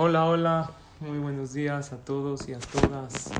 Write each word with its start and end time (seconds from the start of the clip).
Hola, 0.00 0.26
hola, 0.26 0.70
muy 1.00 1.18
buenos 1.18 1.54
días 1.54 1.92
a 1.92 1.96
todos 1.96 2.48
y 2.48 2.54
a 2.54 2.60
todas. 2.60 3.32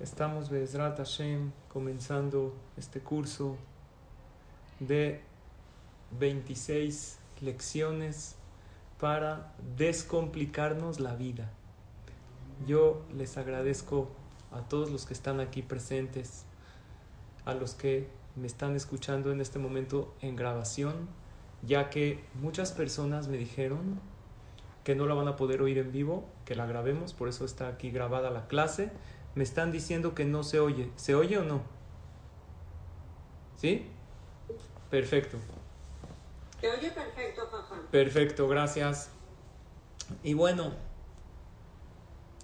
Estamos, 0.00 0.48
Bezrat 0.48 0.96
Hashem, 0.96 1.52
comenzando 1.68 2.54
este 2.78 3.00
curso 3.00 3.58
de 4.80 5.20
26 6.18 7.18
lecciones 7.42 8.36
para 8.98 9.52
descomplicarnos 9.76 11.00
la 11.00 11.14
vida. 11.14 11.50
Yo 12.66 13.02
les 13.14 13.36
agradezco 13.36 14.08
a 14.52 14.62
todos 14.62 14.90
los 14.90 15.04
que 15.04 15.12
están 15.12 15.40
aquí 15.40 15.60
presentes, 15.60 16.46
a 17.44 17.52
los 17.52 17.74
que 17.74 18.08
me 18.36 18.46
están 18.46 18.74
escuchando 18.74 19.32
en 19.32 19.42
este 19.42 19.58
momento 19.58 20.14
en 20.22 20.34
grabación, 20.34 21.10
ya 21.60 21.90
que 21.90 22.24
muchas 22.40 22.72
personas 22.72 23.28
me 23.28 23.36
dijeron 23.36 24.00
que 24.86 24.94
no 24.94 25.06
la 25.06 25.14
van 25.14 25.26
a 25.26 25.34
poder 25.34 25.62
oír 25.62 25.78
en 25.78 25.90
vivo, 25.90 26.28
que 26.44 26.54
la 26.54 26.64
grabemos, 26.64 27.12
por 27.12 27.26
eso 27.28 27.44
está 27.44 27.66
aquí 27.66 27.90
grabada 27.90 28.30
la 28.30 28.46
clase. 28.46 28.92
Me 29.34 29.42
están 29.42 29.72
diciendo 29.72 30.14
que 30.14 30.24
no 30.24 30.44
se 30.44 30.60
oye. 30.60 30.92
¿Se 30.94 31.16
oye 31.16 31.38
o 31.38 31.42
no? 31.42 31.60
¿Sí? 33.56 33.84
Perfecto. 34.88 35.38
Se 36.60 36.70
oye 36.70 36.92
perfecto, 36.92 37.50
papá. 37.50 37.82
Perfecto, 37.90 38.46
gracias. 38.46 39.10
Y 40.22 40.34
bueno, 40.34 40.72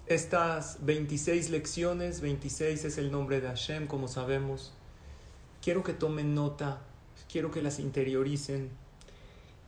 estas 0.07 0.79
26 0.85 1.49
lecciones, 1.49 2.19
26 2.19 2.83
es 2.83 2.97
el 2.97 3.09
nombre 3.09 3.39
de 3.39 3.47
Hashem, 3.47 3.87
como 3.87 4.09
sabemos. 4.09 4.73
Quiero 5.61 5.81
que 5.81 5.93
tomen 5.93 6.35
nota, 6.35 6.81
quiero 7.31 7.51
que 7.51 7.61
las 7.61 7.79
interioricen 7.79 8.82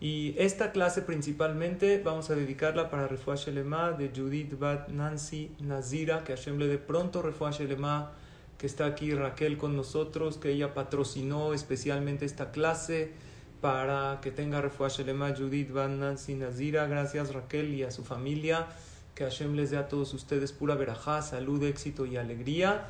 y 0.05 0.35
esta 0.37 0.71
clase 0.71 1.01
principalmente 1.01 1.99
vamos 1.99 2.29
a 2.29 2.35
dedicarla 2.35 2.91
para 2.91 3.07
Refuah 3.07 3.37
Shelema 3.37 3.91
de 3.91 4.11
Judith 4.15 4.55
Bat 4.55 4.89
Nancy 4.89 5.55
Nazira, 5.57 6.23
que 6.23 6.35
Hashem 6.35 6.59
le 6.59 6.67
dé 6.67 6.77
pronto 6.77 7.23
Refuah 7.23 7.49
Shelema, 7.49 8.11
que 8.59 8.67
está 8.67 8.85
aquí 8.85 9.15
Raquel 9.15 9.57
con 9.57 9.75
nosotros, 9.75 10.37
que 10.37 10.51
ella 10.51 10.75
patrocinó 10.75 11.55
especialmente 11.55 12.23
esta 12.23 12.51
clase 12.51 13.13
para 13.61 14.19
que 14.21 14.29
tenga 14.29 14.61
Refuah 14.61 14.89
Shelema 14.89 15.33
Judith 15.35 15.71
Bat 15.71 15.89
Nancy 15.89 16.35
Nazira. 16.35 16.85
Gracias 16.85 17.33
Raquel 17.33 17.73
y 17.73 17.81
a 17.81 17.89
su 17.89 18.03
familia. 18.03 18.67
Que 19.15 19.23
Hashem 19.23 19.55
les 19.55 19.71
dé 19.71 19.77
a 19.77 19.87
todos 19.87 20.13
ustedes 20.13 20.51
pura 20.51 20.75
verajá, 20.75 21.23
salud, 21.23 21.63
éxito 21.63 22.05
y 22.05 22.17
alegría. 22.17 22.89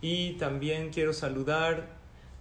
Y 0.00 0.34
también 0.34 0.90
quiero 0.90 1.12
saludar 1.12 1.88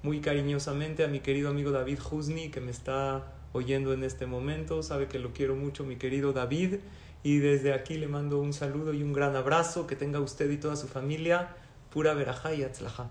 muy 0.03 0.22
cariñosamente 0.22 1.03
a 1.03 1.08
mi 1.08 1.22
querido 1.22 1.49
amigo 1.49 1.72
David 1.72 1.97
Husni, 2.11 2.52
que 2.52 2.61
me 2.61 2.69
está 2.69 3.41
oyendo 3.53 3.94
en 3.94 4.03
este 4.03 4.25
momento, 4.25 4.83
sabe 4.83 5.07
que 5.07 5.19
lo 5.19 5.33
quiero 5.33 5.55
mucho, 5.55 5.83
mi 5.83 5.97
querido 5.97 6.33
David, 6.33 6.75
y 7.23 7.38
desde 7.38 7.73
aquí 7.73 7.95
le 7.95 8.08
mando 8.08 8.39
un 8.39 8.53
saludo 8.53 8.93
y 8.93 9.03
un 9.03 9.13
gran 9.13 9.35
abrazo, 9.35 9.88
que 9.88 9.95
tenga 9.95 10.19
usted 10.19 10.49
y 10.49 10.58
toda 10.58 10.75
su 10.75 10.88
familia 10.88 11.55
pura 11.91 12.13
verajá 12.13 12.53
y 12.53 12.63
atzlajá. 12.63 13.09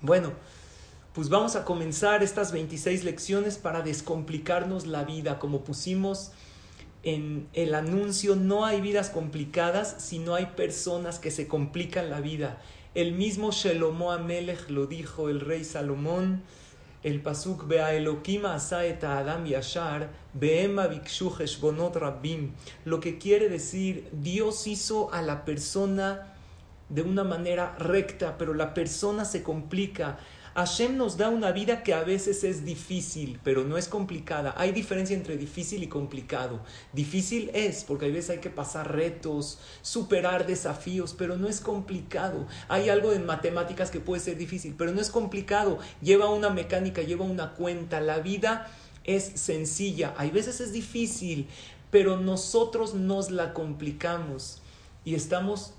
Bueno, 0.00 0.32
pues 1.12 1.28
vamos 1.28 1.56
a 1.56 1.64
comenzar 1.64 2.22
estas 2.22 2.52
26 2.52 3.04
lecciones 3.04 3.58
para 3.58 3.82
descomplicarnos 3.82 4.86
la 4.86 5.04
vida, 5.04 5.38
como 5.38 5.64
pusimos 5.64 6.32
en 7.04 7.48
el 7.52 7.74
anuncio, 7.74 8.34
no 8.34 8.64
hay 8.64 8.80
vidas 8.80 9.10
complicadas, 9.10 9.96
sino 9.98 10.34
hay 10.34 10.46
personas 10.56 11.18
que 11.18 11.30
se 11.30 11.46
complican 11.46 12.10
la 12.10 12.20
vida. 12.20 12.62
El 12.94 13.12
mismo 13.12 13.50
Shelomo 13.52 14.10
Amelech 14.10 14.70
lo 14.70 14.86
dijo 14.86 15.28
el 15.28 15.40
rey 15.40 15.64
Salomón, 15.64 16.42
el 17.04 17.20
pasuk 17.20 17.68
Bea 17.68 17.94
Elohim 17.94 18.42
eta 18.46 19.18
Adam 19.18 19.44
Yashar, 19.44 20.08
Beema 20.32 20.88
Bikshu 20.88 21.30
Heshbonot 21.38 21.96
Rabbim, 21.96 22.52
lo 22.86 22.98
que 22.98 23.18
quiere 23.18 23.48
decir 23.48 24.08
Dios 24.10 24.66
hizo 24.66 25.12
a 25.12 25.20
la 25.20 25.44
persona 25.44 26.34
de 26.88 27.02
una 27.02 27.22
manera 27.22 27.76
recta, 27.78 28.36
pero 28.38 28.54
la 28.54 28.74
persona 28.74 29.24
se 29.24 29.42
complica. 29.42 30.18
Hashem 30.54 30.96
nos 30.96 31.16
da 31.16 31.30
una 31.30 31.50
vida 31.50 31.82
que 31.82 31.94
a 31.94 32.04
veces 32.04 32.44
es 32.44 32.64
difícil, 32.64 33.40
pero 33.42 33.64
no 33.64 33.76
es 33.76 33.88
complicada. 33.88 34.54
Hay 34.56 34.70
diferencia 34.70 35.16
entre 35.16 35.36
difícil 35.36 35.82
y 35.82 35.88
complicado. 35.88 36.60
Difícil 36.92 37.50
es, 37.54 37.82
porque 37.82 38.06
a 38.06 38.08
veces 38.08 38.30
hay 38.30 38.38
que 38.38 38.50
pasar 38.50 38.94
retos, 38.94 39.58
superar 39.82 40.46
desafíos, 40.46 41.12
pero 41.18 41.36
no 41.36 41.48
es 41.48 41.60
complicado. 41.60 42.46
Hay 42.68 42.88
algo 42.88 43.12
en 43.12 43.26
matemáticas 43.26 43.90
que 43.90 43.98
puede 43.98 44.20
ser 44.20 44.38
difícil, 44.38 44.76
pero 44.78 44.92
no 44.92 45.00
es 45.00 45.10
complicado. 45.10 45.80
Lleva 46.00 46.30
una 46.30 46.50
mecánica, 46.50 47.02
lleva 47.02 47.24
una 47.24 47.54
cuenta. 47.54 48.00
La 48.00 48.20
vida 48.20 48.70
es 49.02 49.24
sencilla. 49.34 50.14
Hay 50.16 50.30
veces 50.30 50.60
es 50.60 50.72
difícil, 50.72 51.48
pero 51.90 52.16
nosotros 52.16 52.94
nos 52.94 53.32
la 53.32 53.54
complicamos 53.54 54.62
y 55.04 55.16
estamos 55.16 55.74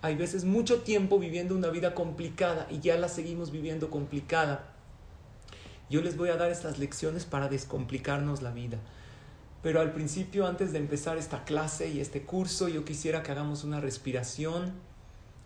hay 0.00 0.14
veces 0.14 0.44
mucho 0.44 0.82
tiempo 0.82 1.18
viviendo 1.18 1.54
una 1.54 1.68
vida 1.68 1.94
complicada 1.94 2.66
y 2.70 2.80
ya 2.80 2.96
la 2.96 3.08
seguimos 3.08 3.50
viviendo 3.50 3.90
complicada. 3.90 4.72
Yo 5.90 6.02
les 6.02 6.16
voy 6.16 6.28
a 6.28 6.36
dar 6.36 6.50
estas 6.50 6.78
lecciones 6.78 7.24
para 7.24 7.48
descomplicarnos 7.48 8.42
la 8.42 8.52
vida. 8.52 8.78
Pero 9.62 9.80
al 9.80 9.92
principio, 9.92 10.46
antes 10.46 10.72
de 10.72 10.78
empezar 10.78 11.18
esta 11.18 11.44
clase 11.44 11.88
y 11.88 12.00
este 12.00 12.22
curso, 12.22 12.68
yo 12.68 12.84
quisiera 12.84 13.22
que 13.22 13.32
hagamos 13.32 13.64
una 13.64 13.80
respiración. 13.80 14.72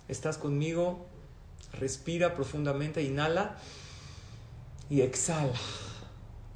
¿Estás 0.09 0.37
conmigo? 0.37 1.07
Respira 1.73 2.35
profundamente, 2.35 3.03
inhala 3.03 3.57
y 4.91 5.01
exhala. 5.01 5.55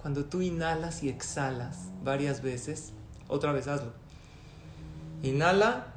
Cuando 0.03 0.27
tú 0.27 0.43
inhalas 0.43 1.03
y 1.03 1.09
exhalas 1.09 1.89
varias 2.05 2.43
veces, 2.43 2.93
otra 3.29 3.53
vez 3.53 3.69
hazlo. 3.69 3.93
Inhala 5.23 5.96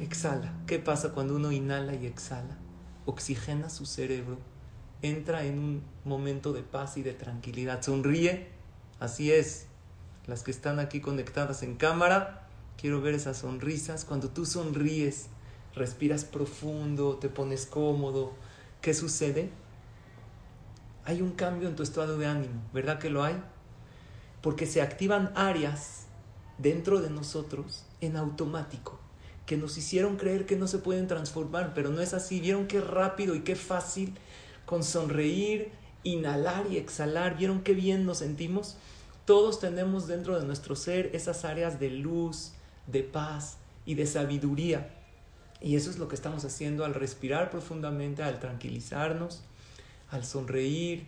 exhala. 0.00 0.52
¿Qué 0.66 0.78
pasa 0.78 1.12
cuando 1.12 1.36
uno 1.36 1.52
inhala 1.52 1.94
y 1.94 2.06
exhala? 2.06 2.58
Oxigena 3.06 3.70
su 3.70 3.86
cerebro, 3.86 4.38
entra 5.02 5.44
en 5.44 5.58
un 5.58 5.82
momento 6.04 6.52
de 6.52 6.62
paz 6.62 6.96
y 6.96 7.02
de 7.02 7.12
tranquilidad. 7.12 7.82
Sonríe, 7.82 8.48
así 9.00 9.32
es. 9.32 9.66
Las 10.26 10.42
que 10.42 10.50
están 10.50 10.78
aquí 10.78 11.00
conectadas 11.00 11.62
en 11.62 11.76
cámara, 11.76 12.48
quiero 12.78 13.00
ver 13.02 13.14
esas 13.14 13.38
sonrisas. 13.38 14.04
Cuando 14.04 14.30
tú 14.30 14.46
sonríes, 14.46 15.26
respiras 15.74 16.24
profundo, 16.24 17.18
te 17.18 17.28
pones 17.28 17.66
cómodo, 17.66 18.32
¿qué 18.80 18.94
sucede? 18.94 19.50
Hay 21.04 21.20
un 21.20 21.32
cambio 21.32 21.68
en 21.68 21.76
tu 21.76 21.82
estado 21.82 22.16
de 22.16 22.26
ánimo, 22.26 22.62
¿verdad 22.72 22.98
que 22.98 23.10
lo 23.10 23.22
hay? 23.22 23.42
Porque 24.40 24.66
se 24.66 24.80
activan 24.80 25.32
áreas 25.34 26.06
dentro 26.56 27.02
de 27.02 27.10
nosotros 27.10 27.84
en 28.00 28.16
automático 28.16 29.03
que 29.46 29.56
nos 29.56 29.76
hicieron 29.76 30.16
creer 30.16 30.46
que 30.46 30.56
no 30.56 30.66
se 30.66 30.78
pueden 30.78 31.06
transformar, 31.06 31.72
pero 31.74 31.90
no 31.90 32.00
es 32.00 32.14
así. 32.14 32.40
¿Vieron 32.40 32.66
qué 32.66 32.80
rápido 32.80 33.34
y 33.34 33.40
qué 33.40 33.56
fácil 33.56 34.14
con 34.64 34.82
sonreír, 34.82 35.70
inhalar 36.02 36.66
y 36.70 36.78
exhalar? 36.78 37.36
¿Vieron 37.36 37.62
qué 37.62 37.74
bien 37.74 38.06
nos 38.06 38.18
sentimos? 38.18 38.76
Todos 39.24 39.60
tenemos 39.60 40.06
dentro 40.06 40.38
de 40.38 40.46
nuestro 40.46 40.76
ser 40.76 41.10
esas 41.14 41.44
áreas 41.44 41.78
de 41.80 41.90
luz, 41.90 42.52
de 42.86 43.02
paz 43.02 43.58
y 43.86 43.94
de 43.94 44.06
sabiduría. 44.06 44.90
Y 45.60 45.76
eso 45.76 45.90
es 45.90 45.98
lo 45.98 46.08
que 46.08 46.14
estamos 46.14 46.44
haciendo 46.44 46.84
al 46.84 46.94
respirar 46.94 47.50
profundamente, 47.50 48.22
al 48.22 48.38
tranquilizarnos, 48.38 49.42
al 50.10 50.24
sonreír, 50.24 51.06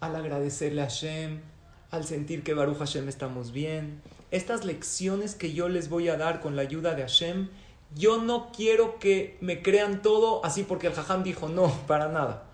al 0.00 0.16
agradecerle 0.16 0.82
a 0.82 0.86
Hashem, 0.86 1.40
al 1.90 2.04
sentir 2.04 2.42
que 2.42 2.54
Baruch 2.54 2.78
Hashem 2.78 3.08
estamos 3.08 3.52
bien, 3.52 4.02
estas 4.30 4.64
lecciones 4.64 5.34
que 5.34 5.52
yo 5.52 5.68
les 5.68 5.88
voy 5.88 6.08
a 6.08 6.16
dar 6.16 6.40
con 6.40 6.56
la 6.56 6.62
ayuda 6.62 6.94
de 6.94 7.02
Hashem, 7.02 7.48
yo 7.94 8.20
no 8.20 8.50
quiero 8.52 8.98
que 8.98 9.36
me 9.40 9.62
crean 9.62 10.02
todo 10.02 10.44
así 10.44 10.64
porque 10.64 10.88
el 10.88 10.94
Jajam 10.94 11.22
dijo 11.22 11.48
no, 11.48 11.72
para 11.86 12.08
nada. 12.08 12.44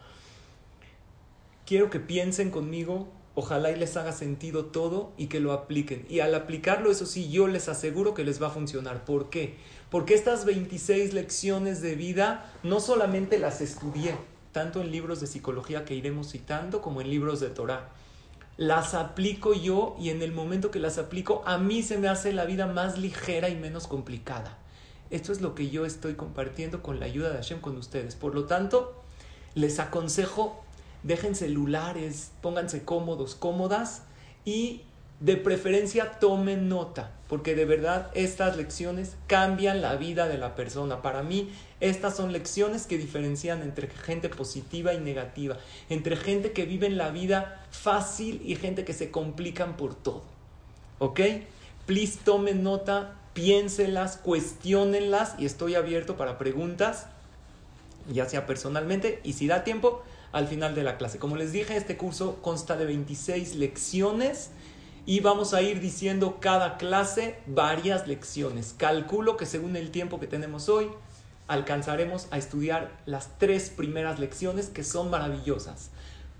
Quiero 1.65 1.88
que 1.88 2.00
piensen 2.00 2.50
conmigo, 2.50 3.09
ojalá 3.34 3.70
y 3.70 3.76
les 3.76 3.97
haga 3.97 4.12
sentido 4.12 4.66
todo 4.66 5.12
y 5.16 5.28
que 5.28 5.41
lo 5.41 5.53
apliquen. 5.53 6.04
Y 6.10 6.20
al 6.20 6.34
aplicarlo, 6.34 6.91
eso 6.91 7.06
sí, 7.06 7.31
yo 7.31 7.49
les 7.49 7.69
aseguro 7.69 8.12
que 8.12 8.25
les 8.25 8.43
va 8.43 8.49
a 8.49 8.50
funcionar. 8.50 9.05
¿Por 9.05 9.31
qué? 9.31 9.56
Porque 9.90 10.14
estas 10.14 10.44
26 10.44 11.14
lecciones 11.14 11.81
de 11.81 11.94
vida 11.94 12.52
no 12.62 12.81
solamente 12.81 13.38
las 13.38 13.62
estudié, 13.62 14.14
tanto 14.52 14.82
en 14.82 14.90
libros 14.90 15.20
de 15.20 15.26
psicología 15.26 15.87
que 15.87 15.94
iremos 15.94 16.31
citando 16.31 16.82
como 16.82 17.00
en 17.00 17.08
libros 17.08 17.40
de 17.40 17.49
Torah 17.49 17.88
las 18.62 18.94
aplico 18.94 19.55
yo 19.55 19.97
y 19.99 20.11
en 20.11 20.23
el 20.23 20.31
momento 20.31 20.70
que 20.70 20.79
las 20.79 20.97
aplico 20.97 21.43
a 21.47 21.59
mí 21.59 21.82
se 21.82 21.99
me 21.99 22.06
hace 22.06 22.32
la 22.32 22.44
vida 22.44 22.69
más 22.69 22.97
ligera 22.97 23.49
y 23.49 23.56
menos 23.56 23.88
complicada. 23.88 24.56
Esto 25.11 25.32
es 25.32 25.41
lo 25.41 25.56
que 25.56 25.69
yo 25.69 25.85
estoy 25.85 26.14
compartiendo 26.14 26.81
con 26.81 27.00
la 27.00 27.06
ayuda 27.06 27.31
de 27.31 27.37
Hashem 27.37 27.61
con 27.61 27.76
ustedes. 27.76 28.14
Por 28.14 28.37
lo 28.37 28.44
tanto, 28.44 29.03
les 29.56 29.81
aconsejo, 29.81 30.62
dejen 31.03 31.35
celulares, 31.35 32.31
pónganse 32.41 32.85
cómodos, 32.85 33.35
cómodas 33.35 34.03
y 34.44 34.82
de 35.19 35.37
preferencia 35.37 36.20
tomen 36.20 36.69
nota, 36.69 37.11
porque 37.32 37.55
de 37.55 37.64
verdad 37.64 38.11
estas 38.12 38.58
lecciones 38.58 39.17
cambian 39.26 39.81
la 39.81 39.96
vida 39.96 40.29
de 40.29 40.37
la 40.37 40.55
persona. 40.55 41.00
Para 41.00 41.23
mí, 41.23 41.50
estas 41.81 42.14
son 42.14 42.31
lecciones 42.31 42.87
que 42.87 42.99
diferencian 42.99 43.62
entre 43.62 43.88
gente 43.88 44.29
positiva 44.29 44.93
y 44.93 44.99
negativa, 44.99 45.56
entre 45.88 46.17
gente 46.17 46.52
que 46.52 46.67
vive 46.67 46.88
en 46.88 46.99
la 46.99 47.08
vida 47.08 47.64
fácil 47.70 48.43
y 48.44 48.56
gente 48.56 48.84
que 48.84 48.93
se 48.93 49.11
complican 49.11 49.79
por 49.79 49.94
todo. 49.94 50.23
¿Ok? 50.99 51.20
Please 51.87 52.19
tomen 52.23 52.62
nota, 52.62 53.14
piénselas, 53.32 54.19
cuestionenlas 54.19 55.34
y 55.38 55.46
estoy 55.46 55.75
abierto 55.75 56.19
para 56.19 56.37
preguntas, 56.37 57.06
ya 58.12 58.29
sea 58.29 58.44
personalmente 58.44 59.20
y 59.25 59.32
si 59.32 59.46
da 59.46 59.64
tiempo, 59.64 60.02
al 60.32 60.49
final 60.49 60.75
de 60.75 60.82
la 60.82 60.99
clase. 60.99 61.19
Como 61.19 61.37
les 61.37 61.50
dije, 61.50 61.79
este 61.79 61.96
curso 61.96 62.43
consta 62.43 62.76
de 62.76 62.84
26 62.84 63.55
lecciones 63.55 64.50
y 65.04 65.20
vamos 65.20 65.52
a 65.54 65.62
ir 65.62 65.81
diciendo 65.81 66.38
cada 66.40 66.76
clase 66.76 67.38
varias 67.46 68.06
lecciones. 68.06 68.75
Calculo 68.76 69.37
que 69.37 69.46
según 69.46 69.76
el 69.76 69.90
tiempo 69.90 70.20
que 70.20 70.26
tenemos 70.26 70.69
hoy, 70.69 70.88
alcanzaremos 71.49 72.28
a 72.31 72.38
estudiar 72.38 72.93
las 73.04 73.38
tres 73.38 73.70
primeras 73.70 74.19
lecciones 74.20 74.69
que 74.69 74.84
son 74.84 75.10
maravillosas. 75.10 75.90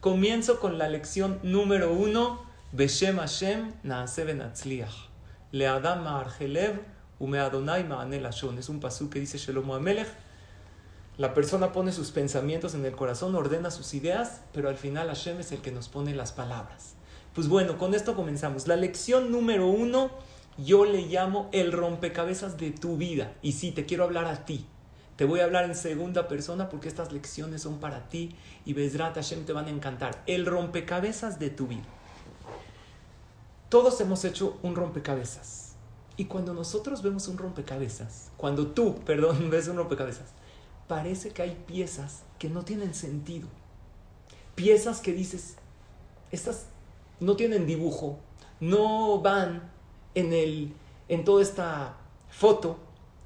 Comienzo 0.01 0.61
con 0.61 0.79
la 0.79 0.89
lección 0.89 1.41
número 1.43 1.93
uno, 1.93 2.43
Beshem 2.73 3.19
Hashem 3.19 3.73
Naase 3.83 4.25
Benatzliach. 4.25 5.09
Leadam 5.51 6.05
Ma'arjelev 6.05 6.81
Umeadonai 7.19 7.85
Ma'anel 7.85 8.27
Es 8.27 8.69
un 8.69 8.81
pasú 8.81 9.11
que 9.11 9.21
dice 9.21 9.39
Shelomo 9.39 9.75
Amelech. 9.75 10.09
La 11.19 11.35
persona 11.35 11.73
pone 11.73 11.93
sus 11.93 12.11
pensamientos 12.11 12.75
en 12.75 12.85
el 12.87 12.97
corazón, 12.97 13.35
ordena 13.35 13.71
sus 13.71 13.93
ideas, 13.93 14.41
pero 14.53 14.69
al 14.69 14.79
final 14.79 15.09
Hashem 15.09 15.39
es 15.41 15.53
el 15.53 15.61
que 15.61 15.71
nos 15.71 15.89
pone 15.89 16.15
las 16.15 16.33
palabras. 16.33 16.95
Pues 17.35 17.49
bueno, 17.49 17.79
con 17.79 17.95
esto 17.95 18.15
comenzamos. 18.15 18.69
La 18.69 18.77
lección 18.77 19.31
número 19.31 19.67
uno, 19.67 20.11
yo 20.59 20.85
le 20.85 21.07
llamo 21.07 21.49
el 21.53 21.73
rompecabezas 21.73 22.59
de 22.59 22.71
tu 22.71 22.97
vida. 22.97 23.33
Y 23.41 23.53
sí, 23.53 23.73
te 23.73 23.87
quiero 23.87 24.05
hablar 24.05 24.27
a 24.27 24.45
ti. 24.45 24.67
Te 25.17 25.25
voy 25.25 25.41
a 25.41 25.45
hablar 25.45 25.65
en 25.65 25.75
segunda 25.75 26.29
persona 26.29 26.69
porque 26.69 26.89
estas 26.89 27.13
lecciones 27.13 27.63
son 27.63 27.79
para 27.79 28.09
ti 28.09 28.35
y 28.65 28.73
Bezrat 28.73 29.15
Hashem 29.15 29.45
te 29.45 29.53
van 29.53 29.67
a 29.67 29.71
encantar. 29.71 30.23
El 30.27 30.47
rompecabezas 30.47 31.39
de 31.39 31.51
tu 31.51 31.69
vida. 31.69 31.85
Todos 33.69 34.01
hemos 34.01 34.25
hecho 34.25 34.59
un 34.63 34.75
rompecabezas. 34.75 35.77
Y 36.19 36.27
cuando 36.27 36.53
nosotros 36.53 37.03
vemos 37.03 37.29
un 37.29 37.39
rompecabezas, 37.39 38.31
cuando 38.37 38.67
tú, 38.69 38.97
perdón, 39.07 39.49
ves 39.49 39.69
un 39.69 39.77
rompecabezas, 39.77 40.29
parece 40.87 41.31
que 41.31 41.43
hay 41.43 41.63
piezas 41.67 42.23
que 42.39 42.51
no 42.51 42.65
tienen 42.65 42.95
sentido. 42.95 43.49
Piezas 44.55 45.01
que 45.01 45.13
dices, 45.13 45.57
estas 46.31 46.67
no 47.23 47.37
tienen 47.37 47.67
dibujo, 47.67 48.19
no 48.61 49.21
van 49.21 49.71
en, 50.15 50.33
el, 50.33 50.75
en 51.09 51.25
toda 51.25 51.43
esta 51.43 51.97
foto, 52.29 52.79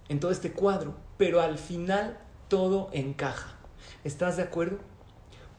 en 0.08 0.20
todo 0.20 0.30
este 0.30 0.52
cuadro, 0.52 0.94
pero 1.16 1.40
al 1.40 1.58
final 1.58 2.18
todo 2.48 2.90
encaja. 2.92 3.54
¿Estás 4.04 4.36
de 4.36 4.42
acuerdo? 4.42 4.78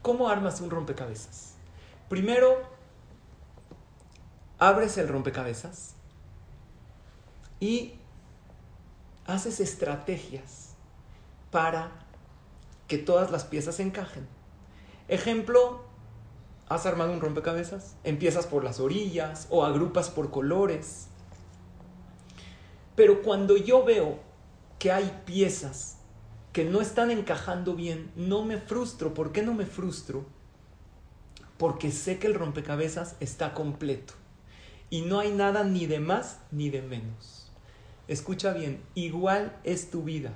¿Cómo 0.02 0.28
armas 0.28 0.60
un 0.60 0.70
rompecabezas? 0.70 1.54
Primero, 2.08 2.62
abres 4.58 4.96
el 4.98 5.08
rompecabezas 5.08 5.94
y 7.60 7.94
haces 9.26 9.60
estrategias 9.60 10.74
para 11.50 11.90
que 12.86 12.98
todas 12.98 13.30
las 13.30 13.44
piezas 13.44 13.80
encajen. 13.80 14.26
Ejemplo, 15.08 15.87
has 16.68 16.86
armado 16.86 17.12
un 17.12 17.20
rompecabezas, 17.20 17.96
empiezas 18.04 18.46
por 18.46 18.64
las 18.64 18.80
orillas 18.80 19.46
o 19.50 19.64
agrupas 19.64 20.10
por 20.10 20.30
colores. 20.30 21.06
Pero 22.94 23.22
cuando 23.22 23.56
yo 23.56 23.84
veo 23.84 24.18
que 24.78 24.92
hay 24.92 25.22
piezas 25.24 25.96
que 26.52 26.64
no 26.64 26.80
están 26.80 27.10
encajando 27.10 27.74
bien, 27.74 28.10
no 28.16 28.44
me 28.44 28.58
frustro. 28.58 29.14
¿Por 29.14 29.32
qué 29.32 29.42
no 29.42 29.54
me 29.54 29.66
frustro? 29.66 30.26
Porque 31.56 31.90
sé 31.90 32.18
que 32.18 32.26
el 32.26 32.34
rompecabezas 32.34 33.16
está 33.20 33.54
completo 33.54 34.14
y 34.90 35.02
no 35.02 35.20
hay 35.20 35.32
nada 35.32 35.64
ni 35.64 35.86
de 35.86 36.00
más 36.00 36.40
ni 36.50 36.70
de 36.70 36.82
menos. 36.82 37.50
Escucha 38.08 38.52
bien, 38.52 38.82
igual 38.94 39.56
es 39.64 39.90
tu 39.90 40.02
vida. 40.02 40.32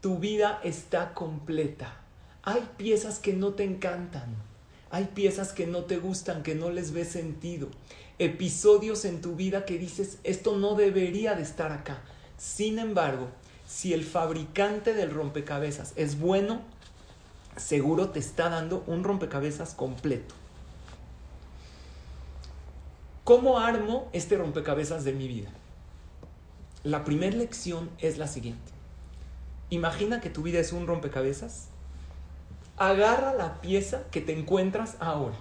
Tu 0.00 0.18
vida 0.18 0.60
está 0.62 1.14
completa. 1.14 2.00
Hay 2.42 2.68
piezas 2.76 3.18
que 3.18 3.32
no 3.32 3.54
te 3.54 3.64
encantan 3.64 4.36
hay 4.90 5.06
piezas 5.06 5.52
que 5.52 5.66
no 5.66 5.84
te 5.84 5.98
gustan, 5.98 6.42
que 6.42 6.54
no 6.54 6.70
les 6.70 6.92
ves 6.92 7.08
sentido. 7.08 7.68
Episodios 8.18 9.04
en 9.04 9.20
tu 9.20 9.36
vida 9.36 9.64
que 9.64 9.78
dices, 9.78 10.18
esto 10.24 10.56
no 10.56 10.74
debería 10.74 11.34
de 11.34 11.42
estar 11.42 11.72
acá. 11.72 12.02
Sin 12.38 12.78
embargo, 12.78 13.28
si 13.66 13.92
el 13.92 14.04
fabricante 14.04 14.94
del 14.94 15.10
rompecabezas 15.10 15.92
es 15.96 16.18
bueno, 16.18 16.62
seguro 17.56 18.10
te 18.10 18.20
está 18.20 18.48
dando 18.48 18.84
un 18.86 19.02
rompecabezas 19.02 19.74
completo. 19.74 20.34
¿Cómo 23.24 23.58
armo 23.58 24.08
este 24.12 24.36
rompecabezas 24.36 25.02
de 25.02 25.12
mi 25.12 25.26
vida? 25.26 25.50
La 26.84 27.02
primera 27.02 27.36
lección 27.36 27.90
es 27.98 28.18
la 28.18 28.28
siguiente. 28.28 28.70
Imagina 29.68 30.20
que 30.20 30.30
tu 30.30 30.42
vida 30.42 30.60
es 30.60 30.72
un 30.72 30.86
rompecabezas 30.86 31.70
agarra 32.76 33.34
la 33.34 33.60
pieza 33.60 34.02
que 34.10 34.20
te 34.20 34.38
encuentras 34.38 34.96
ahora, 35.00 35.36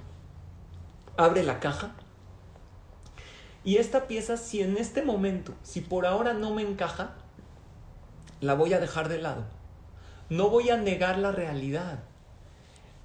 abre 1.17 1.43
la 1.43 1.59
caja 1.59 1.95
y 3.65 3.77
esta 3.77 4.07
pieza, 4.07 4.37
si 4.37 4.61
en 4.61 4.77
este 4.77 5.01
momento, 5.01 5.53
si 5.63 5.81
por 5.81 6.05
ahora 6.05 6.33
no 6.33 6.53
me 6.53 6.61
encaja, 6.61 7.15
la 8.39 8.53
voy 8.53 8.73
a 8.73 8.79
dejar 8.79 9.09
de 9.09 9.17
lado. 9.17 9.43
No 10.29 10.49
voy 10.49 10.69
a 10.69 10.77
negar 10.77 11.17
la 11.17 11.31
realidad, 11.31 12.03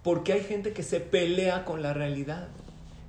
porque 0.02 0.34
hay 0.34 0.42
gente 0.42 0.74
que 0.74 0.82
se 0.82 1.00
pelea 1.00 1.64
con 1.64 1.82
la 1.82 1.94
realidad, 1.94 2.48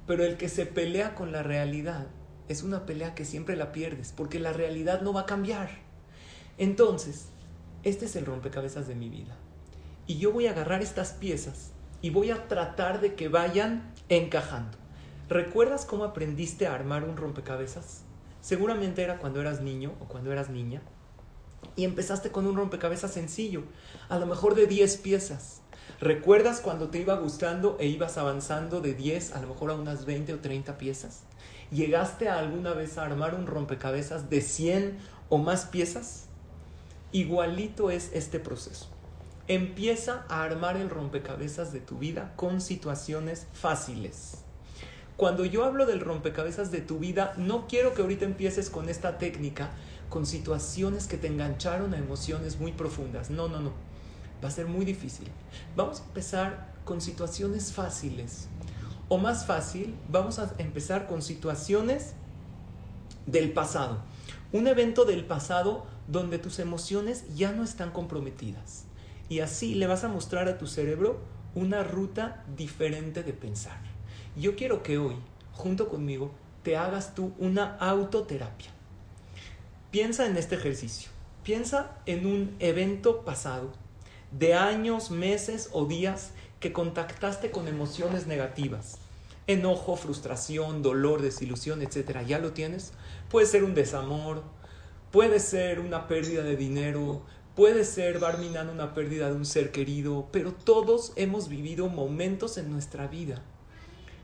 pero 0.08 0.24
el 0.24 0.38
que 0.38 0.48
se 0.48 0.66
pelea 0.66 1.14
con 1.14 1.34
la 1.34 1.44
realidad 1.44 2.08
es 2.48 2.64
una 2.64 2.86
pelea 2.86 3.16
que 3.16 3.26
siempre 3.26 3.58
la 3.58 3.74
pierdes, 3.74 4.14
porque 4.16 4.40
la 4.40 4.54
realidad 4.54 5.02
no 5.02 5.12
va 5.12 5.22
a 5.22 5.26
cambiar. 5.26 5.70
Entonces, 6.58 7.28
este 7.84 8.06
es 8.06 8.16
el 8.16 8.26
rompecabezas 8.26 8.88
de 8.88 8.96
mi 8.96 9.10
vida 9.10 9.38
y 10.12 10.18
yo 10.18 10.34
voy 10.34 10.46
a 10.48 10.52
agarrar 10.52 10.81
estas 10.81 11.13
piezas 11.13 11.72
y 12.02 12.10
voy 12.10 12.31
a 12.31 12.50
tratar 12.50 13.00
de 13.00 13.16
que 13.16 13.30
vayan 13.30 13.94
encajando. 14.10 14.78
¿Recuerdas 15.30 15.86
cómo 15.86 16.04
aprendiste 16.04 16.68
a 16.68 16.75
armar 16.75 17.06
un 17.06 17.16
rompecabezas? 17.16 18.02
Seguramente 18.42 19.04
era 19.04 19.19
cuando 19.19 19.40
eras 19.40 19.62
niño 19.62 19.94
o 20.02 20.10
cuando 20.10 20.34
eras 20.34 20.50
niña 20.50 20.81
y 21.78 21.86
empezaste 21.86 22.30
con 22.30 22.46
un 22.46 22.58
rompecabezas 22.58 23.13
sencillo, 23.13 23.63
a 24.10 24.19
lo 24.19 24.25
mejor 24.25 24.54
de 24.54 24.68
10 24.68 24.98
piezas. 24.98 25.62
¿Recuerdas 26.02 26.60
cuando 26.60 26.90
te 26.90 27.00
iba 27.00 27.16
gustando 27.16 27.78
e 27.80 27.88
ibas 27.88 28.18
avanzando 28.18 28.81
de 28.81 28.94
10 28.94 29.31
a 29.31 29.40
lo 29.40 29.48
mejor 29.48 29.72
a 29.72 29.75
unas 29.75 30.04
20 30.04 30.34
o 30.34 30.40
30 30.40 30.78
piezas? 30.78 31.22
¿Llegaste 31.72 32.28
alguna 32.28 32.74
vez 32.74 32.98
a 32.98 33.06
armar 33.06 33.34
un 33.34 33.48
rompecabezas 33.48 34.30
de 34.30 34.42
100 34.42 34.98
o 35.30 35.38
más 35.38 35.68
piezas? 35.68 36.25
Igualito 37.13 37.91
es 37.91 38.12
este 38.13 38.41
proceso. 38.41 38.90
Empieza 39.51 40.24
a 40.29 40.43
armar 40.43 40.77
el 40.77 40.89
rompecabezas 40.89 41.74
de 41.74 41.81
tu 41.81 41.98
vida 41.98 42.31
con 42.38 42.62
situaciones 42.62 43.48
fáciles. 43.51 44.46
Cuando 45.17 45.43
yo 45.43 45.65
hablo 45.65 45.86
del 45.86 46.00
rompecabezas 46.00 46.72
de 46.72 46.79
tu 46.79 47.00
vida, 47.00 47.34
no 47.36 47.67
quiero 47.67 47.93
que 47.93 48.01
ahorita 48.01 48.24
empieces 48.24 48.70
con 48.70 48.88
esta 48.88 49.17
técnica, 49.17 49.72
con 50.08 50.25
situaciones 50.25 51.05
que 51.05 51.17
te 51.17 51.27
engancharon 51.27 51.93
a 51.93 51.98
emociones 51.98 52.62
muy 52.62 52.72
profundas. 52.72 53.29
No, 53.29 53.50
no, 53.50 53.60
no. 53.60 53.74
Va 54.41 54.48
a 54.48 54.51
ser 54.51 54.67
muy 54.67 54.86
difícil. 54.86 55.27
Vamos 55.75 56.00
a 56.00 56.05
empezar 56.05 56.74
con 56.86 57.01
situaciones 57.01 57.74
fáciles. 57.74 58.48
O 59.10 59.17
más 59.17 59.46
fácil, 59.46 59.98
vamos 60.08 60.39
a 60.39 60.53
empezar 60.60 61.08
con 61.08 61.22
situaciones 61.22 62.13
del 63.25 63.51
pasado. 63.51 63.98
Un 64.53 64.67
evento 64.67 65.03
del 65.03 65.25
pasado 65.25 65.86
donde 66.08 66.39
tus 66.39 66.60
emociones 66.60 67.25
ya 67.36 67.51
no 67.51 67.65
están 67.65 67.91
comprometidas. 67.91 68.86
Y 69.32 69.40
así 69.40 69.76
le 69.76 69.88
vas 69.88 70.04
a 70.04 70.10
mostrar 70.10 70.50
a 70.50 70.58
tu 70.58 70.68
cerebro 70.68 71.22
una 71.56 71.84
ruta 71.84 72.44
diferente 72.58 73.24
de 73.24 73.32
pensar. 73.32 73.80
Yo 74.36 74.58
quiero 74.58 74.84
que 74.84 74.98
hoy, 74.98 75.16
junto 75.54 75.88
conmigo, 75.88 76.34
te 76.64 76.76
hagas 76.76 77.16
tú 77.16 77.32
una 77.40 77.78
autoterapia. 77.78 78.72
Piensa 79.90 80.26
en 80.26 80.36
este 80.36 80.56
ejercicio. 80.56 81.12
Piensa 81.44 81.96
en 82.06 82.26
un 82.26 82.58
evento 82.60 83.22
pasado 83.24 83.72
de 84.32 84.54
años, 84.54 85.12
meses 85.12 85.70
o 85.72 85.86
días 85.86 86.32
que 86.60 86.74
contactaste 86.74 87.52
con 87.52 87.70
emociones 87.70 88.28
negativas. 88.28 88.98
Enojo, 89.48 89.96
frustración, 89.96 90.82
dolor, 90.82 91.22
desilusión, 91.22 91.82
etc. 91.82 92.26
¿Ya 92.28 92.40
lo 92.40 92.52
tienes? 92.52 92.92
Puede 93.30 93.46
ser 93.46 93.64
un 93.64 93.76
desamor, 93.76 94.44
puede 95.10 95.40
ser 95.40 95.80
una 95.80 96.10
pérdida 96.10 96.44
de 96.44 96.58
dinero, 96.58 97.24
Puede 97.55 97.84
ser, 97.84 98.20
Barminan, 98.20 98.70
una 98.70 98.93
pérdida 98.93 99.27
de 99.27 99.36
un 99.36 99.46
ser 99.46 99.74
querido, 99.74 100.29
pero 100.31 100.53
todos 100.53 101.12
hemos 101.17 101.50
vivido 101.50 101.89
momentos 101.89 102.58
en 102.58 102.72
nuestra 102.72 103.08
vida 103.08 103.41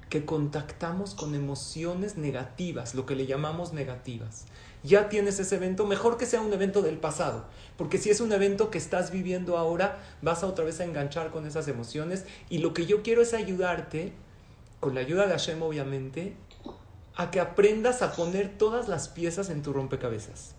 que 0.10 0.24
contactamos 0.24 1.14
con 1.14 1.36
emociones 1.36 2.16
negativas, 2.16 2.96
lo 2.96 3.06
que 3.06 3.18
le 3.18 3.26
llamamos 3.26 3.74
negativas. 3.74 4.46
Ya 4.82 5.10
tienes 5.10 5.40
ese 5.40 5.58
evento, 5.58 5.86
mejor 5.86 6.16
que 6.16 6.26
sea 6.26 6.40
un 6.40 6.54
evento 6.54 6.82
del 6.82 7.00
pasado, 7.00 7.44
porque 7.76 7.98
si 7.98 8.10
es 8.10 8.22
un 8.22 8.32
evento 8.32 8.72
que 8.72 8.78
estás 8.78 9.12
viviendo 9.12 9.58
ahora, 9.58 10.00
vas 10.22 10.44
a 10.44 10.48
otra 10.48 10.64
vez 10.64 10.80
a 10.80 10.86
enganchar 10.86 11.30
con 11.32 11.46
esas 11.46 11.68
emociones 11.68 12.24
y 12.50 12.60
lo 12.60 12.74
que 12.74 12.86
yo 12.86 13.04
quiero 13.04 13.22
es 13.22 13.34
ayudarte, 13.34 14.14
con 14.80 14.96
la 14.96 15.02
ayuda 15.02 15.26
de 15.26 15.34
Hashem 15.34 15.62
obviamente, 15.62 16.34
a 17.18 17.30
que 17.30 17.42
aprendas 17.42 18.02
a 18.02 18.14
poner 18.14 18.58
todas 18.58 18.88
las 18.88 19.10
piezas 19.10 19.50
en 19.50 19.64
tu 19.64 19.74
rompecabezas. 19.74 20.57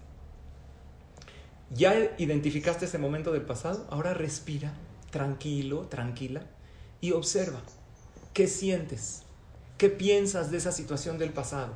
Ya 1.71 2.15
identificaste 2.17 2.87
ese 2.87 2.99
momento 2.99 3.33
del 3.33 3.43
pasado, 3.43 3.87
ahora 3.91 4.15
respira, 4.15 4.73
tranquilo, 5.11 5.87
tranquila, 5.89 6.43
y 7.01 7.13
observa 7.13 7.61
qué 8.33 8.47
sientes, 8.47 9.23
qué 9.77 9.91
piensas 9.91 10.51
de 10.51 10.57
esa 10.57 10.73
situación 10.73 11.19
del 11.19 11.31
pasado, 11.31 11.75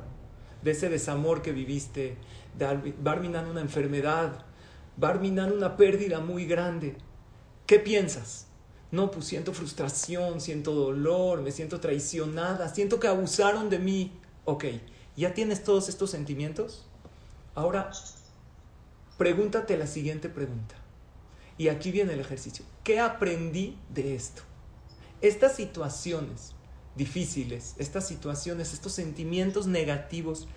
de 0.63 0.71
ese 0.71 0.89
desamor 0.89 1.41
que 1.41 1.51
viviste, 1.51 2.17
de 2.57 2.93
Barminan 3.01 3.47
una 3.47 3.61
enfermedad, 3.61 4.45
Barminan 4.97 5.51
una 5.51 5.75
pérdida 5.75 6.19
muy 6.19 6.45
grande. 6.45 6.95
¿Qué 7.65 7.79
piensas? 7.79 8.47
No, 8.91 9.09
pues 9.09 9.25
siento 9.25 9.53
frustración, 9.53 10.39
siento 10.39 10.73
dolor, 10.73 11.41
me 11.41 11.51
siento 11.51 11.79
traicionada, 11.79 12.69
siento 12.69 12.99
que 12.99 13.07
abusaron 13.07 13.69
de 13.69 13.79
mí. 13.79 14.11
Ok, 14.45 14.65
¿ya 15.15 15.33
tienes 15.33 15.63
todos 15.63 15.89
estos 15.89 16.11
sentimientos? 16.11 16.85
Ahora, 17.55 17.89
pregúntate 19.17 19.77
la 19.77 19.87
siguiente 19.87 20.29
pregunta. 20.29 20.75
Y 21.57 21.67
aquí 21.67 21.91
viene 21.91 22.13
el 22.13 22.19
ejercicio. 22.19 22.65
¿Qué 22.83 22.99
aprendí 22.99 23.77
de 23.89 24.15
esto? 24.15 24.41
Estas 25.21 25.55
situaciones 25.55 26.55
difíciles, 26.95 27.75
estas 27.77 28.07
situaciones, 28.07 28.73
estos 28.73 28.93
sentimientos 28.93 29.67
negativos, 29.67 30.47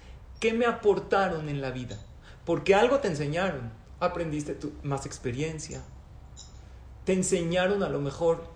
¿qué 0.41 0.53
me 0.53 0.67
aportaron 0.67 1.49
en 1.49 1.61
la 1.61 1.71
vida? 1.71 1.99
Porque 2.45 2.75
algo 2.75 2.99
te 3.01 3.09
enseñaron. 3.09 3.73
Aprendiste 4.01 4.59
más 4.83 5.07
experiencia. 5.07 5.83
Te 7.05 7.13
enseñaron 7.13 7.83
a 7.83 7.89
lo 7.89 8.01
mejor 8.01 8.49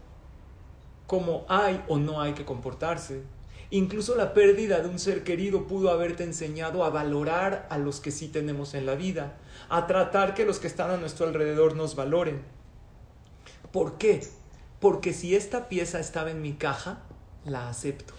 cómo 1.06 1.44
hay 1.48 1.82
o 1.88 1.98
no 1.98 2.20
hay 2.20 2.34
que 2.34 2.44
comportarse 2.44 3.22
Incluso 3.72 4.16
la 4.16 4.34
pérdida 4.34 4.80
de 4.80 4.88
un 4.88 4.98
ser 4.98 5.22
querido 5.22 5.68
pudo 5.68 5.90
haberte 5.90 6.24
enseñado 6.24 6.84
a 6.84 6.90
valorar 6.90 7.68
a 7.70 7.78
los 7.78 8.00
que 8.00 8.10
sí 8.10 8.26
tenemos 8.26 8.74
en 8.74 8.84
la 8.84 8.96
vida, 8.96 9.38
a 9.70 9.86
tratar 9.86 10.34
que 10.34 10.44
los 10.44 10.58
que 10.58 10.66
están 10.66 10.90
a 10.90 10.96
nuestro 10.96 11.26
alrededor 11.26 11.76
nos 11.76 11.94
valoren. 11.94 12.42
¿Por 13.72 13.98
qué? 13.98 14.20
Porque 14.80 15.12
si 15.12 15.36
esta 15.36 15.68
pieza 15.68 16.00
estaba 16.00 16.30
en 16.30 16.42
mi 16.42 16.54
caja, 16.54 17.02
la 17.44 17.68
acepto. 17.68 18.12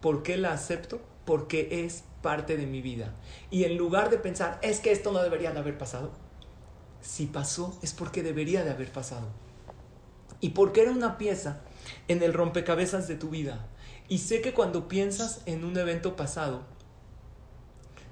¿Por 0.00 0.22
qué 0.22 0.36
la 0.36 0.52
acepto? 0.52 1.00
Porque 1.24 1.84
es 1.84 2.02
parte 2.22 2.56
de 2.56 2.66
mi 2.66 2.82
vida. 2.82 3.14
Y 3.50 3.64
en 3.64 3.76
lugar 3.76 4.10
de 4.10 4.18
pensar, 4.18 4.58
es 4.62 4.80
que 4.80 4.90
esto 4.90 5.12
no 5.12 5.22
debería 5.22 5.52
de 5.52 5.60
haber 5.60 5.78
pasado, 5.78 6.10
si 7.00 7.26
pasó 7.26 7.78
es 7.82 7.94
porque 7.94 8.22
debería 8.22 8.64
de 8.64 8.70
haber 8.70 8.92
pasado. 8.92 9.28
Y 10.40 10.50
porque 10.50 10.82
era 10.82 10.90
una 10.90 11.18
pieza 11.18 11.60
en 12.08 12.22
el 12.22 12.34
rompecabezas 12.34 13.06
de 13.06 13.14
tu 13.14 13.30
vida. 13.30 13.68
Y 14.08 14.18
sé 14.18 14.40
que 14.40 14.54
cuando 14.54 14.88
piensas 14.88 15.42
en 15.46 15.64
un 15.64 15.78
evento 15.78 16.16
pasado, 16.16 16.62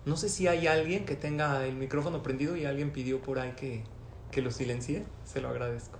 no 0.04 0.16
sé 0.16 0.28
si 0.28 0.46
hay 0.46 0.66
alguien 0.66 1.04
que 1.04 1.16
tenga 1.16 1.66
el 1.66 1.76
micrófono 1.76 2.22
prendido 2.22 2.56
y 2.56 2.64
alguien 2.64 2.92
pidió 2.92 3.20
por 3.20 3.38
ahí 3.38 3.52
que, 3.52 3.84
que 4.30 4.42
lo 4.42 4.50
silencie, 4.50 5.04
se 5.24 5.40
lo 5.40 5.48
agradezco. 5.48 5.98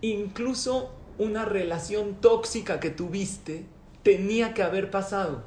Incluso 0.00 0.94
una 1.18 1.44
relación 1.44 2.20
tóxica 2.20 2.80
que 2.80 2.90
tuviste 2.90 3.64
tenía 4.02 4.54
que 4.54 4.62
haber 4.62 4.90
pasado. 4.90 5.44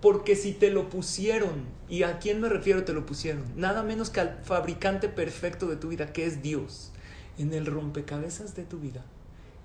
Porque 0.00 0.36
si 0.36 0.52
te 0.52 0.70
lo 0.70 0.88
pusieron, 0.88 1.66
¿y 1.88 2.04
a 2.04 2.20
quién 2.20 2.40
me 2.40 2.48
refiero 2.48 2.84
te 2.84 2.92
lo 2.92 3.04
pusieron? 3.04 3.44
Nada 3.56 3.82
menos 3.82 4.10
que 4.10 4.20
al 4.20 4.38
fabricante 4.44 5.08
perfecto 5.08 5.66
de 5.66 5.76
tu 5.76 5.88
vida, 5.88 6.12
que 6.12 6.24
es 6.24 6.40
Dios, 6.40 6.92
en 7.36 7.52
el 7.52 7.66
rompecabezas 7.66 8.54
de 8.54 8.62
tu 8.62 8.78
vida, 8.78 9.04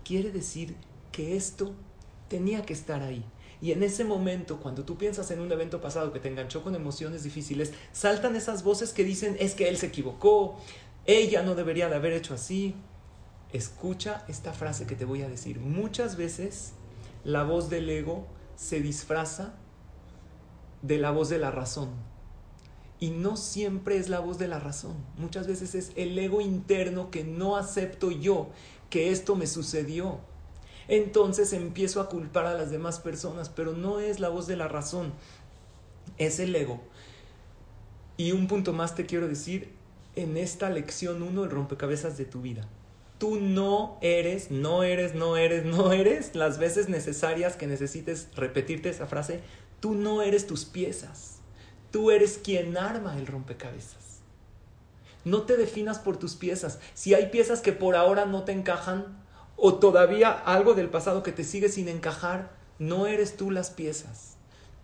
quiere 0.03 0.31
decir 0.31 0.75
que 1.11 1.35
esto 1.35 1.73
tenía 2.29 2.63
que 2.63 2.73
estar 2.73 3.03
ahí. 3.03 3.23
Y 3.63 3.71
en 3.71 3.81
ese 3.81 4.03
momento, 4.03 4.59
cuando 4.59 4.83
tú 4.83 4.97
piensas 4.97 5.31
en 5.31 5.39
un 5.39 5.49
evento 5.49 5.79
pasado 5.79 6.11
que 6.11 6.19
te 6.19 6.27
enganchó 6.27 6.63
con 6.63 6.75
emociones 6.75 7.23
difíciles, 7.23 7.71
saltan 7.93 8.35
esas 8.35 8.61
voces 8.61 8.91
que 8.91 9.05
dicen, 9.05 9.37
es 9.39 9.55
que 9.55 9.69
él 9.69 9.77
se 9.77 9.85
equivocó, 9.85 10.57
ella 11.05 11.43
no 11.43 11.55
debería 11.55 11.87
de 11.87 11.95
haber 11.95 12.11
hecho 12.11 12.33
así. 12.33 12.75
Escucha 13.53 14.25
esta 14.27 14.51
frase 14.51 14.85
que 14.85 14.97
te 14.97 15.05
voy 15.05 15.21
a 15.21 15.29
decir. 15.29 15.61
Muchas 15.61 16.17
veces 16.17 16.73
la 17.23 17.43
voz 17.43 17.69
del 17.69 17.89
ego 17.89 18.27
se 18.57 18.81
disfraza 18.81 19.53
de 20.81 20.97
la 20.97 21.11
voz 21.11 21.29
de 21.29 21.37
la 21.37 21.49
razón. 21.49 21.91
Y 22.99 23.11
no 23.11 23.37
siempre 23.37 23.95
es 23.95 24.09
la 24.09 24.19
voz 24.19 24.37
de 24.39 24.49
la 24.49 24.59
razón. 24.59 24.97
Muchas 25.15 25.47
veces 25.47 25.73
es 25.73 25.93
el 25.95 26.19
ego 26.19 26.41
interno 26.41 27.11
que 27.11 27.23
no 27.23 27.55
acepto 27.55 28.11
yo 28.11 28.49
que 28.89 29.09
esto 29.09 29.37
me 29.37 29.47
sucedió 29.47 30.19
entonces 30.87 31.53
empiezo 31.53 32.01
a 32.01 32.09
culpar 32.09 32.45
a 32.45 32.53
las 32.53 32.71
demás 32.71 32.99
personas, 32.99 33.49
pero 33.49 33.73
no 33.73 33.99
es 33.99 34.19
la 34.19 34.29
voz 34.29 34.47
de 34.47 34.55
la 34.55 34.67
razón, 34.67 35.13
es 36.17 36.39
el 36.39 36.55
ego. 36.55 36.81
Y 38.17 38.31
un 38.31 38.47
punto 38.47 38.73
más 38.73 38.95
te 38.95 39.05
quiero 39.05 39.27
decir 39.27 39.71
en 40.15 40.37
esta 40.37 40.69
lección 40.69 41.23
uno, 41.23 41.43
el 41.43 41.49
rompecabezas 41.49 42.17
de 42.17 42.25
tu 42.25 42.41
vida. 42.41 42.67
Tú 43.17 43.39
no 43.39 43.97
eres, 44.01 44.51
no 44.51 44.83
eres, 44.83 45.15
no 45.15 45.37
eres, 45.37 45.65
no 45.65 45.93
eres 45.93 46.35
las 46.35 46.59
veces 46.59 46.89
necesarias 46.89 47.55
que 47.55 47.67
necesites 47.67 48.27
repetirte 48.35 48.89
esa 48.89 49.07
frase. 49.07 49.39
Tú 49.79 49.95
no 49.95 50.21
eres 50.21 50.45
tus 50.45 50.65
piezas. 50.65 51.37
Tú 51.91 52.11
eres 52.11 52.39
quien 52.43 52.77
arma 52.77 53.17
el 53.17 53.27
rompecabezas. 53.27 54.19
No 55.25 55.43
te 55.43 55.55
definas 55.55 55.99
por 55.99 56.17
tus 56.17 56.35
piezas. 56.35 56.79
Si 56.93 57.13
hay 57.13 57.27
piezas 57.27 57.61
que 57.61 57.71
por 57.71 57.95
ahora 57.95 58.25
no 58.25 58.43
te 58.43 58.51
encajan, 58.51 59.22
o 59.65 59.75
todavía 59.75 60.29
algo 60.29 60.73
del 60.73 60.89
pasado 60.89 61.23
que 61.23 61.31
te 61.31 61.45
sigue 61.45 61.69
sin 61.69 61.87
encajar, 61.87 62.51
no 62.79 63.07
eres 63.07 63.37
tú 63.37 63.49
las 63.49 63.69
piezas. 63.69 64.35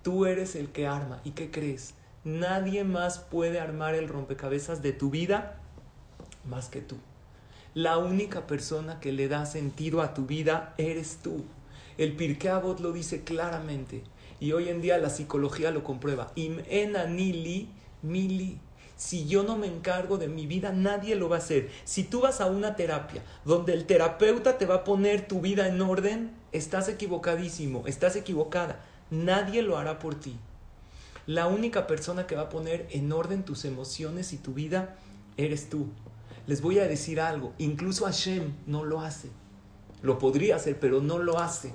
Tú 0.03 0.25
eres 0.25 0.55
el 0.55 0.69
que 0.69 0.87
arma. 0.87 1.19
¿Y 1.25 1.31
qué 1.31 1.51
crees? 1.51 1.95
Nadie 2.23 2.85
más 2.85 3.19
puede 3.19 3.59
armar 3.59 3.93
el 3.93 4.07
rompecabezas 4.07 4.81
de 4.81 4.93
tu 4.93 5.09
vida 5.09 5.57
más 6.45 6.69
que 6.69 6.79
tú. 6.79 6.95
La 7.73 7.97
única 7.97 8.47
persona 8.47 9.01
que 9.01 9.11
le 9.11 9.27
da 9.27 9.45
sentido 9.45 10.01
a 10.01 10.13
tu 10.13 10.25
vida 10.27 10.75
eres 10.77 11.17
tú. 11.21 11.43
El 11.97 12.15
Pirkei 12.15 12.61
lo 12.79 12.93
dice 12.93 13.25
claramente 13.25 14.03
y 14.39 14.53
hoy 14.53 14.69
en 14.69 14.81
día 14.81 14.97
la 14.97 15.09
psicología 15.09 15.71
lo 15.71 15.83
comprueba. 15.83 16.31
Im 16.35 16.61
enanili 16.69 17.67
mili. 18.01 18.57
Si 18.99 19.25
yo 19.27 19.43
no 19.43 19.55
me 19.55 19.67
encargo 19.67 20.17
de 20.17 20.27
mi 20.27 20.45
vida, 20.45 20.73
nadie 20.73 21.15
lo 21.15 21.29
va 21.29 21.37
a 21.37 21.39
hacer. 21.39 21.69
Si 21.85 22.03
tú 22.03 22.19
vas 22.19 22.41
a 22.41 22.47
una 22.47 22.75
terapia 22.75 23.23
donde 23.45 23.71
el 23.71 23.85
terapeuta 23.85 24.57
te 24.57 24.65
va 24.65 24.75
a 24.75 24.83
poner 24.83 25.25
tu 25.25 25.39
vida 25.39 25.69
en 25.69 25.81
orden, 25.81 26.31
estás 26.51 26.89
equivocadísimo, 26.89 27.87
estás 27.87 28.17
equivocada. 28.17 28.81
Nadie 29.09 29.61
lo 29.61 29.77
hará 29.77 29.99
por 29.99 30.15
ti. 30.15 30.35
La 31.27 31.47
única 31.47 31.87
persona 31.87 32.27
que 32.27 32.35
va 32.35 32.41
a 32.41 32.49
poner 32.49 32.89
en 32.91 33.09
orden 33.13 33.45
tus 33.45 33.63
emociones 33.63 34.33
y 34.33 34.37
tu 34.37 34.53
vida 34.53 34.97
eres 35.37 35.69
tú. 35.69 35.87
Les 36.45 36.61
voy 36.61 36.79
a 36.79 36.87
decir 36.87 37.21
algo, 37.21 37.53
incluso 37.57 38.03
Hashem 38.03 38.51
no 38.67 38.83
lo 38.83 38.99
hace. 38.99 39.29
Lo 40.01 40.19
podría 40.19 40.57
hacer, 40.57 40.77
pero 40.77 40.99
no 40.99 41.19
lo 41.19 41.39
hace. 41.39 41.71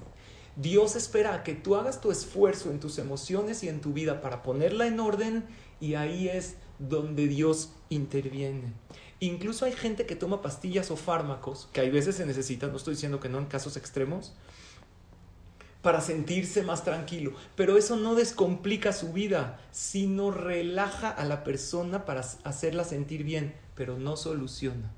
Dios 0.57 0.95
espera 0.95 1.43
que 1.43 1.54
tú 1.54 1.75
hagas 1.75 2.02
tu 2.02 2.11
esfuerzo 2.11 2.71
en 2.71 2.81
tus 2.81 2.99
emociones 2.99 3.64
y 3.64 3.71
en 3.71 3.81
tu 3.81 3.95
vida 3.95 4.21
para 4.21 4.43
ponerla 4.43 4.87
en 4.87 5.00
orden 5.00 5.45
y 5.81 5.95
ahí 5.95 6.28
es 6.28 6.57
donde 6.78 7.28
Dios 7.28 7.73
interviene. 7.88 8.73
Incluso 9.21 9.64
hay 9.64 9.73
gente 9.73 10.07
que 10.07 10.16
toma 10.16 10.43
pastillas 10.43 10.90
o 10.90 10.97
fármacos, 10.97 11.69
que 11.73 11.81
hay 11.81 11.90
veces 11.90 12.16
se 12.16 12.26
necesitan, 12.26 12.71
no 12.71 12.76
estoy 12.76 12.95
diciendo 12.95 13.21
que 13.21 13.28
no 13.28 13.38
en 13.38 13.47
casos 13.47 13.76
extremos, 13.76 14.33
para 15.83 16.00
sentirse 16.00 16.62
más 16.62 16.83
tranquilo. 16.83 17.35
Pero 17.57 17.76
eso 17.76 17.97
no 17.97 18.14
descomplica 18.14 18.93
su 18.93 19.12
vida, 19.12 19.61
sino 19.71 20.31
relaja 20.31 21.11
a 21.11 21.25
la 21.25 21.45
persona 21.45 22.04
para 22.07 22.23
hacerla 22.43 22.85
sentir 22.85 23.23
bien, 23.23 23.54
pero 23.76 23.99
no 23.99 24.16
soluciona. 24.16 24.90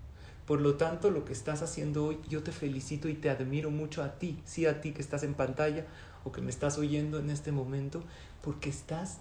Por 0.46 0.60
lo 0.60 0.76
tanto, 0.76 1.10
lo 1.10 1.24
que 1.24 1.32
estás 1.32 1.62
haciendo 1.62 2.04
hoy, 2.06 2.18
yo 2.28 2.44
te 2.44 2.52
felicito 2.52 3.08
y 3.08 3.14
te 3.14 3.30
admiro 3.30 3.72
mucho 3.72 4.02
a 4.02 4.18
ti, 4.18 4.40
sí 4.44 4.64
a 4.64 4.80
ti 4.80 4.92
que 4.92 5.02
estás 5.02 5.24
en 5.24 5.34
pantalla 5.34 5.86
o 6.22 6.30
que 6.30 6.40
me 6.40 6.50
estás 6.50 6.78
oyendo 6.78 7.18
en 7.18 7.30
este 7.30 7.50
momento, 7.50 8.04
porque 8.42 8.70
estás 8.70 9.18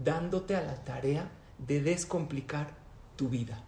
dándote 0.00 0.56
a 0.56 0.62
la 0.62 0.82
tarea 0.84 1.30
de 1.58 1.80
descomplicar 1.80 2.74
tu 3.16 3.28
vida. 3.28 3.62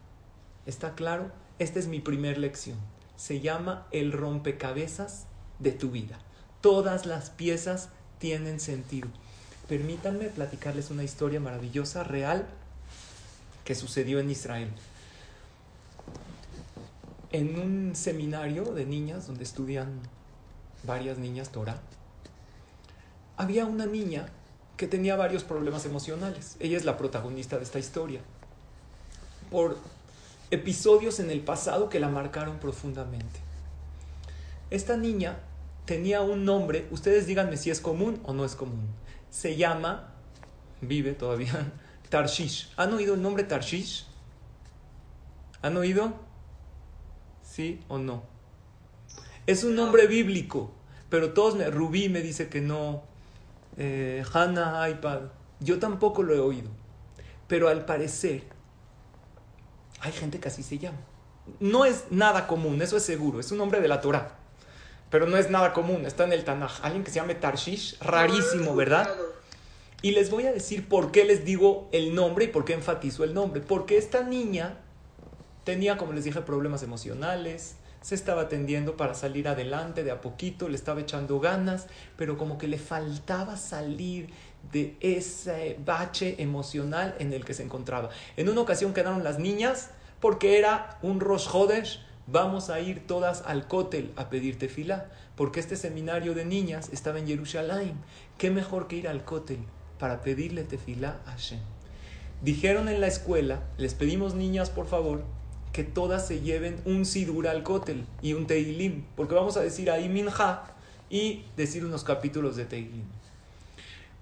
¿Está 0.67 0.95
claro? 0.95 1.31
Esta 1.59 1.79
es 1.79 1.87
mi 1.87 2.01
primer 2.01 2.39
lección. 2.39 2.79
Se 3.17 3.41
llama 3.41 3.87
el 3.93 4.13
rompecabezas 4.13 5.27
de 5.59 5.73
tu 5.73 5.91
vida. 5.91 6.19
Todas 6.61 7.07
las 7.07 7.31
piezas 7.31 7.89
tienen 8.19 8.61
sentido. 8.61 9.09
Permítanme 9.69 10.27
platicarles 10.27 10.91
una 10.91 11.05
historia 11.05 11.41
maravillosa, 11.41 12.05
real, 12.05 12.47
que 13.65 13.75
sucedió 13.75 14.21
en 14.21 14.31
Israel. 14.31 14.71
En 17.33 17.59
un 17.59 17.97
seminario 17.97 18.73
de 18.73 18.87
niñas 18.87 19.27
donde 19.27 19.45
estudian 19.45 20.01
varias 20.85 21.19
niñas 21.19 21.51
Torah, 21.51 21.81
había 23.37 23.67
una 23.67 23.87
niña 23.87 24.29
que 24.77 24.87
tenía 24.87 25.17
varios 25.17 25.45
problemas 25.45 25.87
emocionales. 25.87 26.57
Ella 26.61 26.77
es 26.77 26.85
la 26.85 26.97
protagonista 26.97 27.57
de 27.57 27.65
esta 27.65 27.79
historia. 27.79 28.21
Por 29.51 29.79
episodios 30.51 31.21
en 31.21 31.31
el 31.31 31.41
pasado 31.41 31.89
que 31.89 32.01
la 32.01 32.09
marcaron 32.09 32.59
profundamente. 32.59 33.41
Esta 34.71 34.97
niña 34.97 35.39
tenía 35.85 36.21
un 36.21 36.45
nombre, 36.45 36.87
ustedes 36.91 37.27
díganme 37.27 37.57
si 37.57 37.71
es 37.71 37.81
común 37.81 38.21
o 38.25 38.33
no 38.33 38.45
es 38.45 38.57
común. 38.57 38.89
se 39.31 39.57
llama, 39.57 40.13
vive 40.81 41.13
todavía, 41.13 41.73
Tarshish. 42.09 42.73
¿Han 42.77 42.93
oído 42.93 43.15
el 43.15 43.23
nombre 43.23 43.45
Tarshish? 43.45 44.07
¿Han 45.63 45.77
oído? 45.77 46.15
¿Sí 47.43 47.81
o 47.89 47.99
no? 47.99 48.23
Es 49.47 49.63
un 49.65 49.75
nombre 49.75 50.07
bíblico, 50.07 50.73
pero 51.09 51.33
todos 51.33 51.55
me, 51.55 51.71
Rubí 51.71 52.09
me 52.09 52.21
dice 52.21 52.49
que 52.49 52.61
no, 52.61 53.05
eh, 53.77 54.25
Hannah, 54.33 54.89
iPad, 54.89 55.21
yo 55.61 55.79
tampoco 55.79 56.23
lo 56.23 56.35
he 56.35 56.41
oído, 56.41 56.71
pero 57.47 57.69
al 57.69 57.85
parecer 57.85 58.45
hay 60.01 60.13
gente 60.13 60.41
que 60.41 60.49
así 60.49 60.63
se 60.63 60.79
llama. 60.79 60.99
No 61.61 61.85
es 61.85 62.07
nada 62.11 62.47
común, 62.47 62.83
eso 62.83 62.97
es 62.97 63.03
seguro, 63.03 63.41
es 63.41 63.53
un 63.53 63.59
nombre 63.59 63.81
de 63.81 63.89
la 63.89 64.01
Torah, 64.01 64.37
pero 65.11 65.27
no 65.27 65.37
es 65.37 65.51
nada 65.51 65.73
común, 65.73 66.07
está 66.07 66.25
en 66.25 66.33
el 66.33 66.45
Tanaj. 66.45 66.81
Alguien 66.83 67.05
que 67.05 67.11
se 67.11 67.17
llame 67.17 67.35
Tarshish, 67.35 67.99
rarísimo, 68.01 68.75
¿verdad? 68.75 69.09
Y 70.03 70.13
les 70.13 70.31
voy 70.31 70.47
a 70.47 70.53
decir 70.53 70.89
por 70.89 71.11
qué 71.11 71.25
les 71.25 71.45
digo 71.45 71.89
el 71.93 72.15
nombre 72.15 72.47
y 72.47 72.49
por 72.49 72.65
qué 72.65 72.75
enfatizo 72.75 73.25
el 73.25 73.33
nombre. 73.33 73.61
Porque 73.61 73.97
esta 73.97 74.23
niña 74.23 74.79
tenía, 75.65 75.97
como 75.97 76.13
les 76.13 76.25
dije, 76.25 76.41
problemas 76.43 76.83
emocionales, 76.83 77.77
se 78.01 78.15
estaba 78.15 78.43
atendiendo 78.43 78.97
para 78.97 79.15
salir 79.15 79.49
adelante 79.49 80.05
de 80.05 80.11
a 80.11 80.21
poquito, 80.21 80.69
le 80.69 80.77
estaba 80.77 81.01
echando 81.01 81.41
ganas, 81.41 81.87
pero 82.17 82.39
como 82.39 82.59
que 82.59 82.69
le 82.69 82.79
faltaba 82.79 83.57
salir 83.57 84.31
de 84.73 84.97
ese 85.01 85.79
bache 85.85 86.37
emocional 86.39 87.15
en 87.19 87.33
el 87.33 87.45
que 87.45 87.55
se 87.55 87.63
encontraba. 87.63 88.11
En 88.37 88.49
una 88.49 88.61
ocasión 88.61 88.93
quedaron 88.93 89.25
las 89.25 89.39
niñas 89.39 89.91
porque 90.21 90.59
era 90.59 90.99
un 91.03 91.21
Rosh 91.21 91.49
Hodesh, 91.53 92.01
vamos 92.27 92.71
a 92.71 92.81
ir 92.81 93.07
todas 93.07 93.43
al 93.47 93.69
Kotel 93.69 94.13
a 94.17 94.31
pedir 94.31 94.59
tefilá, 94.59 95.11
porque 95.37 95.61
este 95.61 95.77
seminario 95.77 96.35
de 96.35 96.45
niñas 96.45 96.89
estaba 96.93 97.19
en 97.19 97.27
Jerusalén. 97.27 97.95
¿Qué 98.39 98.51
mejor 98.51 98.89
que 98.89 98.97
ir 98.97 99.09
al 99.09 99.25
Kotel 99.25 99.61
para 99.99 100.23
pedirle 100.23 100.65
tefilá 100.65 101.21
a 101.27 101.33
Hashem? 101.33 101.61
Dijeron 102.43 102.89
en 102.89 103.01
la 103.01 103.07
escuela, 103.07 103.63
les 103.79 103.95
pedimos 103.95 104.35
niñas 104.35 104.71
por 104.71 104.87
favor, 104.87 105.23
que 105.77 105.85
todas 105.85 106.27
se 106.27 106.41
lleven 106.41 106.81
un 106.87 107.05
sidur 107.05 107.47
al 107.47 107.63
Kotel 107.63 108.07
y 108.23 108.33
un 108.33 108.47
Teilim, 108.47 109.05
porque 109.15 109.35
vamos 109.35 109.59
a 109.59 109.61
decir 109.61 109.91
ahí 109.91 110.09
Minja 110.09 110.65
y 111.11 111.45
decir 111.55 111.85
unos 111.85 112.03
capítulos 112.03 112.57
de 112.57 112.65
Teilim. 112.65 113.05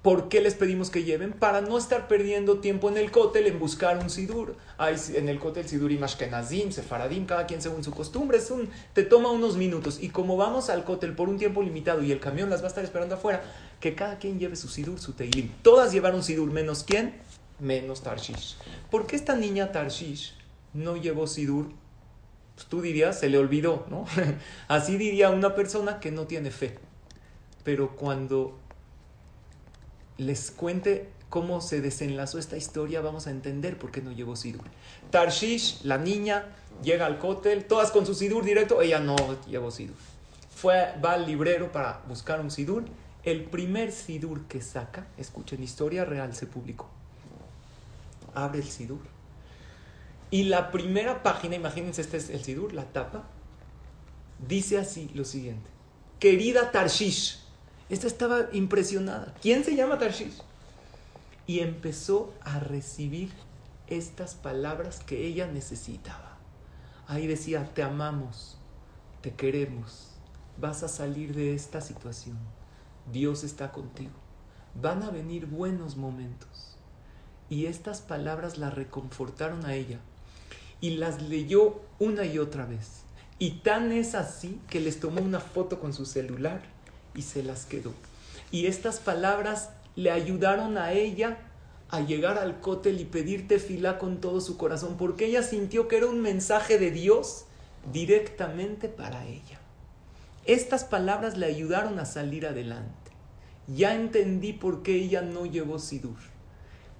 ¿Por 0.03 0.29
qué 0.29 0.41
les 0.41 0.57
pedimos 0.57 0.91
que 0.91 1.05
lleven? 1.05 1.33
Para 1.33 1.61
no 1.61 1.79
estar 1.79 2.09
perdiendo 2.09 2.59
tiempo 2.59 2.89
en 2.89 2.97
el 2.97 3.13
cótel 3.13 3.47
en 3.47 3.61
buscar 3.61 3.99
un 3.99 4.11
sidur. 4.11 4.57
Hay 4.79 4.97
en 5.15 5.29
el 5.29 5.39
cótel 5.39 5.69
sidurim 5.69 6.03
ashkenazim, 6.03 6.73
sefaradim, 6.73 7.25
cada 7.25 7.47
quien 7.47 7.63
según 7.63 7.85
su 7.85 7.93
costumbre. 7.93 8.39
Es 8.39 8.51
un, 8.51 8.69
te 8.93 9.05
toma 9.05 9.31
unos 9.31 9.57
minutos. 9.57 10.03
Y 10.03 10.09
como 10.09 10.37
vamos 10.37 10.71
al 10.71 10.83
cótel 10.83 11.15
por 11.15 11.29
un 11.29 11.39
tiempo 11.39 11.63
limitado 11.63 12.03
y 12.03 12.11
el 12.11 12.19
camión 12.19 12.51
las 12.51 12.63
va 12.63 12.65
a 12.65 12.69
estar 12.69 12.83
esperando 12.83 13.15
afuera, 13.15 13.45
que 13.79 13.95
cada 13.95 14.19
quien 14.19 14.41
lleve 14.41 14.57
su 14.57 14.67
sidur, 14.67 14.99
su 14.99 15.13
teilim. 15.13 15.51
Todas 15.63 15.93
llevaron 15.93 16.25
sidur, 16.25 16.51
menos 16.51 16.83
quién? 16.83 17.15
Menos 17.61 18.03
Tarshish. 18.03 18.57
¿Por 18.91 19.07
qué 19.07 19.15
esta 19.15 19.37
niña 19.37 19.71
Tarshish 19.71 20.35
no 20.75 20.97
llevó 20.97 21.27
sidur? 21.27 21.71
Pues 22.55 22.67
tú 22.67 22.83
dirías, 22.83 23.19
se 23.19 23.29
le 23.29 23.39
olvidó, 23.39 23.87
¿no? 23.89 24.05
Así 24.69 24.97
diría 24.97 25.31
una 25.31 25.55
persona 25.55 26.01
que 26.01 26.11
no 26.11 26.27
tiene 26.27 26.51
fe. 26.51 26.79
Pero 27.65 27.97
cuando 27.97 28.59
les 30.19 30.51
cuente 30.51 31.09
cómo 31.31 31.61
se 31.61 31.81
desenlazó 31.81 32.39
esta 32.39 32.57
historia, 32.57 33.01
vamos 33.01 33.27
a 33.27 33.31
entender 33.31 33.79
por 33.79 33.91
qué 33.91 34.03
no 34.03 34.13
llevó 34.13 34.37
Sidur. 34.37 34.63
Tarshish, 35.11 35.83
la 35.83 35.99
niña, 35.99 36.47
llega 36.83 37.07
al 37.07 37.19
cótel, 37.19 37.65
todas 37.65 37.91
con 37.91 38.07
su 38.07 38.15
Sidur 38.15 38.45
directo, 38.45 38.81
ella 38.81 39.01
no 39.01 39.17
llevó 39.49 39.71
Sidur. 39.71 39.97
Fue, 40.55 40.95
va 41.05 41.15
al 41.15 41.27
librero 41.27 41.73
para 41.73 42.03
buscar 42.09 42.41
un 42.41 42.51
Sidur. 42.51 42.85
El 43.25 43.45
primer 43.45 43.91
Sidur 43.91 44.43
que 44.47 44.61
saca, 44.61 45.07
escuchen, 45.17 45.63
historia 45.63 46.05
real 46.05 46.35
se 46.35 46.47
publicó. 46.47 46.89
Abre 48.35 48.61
el 48.61 48.69
Sidur. 48.69 49.14
Y 50.31 50.45
la 50.45 50.71
primera 50.71 51.23
página, 51.23 51.55
imagínense, 51.57 52.01
este 52.01 52.17
es 52.17 52.31
el 52.31 52.43
Sidur, 52.43 52.73
la 52.73 52.85
tapa, 52.85 53.25
dice 54.47 54.79
así 54.79 55.11
lo 55.15 55.25
siguiente. 55.25 55.71
Querida 56.19 56.71
Tarshish, 56.71 57.41
esta 57.89 58.07
estaba 58.07 58.49
impresionada. 58.53 59.35
¿Quién 59.41 59.65
se 59.65 59.77
llama 59.77 59.99
Tarshish? 59.99 60.41
Y 61.47 61.61
empezó 61.61 62.33
a 62.43 62.59
recibir 62.59 63.31
estas 63.89 64.35
palabras 64.35 65.01
que 65.01 65.27
ella 65.27 65.47
necesitaba. 65.47 66.39
Ahí 67.07 67.27
decía, 67.27 67.71
te 67.75 67.83
amamos, 67.83 68.57
te 69.21 69.35
queremos, 69.35 70.09
vas 70.59 70.83
a 70.83 70.89
salir 70.89 71.35
de 71.35 71.55
esta 71.55 71.81
situación. 71.81 72.39
Dios 73.13 73.45
está 73.45 73.73
contigo. 73.73 74.13
Van 74.81 75.03
a 75.03 75.11
venir 75.11 75.47
buenos 75.47 75.97
momentos. 75.97 76.77
Y 77.51 77.67
estas 77.67 78.01
palabras 78.01 78.57
la 78.57 78.71
reconfortaron 78.71 79.67
a 79.67 79.75
ella. 79.75 80.01
Y 80.85 80.97
las 80.97 81.23
leyó 81.23 81.81
una 81.99 82.27
y 82.27 82.39
otra 82.39 82.67
vez. 82.67 83.05
Y 83.39 83.53
tan 83.63 83.91
es 83.91 84.15
así 84.15 84.61
que 84.69 84.81
les 84.81 85.01
tomó 85.01 85.23
una 85.23 85.41
foto 85.41 85.81
con 85.81 85.95
su 85.95 86.05
celular 86.05 86.61
y 87.15 87.23
se 87.23 87.43
las 87.43 87.65
quedó. 87.65 87.95
Y 88.51 88.67
estas 88.67 88.99
palabras 89.01 89.71
le 89.97 90.11
ayudaron 90.11 90.77
a 90.77 90.93
ella 90.93 91.39
a 91.89 92.03
llegar 92.03 92.37
al 92.37 92.61
cótel 92.61 93.01
y 93.01 93.07
pedir 93.07 93.49
tefilá 93.49 93.99
con 93.99 94.21
todo 94.21 94.43
su 94.43 94.59
corazón, 94.59 94.99
porque 94.99 95.25
ella 95.25 95.43
sintió 95.43 95.89
que 95.89 95.97
era 95.97 96.05
un 96.05 96.21
mensaje 96.21 96.79
de 96.79 96.91
Dios 96.91 97.47
directamente 97.91 98.91
para 98.91 99.25
ella. 99.25 99.59
Estas 100.45 100.85
palabras 100.85 101.39
le 101.39 101.47
ayudaron 101.47 101.99
a 101.99 102.05
salir 102.05 102.47
adelante. 102.47 103.11
Ya 103.69 103.95
entendí 103.95 104.53
por 104.53 104.83
qué 104.83 104.97
ella 104.97 105.23
no 105.23 105.47
llevó 105.47 105.79
Sidur. 105.79 106.19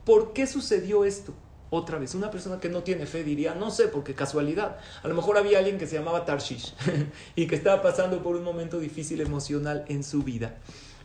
¿Por 0.07 0.33
qué 0.33 0.47
sucedió 0.47 1.05
esto? 1.05 1.35
Otra 1.77 1.99
vez, 1.99 2.15
una 2.15 2.31
persona 2.31 2.61
que 2.61 2.69
no 2.69 2.85
tiene 2.85 3.05
fe 3.05 3.25
diría, 3.25 3.57
no 3.57 3.69
sé, 3.73 3.89
porque 3.89 4.15
casualidad. 4.15 4.77
A 5.03 5.09
lo 5.09 5.15
mejor 5.17 5.39
había 5.39 5.59
alguien 5.59 5.77
que 5.77 5.89
se 5.89 5.97
llamaba 5.97 6.25
Tarshish 6.25 6.73
y 7.35 7.49
que 7.49 7.57
estaba 7.57 7.83
pasando 7.83 8.23
por 8.23 8.37
un 8.37 8.45
momento 8.45 8.79
difícil 8.79 9.21
emocional 9.21 9.85
en 9.89 10.05
su 10.05 10.23
vida. 10.23 10.55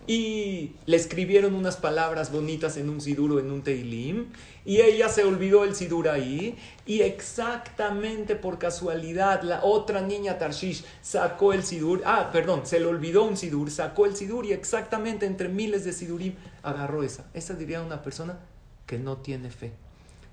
Y 0.06 0.76
le 0.86 0.96
escribieron 0.96 1.56
unas 1.56 1.76
palabras 1.76 2.32
bonitas 2.32 2.78
en 2.78 2.92
un 2.92 3.02
siduro, 3.02 3.40
en 3.40 3.50
un 3.50 3.64
teilim, 3.64 4.28
y 4.64 4.82
ella 4.82 5.10
se 5.10 5.24
olvidó 5.24 5.64
el 5.64 5.74
sidur 5.74 6.08
ahí, 6.08 6.56
y 6.86 7.02
exactamente 7.02 8.36
por 8.36 8.60
casualidad 8.60 9.42
la 9.42 9.64
otra 9.64 10.02
niña 10.02 10.38
Tarshish 10.38 10.86
sacó 11.02 11.52
el 11.52 11.64
sidur, 11.64 12.04
ah, 12.06 12.30
perdón, 12.32 12.68
se 12.68 12.80
le 12.80 12.86
olvidó 12.86 13.24
un 13.24 13.38
sidur, 13.38 13.72
sacó 13.72 14.06
el 14.06 14.16
sidur 14.16 14.46
y 14.46 14.54
exactamente 14.54 15.26
entre 15.26 15.50
miles 15.50 15.84
de 15.84 15.94
sidurim 15.94 16.36
agarró 16.62 17.02
esa. 17.02 17.26
Esa 17.34 17.56
diría 17.56 17.82
una 17.82 18.04
persona 18.04 18.38
que 18.86 19.00
no 19.00 19.18
tiene 19.18 19.50
fe. 19.50 19.89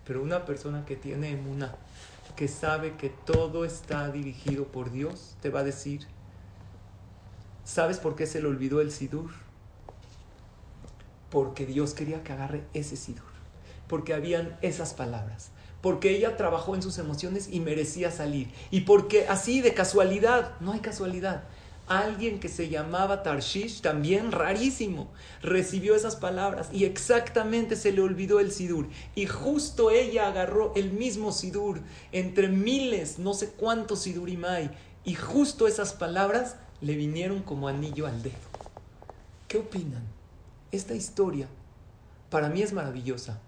Pero 0.07 0.23
una 0.23 0.45
persona 0.45 0.85
que 0.85 0.97
tiene 0.97 1.31
emuna, 1.33 1.75
que 2.37 2.49
sabe 2.49 2.97
que 2.97 3.09
todo 3.09 3.65
está 3.65 4.11
dirigido 4.11 4.67
por 4.67 4.93
Dios, 4.93 5.37
te 5.41 5.51
va 5.51 5.61
a 5.61 5.65
decir, 5.65 6.07
¿sabes 7.65 7.99
por 7.99 8.15
qué 8.15 8.27
se 8.27 8.41
le 8.41 8.47
olvidó 8.47 8.81
el 8.81 8.93
sidur? 8.93 9.31
Porque 11.31 11.67
Dios 11.67 11.95
quería 11.95 12.23
que 12.23 12.33
agarre 12.33 12.65
ese 12.75 12.97
sidur, 12.97 13.25
porque 13.89 14.15
habían 14.15 14.57
esas 14.63 14.95
palabras, 14.95 15.51
porque 15.81 16.11
ella 16.11 16.37
trabajó 16.37 16.75
en 16.75 16.83
sus 16.83 16.99
emociones 16.99 17.49
y 17.51 17.61
merecía 17.61 18.11
salir, 18.11 18.51
y 18.71 18.83
porque 18.83 19.27
así 19.29 19.61
de 19.61 19.75
casualidad, 19.75 20.53
no 20.61 20.73
hay 20.73 20.81
casualidad, 20.81 21.45
alguien 21.87 22.41
que 22.41 22.49
se 22.49 22.69
llamaba 22.69 23.23
Tarshish, 23.23 23.81
también 23.81 24.33
rarísimo, 24.33 25.09
recibió 25.43 25.95
esas 25.95 26.17
palabras 26.17 26.69
y 26.73 26.85
exactamente 26.85 27.77
se 27.77 27.93
le 27.93 28.01
olvidó 28.01 28.41
el 28.41 28.53
sidur. 28.53 28.89
Y 29.15 29.27
justo 29.27 29.91
ella 29.91 30.29
agarró 30.29 30.73
el 30.75 30.93
mismo 30.93 31.33
sidur 31.33 31.81
entre 32.13 32.49
miles, 32.49 33.19
no 33.19 33.35
sé 33.35 33.51
cuántos 33.51 34.01
sidurim 34.01 34.45
hay, 34.45 34.71
y 35.05 35.15
justo 35.15 35.67
esas 35.67 35.93
palabras 35.93 36.57
le 36.81 36.97
vinieron 36.97 37.43
como 37.43 37.69
anillo 37.69 38.07
al 38.07 38.23
dedo. 38.23 38.35
¿Qué 39.49 39.59
opinan? 39.59 40.03
Esta 40.73 40.95
historia 40.95 41.49
para 42.31 42.49
mí 42.49 42.63
es 42.63 42.73
maravillosa, 42.73 43.39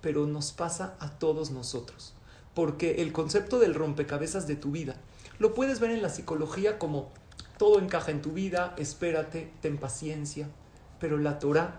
pero 0.00 0.26
nos 0.26 0.52
pasa 0.52 0.94
a 1.00 1.10
todos 1.18 1.50
nosotros, 1.50 2.14
porque 2.54 3.02
el 3.02 3.12
concepto 3.12 3.58
del 3.58 3.74
rompecabezas 3.74 4.46
de 4.46 4.54
tu 4.54 4.70
vida 4.70 4.94
lo 5.40 5.54
puedes 5.54 5.80
ver 5.80 5.90
en 5.90 6.02
la 6.02 6.10
psicología 6.10 6.78
como 6.78 7.10
todo 7.60 7.78
encaja 7.78 8.10
en 8.10 8.22
tu 8.22 8.32
vida, 8.32 8.72
espérate, 8.78 9.52
ten 9.60 9.76
paciencia. 9.76 10.48
Pero 10.98 11.18
la 11.18 11.38
Torah 11.38 11.78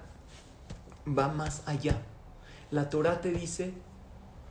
va 1.08 1.28
más 1.30 1.63
allá. 1.65 2.00
La 2.70 2.91
Torah 2.91 3.20
te 3.20 3.32
dice, 3.32 3.74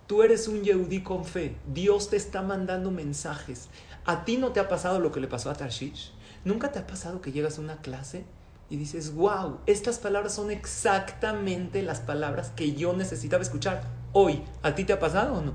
tú 0.09 0.25
eres 0.25 0.49
un 0.49 0.65
Yehudí 0.65 1.05
con 1.05 1.25
fe, 1.25 1.55
Dios 1.73 2.11
te 2.11 2.17
está 2.17 2.43
mandando 2.43 2.91
mensajes. 2.91 3.69
¿A 4.07 4.25
ti 4.25 4.39
no 4.39 4.51
te 4.51 4.59
ha 4.59 4.67
pasado 4.67 4.99
lo 4.99 5.13
que 5.13 5.21
le 5.21 5.29
pasó 5.29 5.51
a 5.51 5.55
Tarshish? 5.55 6.13
¿Nunca 6.45 6.73
te 6.73 6.81
ha 6.81 6.87
pasado 6.89 7.21
que 7.21 7.31
llegas 7.31 7.59
a 7.59 7.61
una 7.61 7.77
clase 7.77 8.25
y 8.69 8.77
dices, 8.77 9.15
wow, 9.15 9.59
estas 9.67 10.01
palabras 10.01 10.35
son 10.35 10.51
exactamente 10.51 11.85
las 11.85 12.01
palabras 12.01 12.51
que 12.57 12.75
yo 12.75 12.93
necesitaba 12.93 13.45
escuchar 13.45 13.85
hoy? 14.13 14.43
¿A 14.65 14.75
ti 14.75 14.83
te 14.83 14.95
ha 14.95 14.99
pasado 14.99 15.35
o 15.35 15.43
no? 15.43 15.55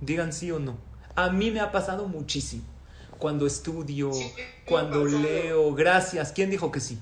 Digan 0.00 0.32
sí 0.32 0.50
o 0.50 0.58
no. 0.58 0.78
A 1.16 1.28
mí 1.28 1.50
me 1.50 1.60
ha 1.60 1.70
pasado 1.70 2.08
muchísimo 2.08 2.73
cuando 3.18 3.46
estudio, 3.46 4.10
cuando 4.66 5.04
leo. 5.04 5.74
Gracias. 5.74 6.32
¿Quién 6.32 6.50
dijo 6.50 6.70
que 6.70 6.80
sí? 6.80 6.98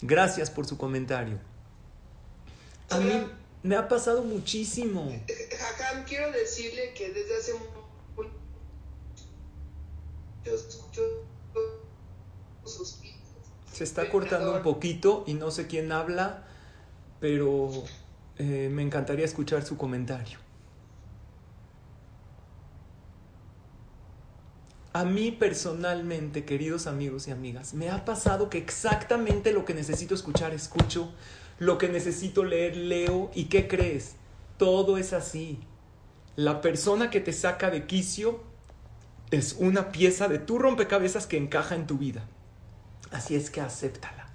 Gracias 0.00 0.50
por 0.50 0.66
su 0.66 0.76
comentario. 0.76 1.38
A 2.90 2.98
mí 2.98 3.26
me 3.62 3.76
ha 3.76 3.88
pasado 3.88 4.22
muchísimo. 4.24 5.10
Jajam, 5.56 6.04
quiero 6.04 6.30
decirle 6.32 6.92
que 6.94 7.12
desde 7.12 7.36
hace 7.36 7.52
sus 12.64 12.98
Se 13.72 13.84
está 13.84 14.08
cortando 14.10 14.54
un 14.54 14.62
poquito 14.62 15.24
y 15.26 15.34
no 15.34 15.50
sé 15.50 15.66
quién 15.66 15.92
habla, 15.92 16.44
pero 17.20 17.70
eh, 18.38 18.68
me 18.70 18.82
encantaría 18.82 19.24
escuchar 19.24 19.64
su 19.64 19.76
comentario. 19.76 20.38
A 24.94 25.04
mí 25.04 25.30
personalmente, 25.30 26.44
queridos 26.44 26.86
amigos 26.86 27.26
y 27.26 27.30
amigas, 27.30 27.72
me 27.72 27.88
ha 27.88 28.04
pasado 28.04 28.50
que 28.50 28.58
exactamente 28.58 29.52
lo 29.52 29.64
que 29.64 29.72
necesito 29.72 30.14
escuchar, 30.14 30.52
escucho, 30.52 31.10
lo 31.58 31.78
que 31.78 31.88
necesito 31.88 32.44
leer, 32.44 32.76
leo, 32.76 33.30
y 33.34 33.44
¿qué 33.44 33.68
crees? 33.68 34.16
Todo 34.58 34.98
es 34.98 35.14
así. 35.14 35.60
La 36.36 36.60
persona 36.60 37.08
que 37.08 37.20
te 37.20 37.32
saca 37.32 37.70
de 37.70 37.86
quicio 37.86 38.42
es 39.30 39.56
una 39.58 39.92
pieza 39.92 40.28
de 40.28 40.38
tu 40.38 40.58
rompecabezas 40.58 41.26
que 41.26 41.38
encaja 41.38 41.74
en 41.74 41.86
tu 41.86 41.96
vida. 41.96 42.24
Así 43.10 43.34
es 43.34 43.50
que 43.50 43.62
acéptala. 43.62 44.26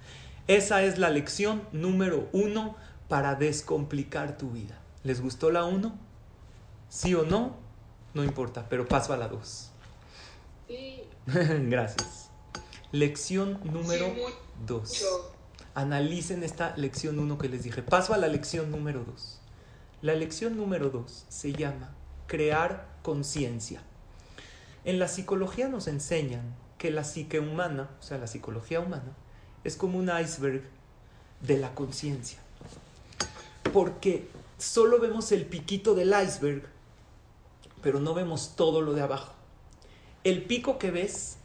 Esa 0.48 0.82
es 0.82 0.98
la 0.98 1.10
lección 1.10 1.62
número 1.70 2.28
uno 2.32 2.74
para 3.08 3.36
descomplicar 3.36 4.36
tu 4.36 4.50
vida. 4.50 4.80
¿Les 5.04 5.20
gustó 5.20 5.52
la 5.52 5.64
uno? 5.64 5.96
¿Sí 6.88 7.14
o 7.14 7.22
no? 7.22 7.54
No 8.12 8.24
importa, 8.24 8.66
pero 8.68 8.88
paso 8.88 9.12
a 9.12 9.16
la 9.16 9.28
dos. 9.28 9.70
Gracias. 11.68 12.30
Lección 12.90 13.60
número 13.64 14.06
2. 14.66 15.04
Analicen 15.74 16.42
esta 16.42 16.74
lección 16.76 17.18
1 17.18 17.36
que 17.36 17.50
les 17.50 17.64
dije. 17.64 17.82
Paso 17.82 18.14
a 18.14 18.16
la 18.16 18.28
lección 18.28 18.70
número 18.70 19.04
2. 19.04 19.40
La 20.00 20.14
lección 20.14 20.56
número 20.56 20.88
2 20.88 21.26
se 21.28 21.52
llama 21.52 21.90
crear 22.26 22.88
conciencia. 23.02 23.82
En 24.84 24.98
la 24.98 25.06
psicología 25.06 25.68
nos 25.68 25.86
enseñan 25.86 26.54
que 26.78 26.90
la 26.90 27.04
psique 27.04 27.40
humana, 27.40 27.90
o 28.00 28.02
sea, 28.02 28.16
la 28.16 28.26
psicología 28.26 28.80
humana, 28.80 29.12
es 29.64 29.76
como 29.76 29.98
un 29.98 30.08
iceberg 30.08 30.62
de 31.42 31.58
la 31.58 31.74
conciencia. 31.74 32.38
Porque 33.74 34.30
solo 34.56 34.98
vemos 34.98 35.30
el 35.32 35.44
piquito 35.44 35.94
del 35.94 36.14
iceberg, 36.24 36.62
pero 37.82 38.00
no 38.00 38.14
vemos 38.14 38.54
todo 38.56 38.80
lo 38.80 38.94
de 38.94 39.02
abajo. 39.02 39.37
El 40.24 40.42
pico 40.42 40.78
que 40.78 40.90
ves 40.90 41.36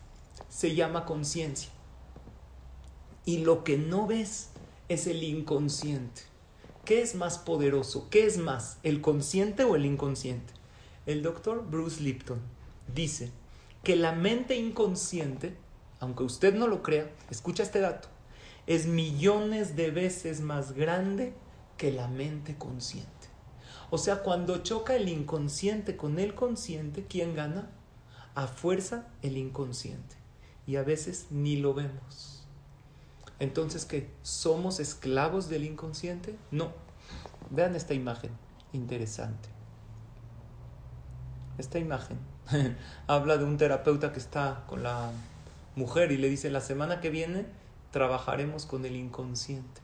se 0.49 0.73
llama 0.73 1.05
conciencia. 1.05 1.71
Y 3.23 3.37
lo 3.39 3.63
que 3.63 3.77
no 3.77 4.07
ves 4.07 4.49
es 4.89 5.05
el 5.05 5.21
inconsciente. 5.23 6.23
¿Qué 6.83 7.03
es 7.03 7.13
más 7.13 7.37
poderoso? 7.37 8.07
¿Qué 8.09 8.25
es 8.25 8.37
más, 8.37 8.79
el 8.81 8.99
consciente 8.99 9.63
o 9.63 9.75
el 9.75 9.85
inconsciente? 9.85 10.53
El 11.05 11.21
doctor 11.21 11.63
Bruce 11.69 12.01
Lipton 12.01 12.41
dice 12.93 13.31
que 13.83 13.95
la 13.95 14.11
mente 14.11 14.55
inconsciente, 14.55 15.55
aunque 15.99 16.23
usted 16.23 16.55
no 16.55 16.67
lo 16.67 16.81
crea, 16.81 17.11
escucha 17.29 17.61
este 17.61 17.79
dato, 17.79 18.07
es 18.65 18.87
millones 18.87 19.75
de 19.75 19.91
veces 19.91 20.41
más 20.41 20.73
grande 20.73 21.33
que 21.77 21.91
la 21.91 22.07
mente 22.07 22.57
consciente. 22.57 23.11
O 23.91 23.99
sea, 23.99 24.23
cuando 24.23 24.63
choca 24.63 24.95
el 24.95 25.09
inconsciente 25.09 25.95
con 25.95 26.17
el 26.17 26.33
consciente, 26.33 27.05
¿quién 27.07 27.35
gana? 27.35 27.69
A 28.35 28.47
fuerza 28.47 29.07
el 29.21 29.37
inconsciente 29.37 30.15
y 30.65 30.77
a 30.77 30.83
veces 30.83 31.27
ni 31.29 31.57
lo 31.57 31.73
vemos. 31.73 32.45
Entonces, 33.39 33.85
¿qué? 33.85 34.09
¿Somos 34.21 34.79
esclavos 34.79 35.49
del 35.49 35.65
inconsciente? 35.65 36.35
No. 36.51 36.71
Vean 37.49 37.75
esta 37.75 37.93
imagen 37.93 38.31
interesante. 38.71 39.49
Esta 41.57 41.79
imagen 41.79 42.17
habla 43.07 43.37
de 43.37 43.45
un 43.45 43.57
terapeuta 43.57 44.11
que 44.11 44.19
está 44.19 44.63
con 44.67 44.83
la 44.83 45.11
mujer 45.75 46.11
y 46.11 46.17
le 46.17 46.29
dice, 46.29 46.49
la 46.49 46.61
semana 46.61 46.99
que 46.99 47.09
viene 47.09 47.45
trabajaremos 47.91 48.65
con 48.65 48.85
el 48.85 48.95
inconsciente. 48.95 49.81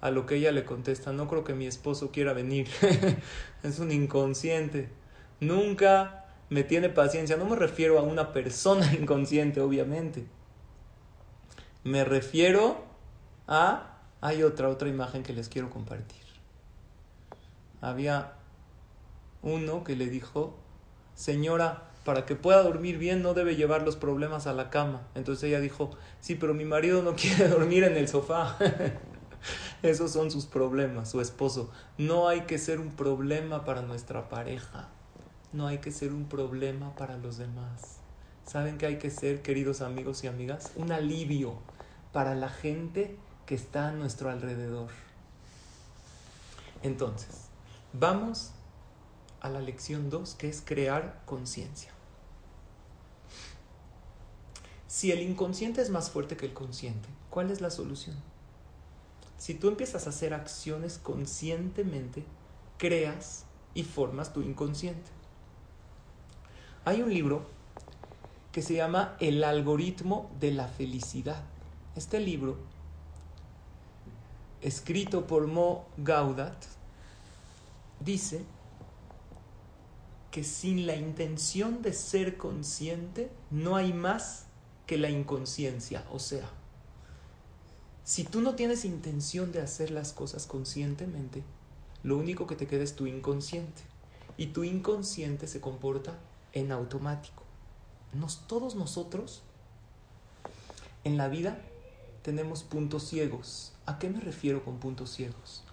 A 0.00 0.10
lo 0.10 0.24
que 0.24 0.36
ella 0.36 0.52
le 0.52 0.64
contesta, 0.64 1.12
no 1.12 1.28
creo 1.28 1.44
que 1.44 1.54
mi 1.54 1.66
esposo 1.66 2.10
quiera 2.10 2.32
venir. 2.32 2.68
es 3.62 3.78
un 3.80 3.90
inconsciente. 3.90 4.88
Nunca 5.40 6.19
me 6.50 6.64
tiene 6.64 6.88
paciencia. 6.88 7.36
No 7.36 7.46
me 7.46 7.56
refiero 7.56 7.98
a 7.98 8.02
una 8.02 8.32
persona 8.32 8.92
inconsciente, 9.00 9.60
obviamente. 9.60 10.26
Me 11.84 12.04
refiero 12.04 12.84
a... 13.48 13.86
Hay 14.20 14.42
otra, 14.42 14.68
otra 14.68 14.88
imagen 14.90 15.22
que 15.22 15.32
les 15.32 15.48
quiero 15.48 15.70
compartir. 15.70 16.20
Había 17.80 18.34
uno 19.40 19.82
que 19.82 19.96
le 19.96 20.08
dijo, 20.08 20.58
señora, 21.14 21.84
para 22.04 22.26
que 22.26 22.36
pueda 22.36 22.62
dormir 22.62 22.98
bien 22.98 23.22
no 23.22 23.32
debe 23.32 23.56
llevar 23.56 23.80
los 23.80 23.96
problemas 23.96 24.46
a 24.46 24.52
la 24.52 24.68
cama. 24.68 25.08
Entonces 25.14 25.44
ella 25.44 25.60
dijo, 25.60 25.92
sí, 26.20 26.34
pero 26.34 26.52
mi 26.52 26.66
marido 26.66 27.02
no 27.02 27.14
quiere 27.16 27.48
dormir 27.48 27.84
en 27.84 27.96
el 27.96 28.08
sofá. 28.08 28.58
Esos 29.82 30.10
son 30.10 30.30
sus 30.30 30.44
problemas, 30.44 31.10
su 31.10 31.22
esposo. 31.22 31.70
No 31.96 32.28
hay 32.28 32.42
que 32.42 32.58
ser 32.58 32.78
un 32.78 32.90
problema 32.90 33.64
para 33.64 33.80
nuestra 33.80 34.28
pareja 34.28 34.90
no 35.52 35.66
hay 35.66 35.78
que 35.78 35.90
ser 35.90 36.12
un 36.12 36.26
problema 36.26 36.94
para 36.94 37.16
los 37.16 37.36
demás. 37.38 37.96
¿Saben 38.46 38.78
qué 38.78 38.86
hay 38.86 38.98
que 38.98 39.10
ser, 39.10 39.42
queridos 39.42 39.80
amigos 39.80 40.24
y 40.24 40.26
amigas? 40.26 40.72
Un 40.76 40.92
alivio 40.92 41.54
para 42.12 42.34
la 42.34 42.48
gente 42.48 43.16
que 43.46 43.54
está 43.54 43.88
a 43.88 43.92
nuestro 43.92 44.30
alrededor. 44.30 44.90
Entonces, 46.82 47.48
vamos 47.92 48.52
a 49.40 49.48
la 49.48 49.60
lección 49.60 50.10
2, 50.10 50.34
que 50.34 50.48
es 50.48 50.62
crear 50.64 51.22
conciencia. 51.26 51.90
Si 54.86 55.12
el 55.12 55.22
inconsciente 55.22 55.80
es 55.80 55.90
más 55.90 56.10
fuerte 56.10 56.36
que 56.36 56.46
el 56.46 56.52
consciente, 56.52 57.08
¿cuál 57.30 57.50
es 57.50 57.60
la 57.60 57.70
solución? 57.70 58.16
Si 59.38 59.54
tú 59.54 59.68
empiezas 59.68 60.06
a 60.06 60.10
hacer 60.10 60.34
acciones 60.34 60.98
conscientemente, 60.98 62.24
creas 62.76 63.44
y 63.72 63.84
formas 63.84 64.32
tu 64.32 64.42
inconsciente. 64.42 65.19
Hay 66.86 67.02
un 67.02 67.12
libro 67.12 67.42
que 68.52 68.62
se 68.62 68.74
llama 68.74 69.14
El 69.20 69.44
algoritmo 69.44 70.30
de 70.40 70.50
la 70.50 70.66
felicidad. 70.66 71.42
Este 71.94 72.20
libro, 72.20 72.56
escrito 74.62 75.26
por 75.26 75.46
Mo 75.46 75.84
Gaudat, 75.98 76.56
dice 78.00 78.44
que 80.30 80.42
sin 80.42 80.86
la 80.86 80.96
intención 80.96 81.82
de 81.82 81.92
ser 81.92 82.38
consciente 82.38 83.30
no 83.50 83.76
hay 83.76 83.92
más 83.92 84.46
que 84.86 84.96
la 84.96 85.10
inconsciencia. 85.10 86.06
O 86.10 86.18
sea, 86.18 86.48
si 88.04 88.24
tú 88.24 88.40
no 88.40 88.54
tienes 88.54 88.86
intención 88.86 89.52
de 89.52 89.60
hacer 89.60 89.90
las 89.90 90.14
cosas 90.14 90.46
conscientemente, 90.46 91.42
lo 92.02 92.16
único 92.16 92.46
que 92.46 92.56
te 92.56 92.66
queda 92.66 92.84
es 92.84 92.96
tu 92.96 93.06
inconsciente. 93.06 93.82
Y 94.38 94.46
tu 94.46 94.64
inconsciente 94.64 95.46
se 95.46 95.60
comporta 95.60 96.18
en 96.52 96.72
automático. 96.72 97.42
Nos, 98.12 98.46
todos 98.46 98.74
nosotros 98.74 99.42
en 101.04 101.16
la 101.16 101.28
vida 101.28 101.58
tenemos 102.22 102.62
puntos 102.62 103.04
ciegos. 103.08 103.72
¿A 103.86 103.98
qué 103.98 104.08
me 104.08 104.20
refiero 104.20 104.64
con 104.64 104.78
puntos 104.78 105.10
ciegos? 105.10 105.64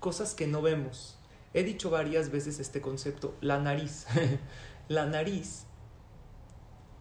Cosas 0.00 0.34
que 0.34 0.46
no 0.46 0.62
vemos. 0.62 1.16
He 1.54 1.64
dicho 1.64 1.90
varias 1.90 2.30
veces 2.30 2.60
este 2.60 2.80
concepto, 2.80 3.34
la 3.40 3.58
nariz. 3.58 4.06
la 4.88 5.06
nariz 5.06 5.64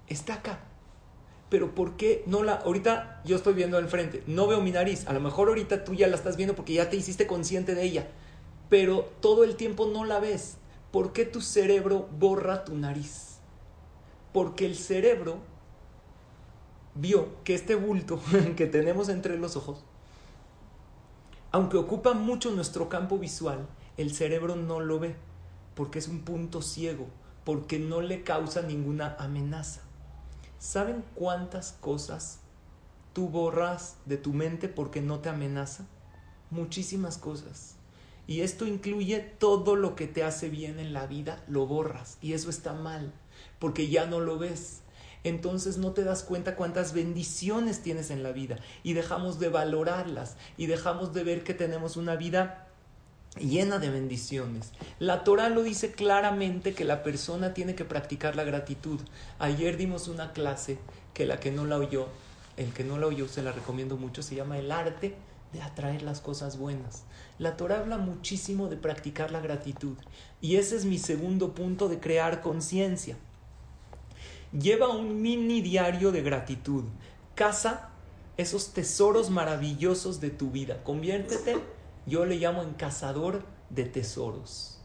está 0.08 0.36
acá. 0.36 0.60
Pero 1.50 1.76
¿por 1.76 1.95
qué 1.98 2.24
no 2.26 2.43
la... 2.43 2.56
Ahorita 2.56 3.21
yo 3.24 3.36
estoy 3.36 3.54
viendo 3.54 3.78
enfrente, 3.78 4.24
no 4.28 4.48
veo 4.48 4.62
mi 4.62 4.71
nariz. 4.71 5.08
A 5.08 5.13
lo 5.13 5.19
mejor 5.19 5.50
ahorita 5.50 5.84
tú 5.84 5.93
ya 5.93 6.08
la 6.08 6.15
estás 6.15 6.38
viendo 6.38 6.56
porque 6.56 6.74
ya 6.74 6.89
te 6.89 6.98
hiciste 6.98 7.28
consciente 7.28 7.76
de 7.76 7.84
ella. 7.84 8.08
Pero 8.69 9.12
todo 9.19 9.43
el 9.43 9.56
tiempo 9.56 9.86
no 9.88 10.06
la 10.06 10.19
ves. 10.19 10.58
¿Por 10.96 11.12
qué 11.12 11.26
tu 11.26 11.42
cerebro 11.42 12.08
borra 12.18 12.64
tu 12.64 12.74
nariz? 12.74 13.40
Porque 14.32 14.66
el 14.66 14.78
cerebro 14.78 15.40
vio 16.94 17.44
que 17.44 17.54
este 17.54 17.76
bulto 17.76 18.22
que 18.56 18.66
tenemos 18.66 19.10
entre 19.10 19.38
los 19.38 19.58
ojos, 19.58 19.84
aunque 21.52 21.76
ocupa 21.76 22.14
mucho 22.14 22.50
nuestro 22.52 22.88
campo 22.88 23.18
visual, 23.18 23.68
el 23.98 24.14
cerebro 24.14 24.56
no 24.56 24.80
lo 24.80 24.98
ve, 24.98 25.18
porque 25.76 26.00
es 26.00 26.08
un 26.08 26.22
punto 26.22 26.62
ciego, 26.62 27.08
porque 27.44 27.78
no 27.78 28.00
le 28.00 28.24
causa 28.24 28.62
ninguna 28.62 29.18
amenaza. 29.20 29.82
¿Saben 30.60 31.04
cuántas 31.14 31.74
cosas 31.82 32.40
tú 33.12 33.28
borras 33.28 33.98
de 34.06 34.16
tu 34.16 34.32
mente 34.32 34.70
porque 34.70 35.02
no 35.02 35.20
te 35.20 35.28
amenaza? 35.28 35.88
Muchísimas 36.52 37.18
cosas. 37.18 37.76
Y 38.28 38.42
esto 38.42 38.66
incluye 38.66 39.20
todo 39.20 39.76
lo 39.76 39.96
que 39.96 40.08
te 40.08 40.24
hace 40.24 40.50
bien 40.50 40.80
en 40.80 40.94
la 40.94 41.06
vida, 41.06 41.44
lo 41.48 41.68
borras. 41.68 42.18
Y 42.22 42.34
eso 42.34 42.50
está 42.50 42.74
mal, 42.74 43.12
porque 43.60 43.88
ya 43.88 44.06
no 44.06 44.20
lo 44.20 44.38
ves. 44.38 44.82
Entonces 45.24 45.78
no 45.78 45.92
te 45.92 46.04
das 46.04 46.24
cuenta 46.24 46.56
cuántas 46.56 46.94
bendiciones 46.94 47.82
tienes 47.82 48.12
en 48.12 48.22
la 48.22 48.32
vida 48.32 48.58
y 48.84 48.94
dejamos 48.94 49.40
de 49.40 49.50
valorarlas 49.50 50.38
y 50.56 50.68
dejamos 50.68 51.14
de 51.14 51.24
ver 51.24 51.44
que 51.44 51.56
tenemos 51.56 51.98
una 51.98 52.16
vida 52.16 52.68
llena 53.40 53.80
de 53.80 53.90
bendiciones. 53.90 54.72
La 55.00 55.24
Torah 55.24 55.50
lo 55.50 55.64
dice 55.64 55.94
claramente 55.94 56.76
que 56.76 56.86
la 56.86 57.02
persona 57.02 57.56
tiene 57.56 57.74
que 57.74 57.86
practicar 57.86 58.36
la 58.36 58.44
gratitud. 58.44 59.00
Ayer 59.40 59.78
dimos 59.78 60.08
una 60.08 60.32
clase 60.32 60.78
que 61.16 61.26
la 61.26 61.40
que 61.40 61.52
no 61.52 61.66
la 61.66 61.78
oyó, 61.78 62.08
el 62.56 62.72
que 62.72 62.84
no 62.84 63.00
la 63.00 63.08
oyó 63.08 63.28
se 63.28 63.42
la 63.42 63.52
recomiendo 63.52 63.98
mucho, 63.98 64.22
se 64.22 64.36
llama 64.36 64.60
el 64.60 64.72
arte 64.72 65.16
de 65.56 65.62
atraer 65.62 66.02
las 66.02 66.20
cosas 66.20 66.58
buenas. 66.58 67.04
La 67.39 67.56
Torah 67.56 67.80
habla 67.80 67.98
muchísimo 67.98 68.68
de 68.68 68.76
practicar 68.76 69.32
la 69.32 69.39
gratitud 69.39 69.96
y 70.41 70.58
ese 70.58 70.76
es 70.76 70.86
mi 70.86 71.00
segundo 71.00 71.54
punto 71.54 71.88
de 71.88 72.00
crear 72.00 72.41
conciencia. 72.41 73.15
Lleva 74.52 74.89
un 74.89 75.22
mini 75.22 75.62
diario 75.62 76.12
de 76.12 76.22
gratitud. 76.22 76.84
Casa 77.36 77.89
esos 78.38 78.74
tesoros 78.74 79.30
maravillosos 79.30 80.20
de 80.20 80.30
tu 80.30 80.52
vida. 80.52 80.84
Conviértete 80.84 81.58
yo 82.06 82.26
le 82.26 82.36
llamo 82.36 82.62
en 82.62 82.74
cazador 82.74 83.44
de 83.70 83.86
tesoros. 83.86 84.78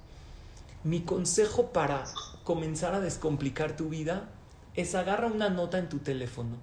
Mi 0.84 1.00
consejo 1.00 1.72
para 1.72 2.04
comenzar 2.44 2.94
a 2.94 3.00
descomplicar 3.00 3.76
tu 3.76 3.88
vida 3.88 4.30
es 4.74 4.94
agarra 4.94 5.26
una 5.26 5.50
nota 5.50 5.78
en 5.78 5.88
tu 5.88 5.98
teléfono, 5.98 6.56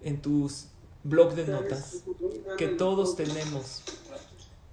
en 0.00 0.22
tus 0.22 0.68
blog 1.04 1.34
de 1.34 1.46
notas, 1.46 2.04
que 2.56 2.68
todos 2.68 3.16
tenemos. 3.16 3.82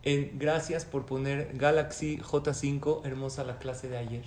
En, 0.04 0.38
gracias 0.40 0.86
por 0.86 1.06
poner 1.06 1.52
Galaxy 1.56 2.20
J5, 2.20 3.06
hermosa 3.06 3.44
la 3.44 3.60
clase 3.60 3.90
de 3.90 3.98
ayer. 3.98 4.26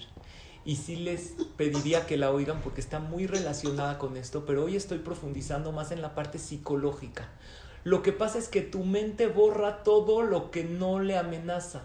Y 0.65 0.77
sí 0.77 0.97
les 0.97 1.35
pediría 1.57 2.07
que 2.07 2.17
la 2.17 2.31
oigan 2.31 2.61
porque 2.61 2.81
está 2.81 3.01
muy 3.01 3.27
relacionada 3.27 3.99
con 3.99 4.17
esto, 4.17 4.45
pero 4.47 4.65
hoy 4.65 4.77
estoy 4.77 4.99
profundizando 4.99 5.73
más 5.73 5.91
en 5.91 6.03
la 6.03 6.15
parte 6.15 6.39
psicológica. 6.39 7.29
Lo 7.85 8.03
que 8.03 8.13
pasa 8.13 8.39
es 8.39 8.49
que 8.49 8.61
tu 8.61 8.85
mente 8.85 9.27
borra 9.27 9.83
todo 9.83 10.23
lo 10.23 10.51
que 10.51 10.63
no 10.63 11.01
le 11.01 11.17
amenaza, 11.17 11.83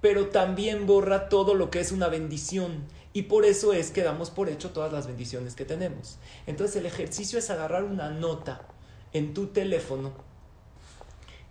pero 0.00 0.28
también 0.28 0.86
borra 0.86 1.28
todo 1.28 1.54
lo 1.54 1.70
que 1.70 1.80
es 1.80 1.92
una 1.92 2.08
bendición. 2.08 2.84
Y 3.12 3.22
por 3.22 3.44
eso 3.44 3.72
es 3.72 3.90
que 3.90 4.02
damos 4.02 4.30
por 4.30 4.48
hecho 4.48 4.70
todas 4.70 4.92
las 4.92 5.06
bendiciones 5.06 5.54
que 5.54 5.64
tenemos. 5.64 6.18
Entonces 6.46 6.76
el 6.76 6.86
ejercicio 6.86 7.38
es 7.38 7.50
agarrar 7.50 7.84
una 7.84 8.10
nota 8.10 8.66
en 9.14 9.32
tu 9.32 9.46
teléfono 9.46 10.12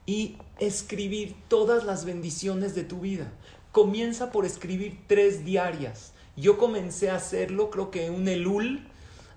y 0.05 0.37
escribir 0.59 1.35
todas 1.47 1.85
las 1.85 2.05
bendiciones 2.05 2.75
de 2.75 2.83
tu 2.83 2.99
vida. 2.99 3.31
Comienza 3.71 4.31
por 4.31 4.45
escribir 4.45 4.99
tres 5.07 5.43
diarias. 5.43 6.13
Yo 6.35 6.57
comencé 6.57 7.09
a 7.09 7.15
hacerlo 7.15 7.71
creo 7.71 7.89
que 7.89 8.11
un 8.11 8.27
Elul 8.27 8.87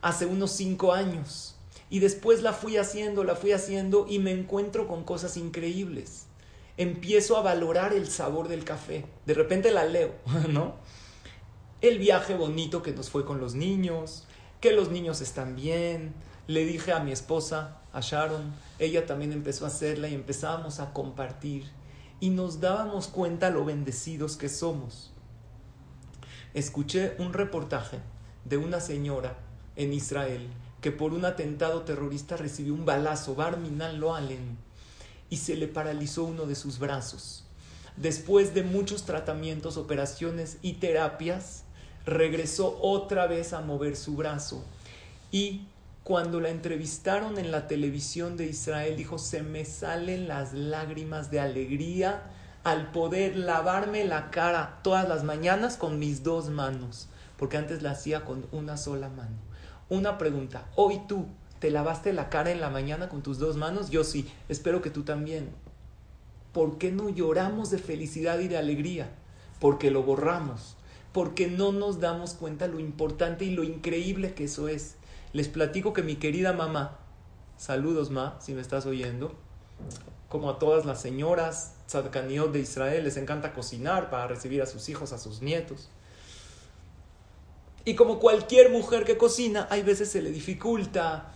hace 0.02 0.26
unos 0.26 0.50
cinco 0.50 0.92
años. 0.92 1.56
Y 1.88 2.00
después 2.00 2.42
la 2.42 2.52
fui 2.52 2.76
haciendo, 2.76 3.22
la 3.22 3.36
fui 3.36 3.52
haciendo 3.52 4.06
y 4.08 4.18
me 4.18 4.32
encuentro 4.32 4.88
con 4.88 5.04
cosas 5.04 5.36
increíbles. 5.36 6.26
Empiezo 6.76 7.36
a 7.36 7.42
valorar 7.42 7.92
el 7.92 8.08
sabor 8.08 8.48
del 8.48 8.64
café. 8.64 9.06
De 9.24 9.34
repente 9.34 9.70
la 9.70 9.84
leo, 9.84 10.12
¿no? 10.48 10.74
El 11.80 11.98
viaje 11.98 12.34
bonito 12.34 12.82
que 12.82 12.92
nos 12.92 13.08
fue 13.08 13.24
con 13.24 13.40
los 13.40 13.54
niños, 13.54 14.26
que 14.60 14.72
los 14.72 14.90
niños 14.90 15.20
están 15.20 15.54
bien. 15.54 16.12
Le 16.48 16.64
dije 16.64 16.92
a 16.92 17.00
mi 17.00 17.12
esposa, 17.12 17.80
a 17.96 18.00
Sharon, 18.02 18.52
ella 18.78 19.06
también 19.06 19.32
empezó 19.32 19.64
a 19.64 19.68
hacerla 19.68 20.06
y 20.08 20.14
empezamos 20.14 20.80
a 20.80 20.92
compartir. 20.92 21.64
Y 22.20 22.28
nos 22.28 22.60
dábamos 22.60 23.08
cuenta 23.08 23.48
lo 23.48 23.64
bendecidos 23.64 24.36
que 24.36 24.50
somos. 24.50 25.12
Escuché 26.52 27.14
un 27.18 27.32
reportaje 27.32 28.00
de 28.44 28.58
una 28.58 28.80
señora 28.80 29.38
en 29.76 29.94
Israel 29.94 30.46
que 30.82 30.92
por 30.92 31.14
un 31.14 31.24
atentado 31.24 31.82
terrorista 31.82 32.36
recibió 32.36 32.74
un 32.74 32.84
balazo, 32.84 33.34
Barminan 33.34 33.98
Loalen, 33.98 34.58
y 35.30 35.38
se 35.38 35.56
le 35.56 35.66
paralizó 35.66 36.24
uno 36.24 36.44
de 36.44 36.54
sus 36.54 36.78
brazos. 36.78 37.44
Después 37.96 38.52
de 38.52 38.62
muchos 38.62 39.04
tratamientos, 39.04 39.78
operaciones 39.78 40.58
y 40.60 40.74
terapias, 40.74 41.64
regresó 42.04 42.78
otra 42.82 43.26
vez 43.26 43.54
a 43.54 43.62
mover 43.62 43.96
su 43.96 44.16
brazo. 44.16 44.62
Y 45.32 45.62
cuando 46.06 46.38
la 46.38 46.50
entrevistaron 46.50 47.36
en 47.36 47.50
la 47.50 47.66
televisión 47.66 48.36
de 48.36 48.46
Israel, 48.46 48.96
dijo, 48.96 49.18
se 49.18 49.42
me 49.42 49.64
salen 49.64 50.28
las 50.28 50.52
lágrimas 50.52 51.32
de 51.32 51.40
alegría 51.40 52.30
al 52.62 52.92
poder 52.92 53.36
lavarme 53.36 54.04
la 54.04 54.30
cara 54.30 54.78
todas 54.84 55.08
las 55.08 55.24
mañanas 55.24 55.76
con 55.76 55.98
mis 55.98 56.22
dos 56.22 56.48
manos, 56.48 57.08
porque 57.36 57.56
antes 57.56 57.82
la 57.82 57.90
hacía 57.90 58.24
con 58.24 58.46
una 58.52 58.76
sola 58.76 59.08
mano. 59.08 59.34
Una 59.88 60.16
pregunta, 60.16 60.68
hoy 60.76 61.00
tú 61.08 61.26
te 61.58 61.72
lavaste 61.72 62.12
la 62.12 62.28
cara 62.28 62.52
en 62.52 62.60
la 62.60 62.70
mañana 62.70 63.08
con 63.08 63.24
tus 63.24 63.40
dos 63.40 63.56
manos, 63.56 63.90
yo 63.90 64.04
sí, 64.04 64.30
espero 64.48 64.82
que 64.82 64.90
tú 64.90 65.02
también. 65.02 65.50
¿Por 66.52 66.78
qué 66.78 66.92
no 66.92 67.08
lloramos 67.08 67.70
de 67.70 67.78
felicidad 67.78 68.38
y 68.38 68.46
de 68.46 68.58
alegría? 68.58 69.10
Porque 69.58 69.90
lo 69.90 70.04
borramos, 70.04 70.76
porque 71.10 71.48
no 71.48 71.72
nos 71.72 71.98
damos 71.98 72.34
cuenta 72.34 72.68
lo 72.68 72.78
importante 72.78 73.44
y 73.44 73.50
lo 73.50 73.64
increíble 73.64 74.34
que 74.34 74.44
eso 74.44 74.68
es. 74.68 74.94
Les 75.36 75.48
platico 75.48 75.92
que 75.92 76.02
mi 76.02 76.16
querida 76.16 76.54
mamá, 76.54 76.96
saludos 77.58 78.10
ma, 78.10 78.38
si 78.40 78.54
me 78.54 78.62
estás 78.62 78.86
oyendo, 78.86 79.34
como 80.30 80.48
a 80.48 80.58
todas 80.58 80.86
las 80.86 81.02
señoras 81.02 81.74
tzadkaniot 81.86 82.52
de 82.52 82.60
Israel, 82.60 83.04
les 83.04 83.18
encanta 83.18 83.52
cocinar 83.52 84.08
para 84.08 84.28
recibir 84.28 84.62
a 84.62 84.66
sus 84.66 84.88
hijos, 84.88 85.12
a 85.12 85.18
sus 85.18 85.42
nietos. 85.42 85.90
Y 87.84 87.96
como 87.96 88.18
cualquier 88.18 88.70
mujer 88.70 89.04
que 89.04 89.18
cocina, 89.18 89.66
hay 89.68 89.82
veces 89.82 90.10
se 90.10 90.22
le 90.22 90.30
dificulta 90.30 91.30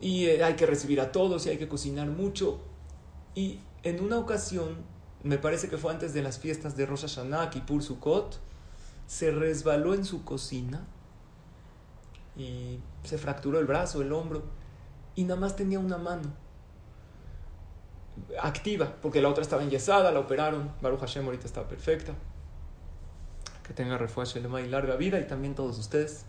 y 0.00 0.26
eh, 0.26 0.44
hay 0.44 0.54
que 0.54 0.66
recibir 0.66 1.00
a 1.00 1.10
todos 1.10 1.44
y 1.46 1.48
hay 1.48 1.58
que 1.58 1.66
cocinar 1.66 2.06
mucho. 2.06 2.60
Y 3.34 3.58
en 3.82 4.04
una 4.04 4.18
ocasión, 4.18 4.76
me 5.24 5.36
parece 5.36 5.68
que 5.68 5.78
fue 5.78 5.90
antes 5.90 6.14
de 6.14 6.22
las 6.22 6.38
fiestas 6.38 6.76
de 6.76 6.86
Rosh 6.86 7.08
Hashanah, 7.08 7.50
Kippur 7.50 7.82
Sukkot, 7.82 8.38
se 9.08 9.32
resbaló 9.32 9.94
en 9.94 10.04
su 10.04 10.24
cocina 10.24 10.86
y 12.36 12.78
se 13.04 13.18
fracturó 13.18 13.58
el 13.58 13.66
brazo, 13.66 14.02
el 14.02 14.12
hombro, 14.12 14.42
y 15.14 15.24
nada 15.24 15.40
más 15.40 15.56
tenía 15.56 15.78
una 15.78 15.98
mano 15.98 16.32
activa, 18.40 18.94
porque 19.00 19.22
la 19.22 19.28
otra 19.28 19.42
estaba 19.42 19.62
enyesada, 19.62 20.10
la 20.12 20.20
operaron, 20.20 20.70
Baruch 20.80 21.00
Hashem 21.00 21.24
ahorita 21.24 21.46
está 21.46 21.66
perfecta 21.66 22.14
que 23.62 23.72
tenga 23.72 23.96
refuerzo 23.96 24.38
y 24.38 24.68
larga 24.68 24.96
vida 24.96 25.20
y 25.20 25.26
también 25.26 25.54
todos 25.54 25.78
ustedes. 25.78 26.24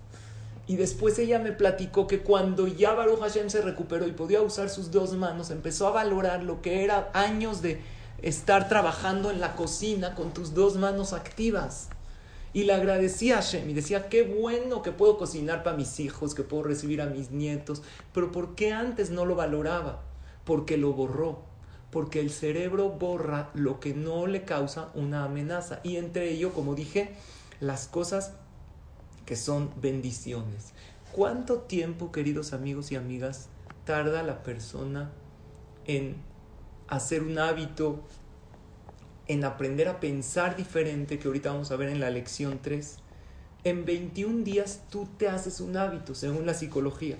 Y 0.65 0.77
después 0.77 1.19
ella 1.19 1.39
me 1.39 1.51
platicó 1.51 2.07
que 2.07 2.19
cuando 2.21 2.67
ya 2.67 2.93
Baruch 2.93 3.19
Hashem 3.19 3.49
se 3.49 3.61
recuperó 3.61 4.07
y 4.07 4.11
podía 4.11 4.41
usar 4.41 4.69
sus 4.69 4.91
dos 4.91 5.13
manos, 5.13 5.49
empezó 5.49 5.87
a 5.87 5.91
valorar 5.91 6.43
lo 6.43 6.61
que 6.61 6.83
era 6.83 7.09
años 7.13 7.61
de 7.61 7.81
estar 8.21 8.69
trabajando 8.69 9.29
en 9.29 9.41
la 9.41 9.55
cocina 9.55 10.15
con 10.15 10.33
tus 10.33 10.53
dos 10.53 10.77
manos 10.77 11.11
activas. 11.11 11.89
Y 12.53 12.63
le 12.63 12.73
agradecía 12.73 13.39
a 13.39 13.41
Hashem 13.41 13.69
y 13.69 13.73
decía, 13.73 14.09
qué 14.09 14.23
bueno 14.23 14.83
que 14.83 14.91
puedo 14.91 15.17
cocinar 15.17 15.63
para 15.63 15.75
mis 15.75 15.99
hijos, 15.99 16.35
que 16.35 16.43
puedo 16.43 16.63
recibir 16.63 17.01
a 17.01 17.07
mis 17.07 17.31
nietos. 17.31 17.81
Pero 18.13 18.31
¿por 18.31 18.53
qué 18.53 18.71
antes 18.71 19.09
no 19.09 19.25
lo 19.25 19.35
valoraba? 19.35 20.03
Porque 20.45 20.77
lo 20.77 20.93
borró. 20.93 21.41
Porque 21.89 22.19
el 22.19 22.29
cerebro 22.29 22.89
borra 22.89 23.49
lo 23.55 23.79
que 23.79 23.93
no 23.93 24.27
le 24.27 24.43
causa 24.43 24.91
una 24.93 25.25
amenaza. 25.25 25.79
Y 25.83 25.97
entre 25.97 26.29
ello, 26.29 26.53
como 26.53 26.75
dije, 26.75 27.15
las 27.59 27.87
cosas 27.87 28.33
que 29.25 29.35
son 29.35 29.71
bendiciones. 29.81 30.73
¿Cuánto 31.11 31.59
tiempo, 31.59 32.11
queridos 32.11 32.53
amigos 32.53 32.91
y 32.91 32.95
amigas, 32.95 33.47
tarda 33.85 34.23
la 34.23 34.43
persona 34.43 35.11
en 35.85 36.15
hacer 36.87 37.23
un 37.23 37.37
hábito, 37.39 38.01
en 39.27 39.45
aprender 39.45 39.87
a 39.87 39.99
pensar 39.99 40.55
diferente, 40.55 41.19
que 41.19 41.27
ahorita 41.27 41.51
vamos 41.51 41.71
a 41.71 41.75
ver 41.75 41.89
en 41.89 41.99
la 41.99 42.09
lección 42.09 42.59
3? 42.61 42.97
En 43.63 43.85
21 43.85 44.43
días 44.43 44.81
tú 44.89 45.07
te 45.17 45.27
haces 45.27 45.61
un 45.61 45.77
hábito, 45.77 46.15
según 46.15 46.45
la 46.45 46.53
psicología. 46.53 47.17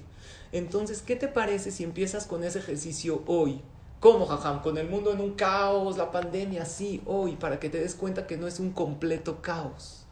Entonces, 0.52 1.02
¿qué 1.02 1.16
te 1.16 1.28
parece 1.28 1.72
si 1.72 1.84
empiezas 1.84 2.28
con 2.28 2.44
ese 2.44 2.60
ejercicio 2.60 3.24
hoy? 3.28 3.62
¿Cómo, 4.00 4.26
jajam? 4.26 4.62
Con 4.62 4.78
el 4.78 4.90
mundo 4.90 5.14
en 5.14 5.22
un 5.22 5.36
caos, 5.36 5.98
la 5.98 6.12
pandemia, 6.12 6.66
sí, 6.66 7.02
hoy, 7.06 7.38
para 7.38 7.60
que 7.60 7.70
te 7.70 7.80
des 7.80 7.96
cuenta 7.96 8.28
que 8.28 8.38
no 8.38 8.48
es 8.48 8.60
un 8.60 8.72
completo 8.72 9.42
caos 9.42 10.04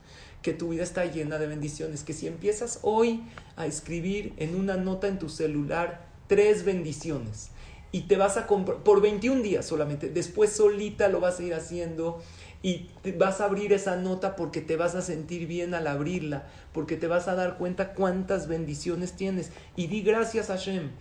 que 0.41 0.53
tu 0.53 0.69
vida 0.69 0.83
está 0.83 1.05
llena 1.05 1.37
de 1.37 1.47
bendiciones, 1.47 2.03
que 2.03 2.13
si 2.13 2.27
empiezas 2.27 2.79
hoy 2.81 3.23
a 3.55 3.67
escribir 3.67 4.33
en 4.37 4.55
una 4.55 4.75
nota 4.75 5.07
en 5.07 5.19
tu 5.19 5.29
celular 5.29 6.07
tres 6.27 6.65
bendiciones 6.65 7.50
y 7.91 8.01
te 8.01 8.17
vas 8.17 8.37
a 8.37 8.47
comprar 8.47 8.79
por 8.79 9.01
21 9.01 9.41
días 9.41 9.65
solamente, 9.65 10.09
después 10.09 10.51
solita 10.51 11.07
lo 11.09 11.19
vas 11.19 11.39
a 11.39 11.43
ir 11.43 11.53
haciendo 11.53 12.21
y 12.63 12.89
vas 13.17 13.41
a 13.41 13.45
abrir 13.45 13.73
esa 13.73 13.95
nota 13.95 14.35
porque 14.35 14.61
te 14.61 14.75
vas 14.75 14.95
a 14.95 15.01
sentir 15.01 15.47
bien 15.47 15.73
al 15.73 15.87
abrirla, 15.87 16.47
porque 16.73 16.95
te 16.95 17.07
vas 17.07 17.27
a 17.27 17.35
dar 17.35 17.57
cuenta 17.57 17.93
cuántas 17.93 18.47
bendiciones 18.47 19.13
tienes 19.13 19.51
y 19.75 19.87
di 19.87 20.01
gracias 20.01 20.49
a 20.49 20.53
Hashem. 20.53 20.91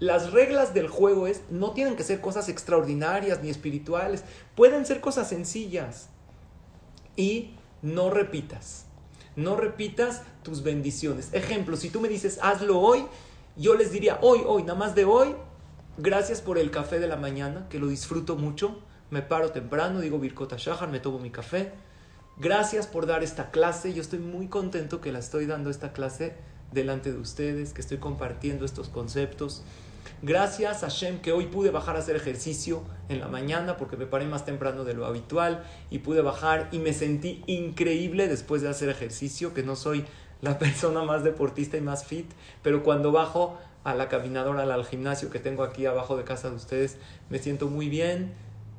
Las 0.00 0.32
reglas 0.32 0.74
del 0.74 0.88
juego 0.88 1.26
es 1.26 1.42
no 1.50 1.70
tienen 1.70 1.96
que 1.96 2.02
ser 2.02 2.20
cosas 2.20 2.48
extraordinarias 2.48 3.42
ni 3.42 3.50
espirituales, 3.50 4.24
pueden 4.56 4.86
ser 4.86 5.00
cosas 5.00 5.28
sencillas. 5.28 6.08
Y 7.16 7.54
no 7.82 8.10
repitas. 8.10 8.86
No 9.36 9.56
repitas 9.56 10.22
tus 10.42 10.62
bendiciones. 10.62 11.28
Ejemplo, 11.32 11.76
si 11.76 11.90
tú 11.90 12.00
me 12.00 12.08
dices, 12.08 12.38
hazlo 12.42 12.80
hoy, 12.80 13.04
yo 13.56 13.74
les 13.74 13.92
diría, 13.92 14.18
hoy, 14.20 14.40
hoy, 14.46 14.62
nada 14.62 14.78
más 14.78 14.94
de 14.94 15.04
hoy, 15.04 15.36
gracias 15.98 16.40
por 16.40 16.58
el 16.58 16.70
café 16.70 16.98
de 16.98 17.08
la 17.08 17.16
mañana, 17.16 17.66
que 17.68 17.78
lo 17.78 17.88
disfruto 17.88 18.36
mucho, 18.36 18.80
me 19.10 19.22
paro 19.22 19.50
temprano, 19.50 20.00
digo 20.00 20.18
Birkota 20.18 20.56
Shahar, 20.56 20.88
me 20.88 21.00
tomo 21.00 21.18
mi 21.18 21.30
café. 21.30 21.72
Gracias 22.36 22.88
por 22.88 23.06
dar 23.06 23.22
esta 23.22 23.50
clase. 23.52 23.92
Yo 23.92 24.02
estoy 24.02 24.18
muy 24.18 24.48
contento 24.48 25.00
que 25.00 25.12
la 25.12 25.20
estoy 25.20 25.46
dando 25.46 25.70
esta 25.70 25.92
clase 25.92 26.34
delante 26.72 27.12
de 27.12 27.18
ustedes, 27.18 27.72
que 27.72 27.80
estoy 27.80 27.98
compartiendo 27.98 28.64
estos 28.64 28.88
conceptos. 28.88 29.62
Gracias 30.22 30.82
a 30.82 30.88
Shem 30.88 31.20
que 31.20 31.32
hoy 31.32 31.46
pude 31.46 31.70
bajar 31.70 31.96
a 31.96 32.00
hacer 32.00 32.16
ejercicio 32.16 32.82
en 33.08 33.20
la 33.20 33.28
mañana 33.28 33.76
porque 33.76 33.96
me 33.96 34.06
paré 34.06 34.26
más 34.26 34.44
temprano 34.44 34.84
de 34.84 34.94
lo 34.94 35.06
habitual 35.06 35.64
y 35.90 36.00
pude 36.00 36.22
bajar 36.22 36.68
y 36.72 36.78
me 36.78 36.92
sentí 36.92 37.42
increíble 37.46 38.26
después 38.26 38.62
de 38.62 38.68
hacer 38.68 38.88
ejercicio, 38.88 39.54
que 39.54 39.62
no 39.62 39.76
soy 39.76 40.04
la 40.40 40.58
persona 40.58 41.04
más 41.04 41.24
deportista 41.24 41.76
y 41.76 41.82
más 41.82 42.04
fit, 42.04 42.30
pero 42.62 42.82
cuando 42.82 43.12
bajo 43.12 43.58
a 43.84 43.94
la 43.94 44.08
caminadora, 44.08 44.62
al 44.62 44.84
gimnasio 44.84 45.30
que 45.30 45.38
tengo 45.38 45.62
aquí 45.62 45.86
abajo 45.86 46.16
de 46.16 46.24
casa 46.24 46.50
de 46.50 46.56
ustedes, 46.56 46.96
me 47.30 47.38
siento 47.38 47.68
muy 47.68 47.88
bien 47.88 48.32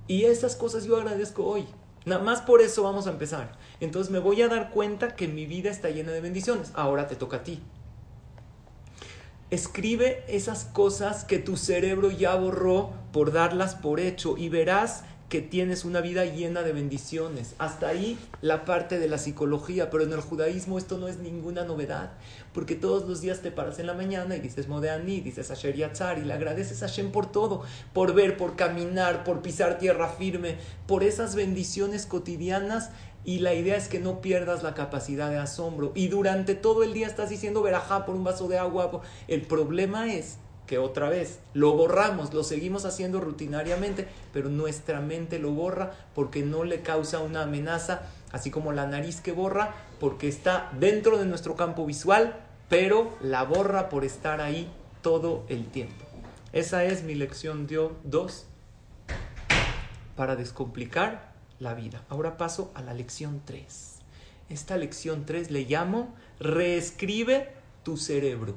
y 0.08 0.26
esas 0.26 0.56
cosas 0.56 0.86
yo 0.86 0.98
agradezco 0.98 1.46
hoy. 1.46 1.66
Nada 2.06 2.24
más 2.24 2.42
por 2.42 2.62
eso 2.62 2.84
vamos 2.84 3.08
a 3.08 3.12
empezar. 3.12 3.58
Entonces 3.80 4.12
me 4.12 4.20
voy 4.20 4.42
a 4.42 4.48
dar 4.48 4.70
cuenta 4.70 5.16
que 5.16 5.28
mi 5.28 5.46
vida 5.46 5.72
está 5.72 5.90
llena 5.90 6.12
de 6.12 6.22
bendiciones. 6.22 6.72
Ahora 6.76 7.08
te 7.08 7.16
toca 7.16 7.38
a 7.38 7.44
ti. 7.44 7.62
Escribe 9.50 10.24
esas 10.28 10.66
cosas 10.66 11.24
que 11.24 11.40
tu 11.40 11.56
cerebro 11.56 12.12
ya 12.12 12.36
borró 12.36 12.92
por 13.12 13.32
darlas 13.32 13.76
por 13.76 14.00
hecho 14.00 14.38
y 14.38 14.50
verás 14.50 15.04
que 15.30 15.42
tienes 15.42 15.86
una 15.86 16.02
vida 16.02 16.26
llena 16.26 16.62
de 16.62 16.72
bendiciones. 16.72 17.56
Hasta 17.58 17.88
ahí 17.88 18.18
la 18.42 18.64
parte 18.64 19.00
de 19.00 19.08
la 19.08 19.18
psicología, 19.18 19.90
pero 19.90 20.04
en 20.04 20.14
el 20.14 20.22
judaísmo 20.22 20.78
esto 20.78 20.98
no 20.98 21.08
es 21.08 21.18
ninguna 21.18 21.64
novedad, 21.64 22.12
porque 22.54 22.76
todos 22.76 23.08
los 23.08 23.22
días 23.22 23.42
te 23.42 23.52
paras 23.52 23.80
en 23.80 23.88
la 23.88 23.94
mañana 23.94 24.36
y 24.36 24.40
dices 24.40 24.68
Modeani, 24.68 25.22
dices 25.22 25.50
Asher 25.50 25.76
Yatzar 25.76 26.20
y 26.20 26.26
le 26.26 26.34
agradeces 26.34 26.84
a 26.84 26.88
Hashem 26.88 27.12
por 27.12 27.32
todo, 27.32 27.64
por 27.94 28.14
ver, 28.14 28.38
por 28.38 28.56
caminar, 28.56 29.24
por 29.24 29.42
pisar 29.42 29.80
tierra 29.80 30.10
firme, 30.10 30.58
por 30.86 31.04
esas 31.04 31.36
bendiciones 31.36 32.06
cotidianas 32.06 32.92
y 33.26 33.40
la 33.40 33.56
idea 33.56 33.76
es 33.76 33.88
que 33.88 34.00
no 34.00 34.22
pierdas 34.22 34.62
la 34.62 34.76
capacidad 34.76 35.32
de 35.32 35.38
asombro. 35.38 35.92
Y 35.96 36.10
durante 36.10 36.54
todo 36.54 36.84
el 36.84 36.94
día 36.94 37.08
estás 37.08 37.32
diciendo 37.32 37.64
verajá 37.64 38.06
por 38.06 38.14
un 38.14 38.24
vaso 38.24 38.48
de 38.48 38.60
agua. 38.60 39.02
El 39.28 39.42
problema 39.42 40.14
es 40.14 40.38
que 40.68 40.78
otra 40.78 41.10
vez 41.10 41.40
lo 41.54 41.74
borramos, 41.74 42.34
lo 42.34 42.44
seguimos 42.44 42.86
haciendo 42.86 43.20
rutinariamente, 43.22 44.08
pero 44.34 44.50
nuestra 44.50 45.02
mente 45.02 45.40
lo 45.40 45.52
borra 45.52 45.94
porque 46.14 46.44
no 46.44 46.64
le 46.64 46.82
causa 46.82 47.20
una 47.20 47.44
amenaza, 47.44 48.04
así 48.32 48.52
como 48.52 48.72
la 48.72 48.88
nariz 48.88 49.22
que 49.22 49.32
borra 49.32 49.76
porque 50.00 50.28
está 50.28 50.72
dentro 50.80 51.18
de 51.18 51.26
nuestro 51.26 51.56
campo 51.56 51.86
visual, 51.86 52.36
pero 52.70 53.16
la 53.22 53.44
borra 53.44 53.90
por 53.90 54.04
estar 54.04 54.42
ahí 54.42 54.72
todo 55.02 55.46
el 55.50 55.68
tiempo. 55.68 56.06
Esa 56.52 56.84
es 56.86 57.04
mi 57.04 57.16
lección 57.16 57.68
2 58.04 58.46
para 60.16 60.36
descomplicar 60.36 61.34
la 61.60 61.74
vida. 61.74 62.04
Ahora 62.10 62.38
paso 62.38 62.72
a 62.76 62.82
la 62.82 62.94
lección 62.94 63.42
3. 63.46 63.96
Esta 64.50 64.78
lección 64.78 65.26
3 65.26 65.52
le 65.52 65.66
llamo 65.66 66.14
reescribe 66.40 67.54
tu 67.84 67.98
cerebro. 67.98 68.56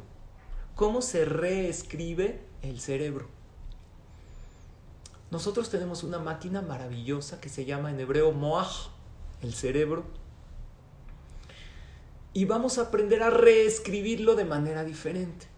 ¿Cómo 0.79 1.03
se 1.03 1.25
reescribe 1.25 2.39
el 2.63 2.79
cerebro? 2.79 3.27
Nosotros 5.33 5.71
tenemos 5.71 6.05
una 6.05 6.21
máquina 6.21 6.63
maravillosa 6.63 7.41
que 7.41 7.49
se 7.49 7.65
llama 7.65 7.91
en 7.91 7.99
hebreo 7.99 8.31
Moach, 8.31 8.91
el 9.43 9.55
cerebro. 9.55 10.05
Y 12.33 12.45
vamos 12.45 12.79
a 12.79 12.83
aprender 12.83 13.25
a 13.25 13.31
reescribirlo 13.31 14.37
de 14.37 14.45
manera 14.45 14.85
diferente. 14.85 15.49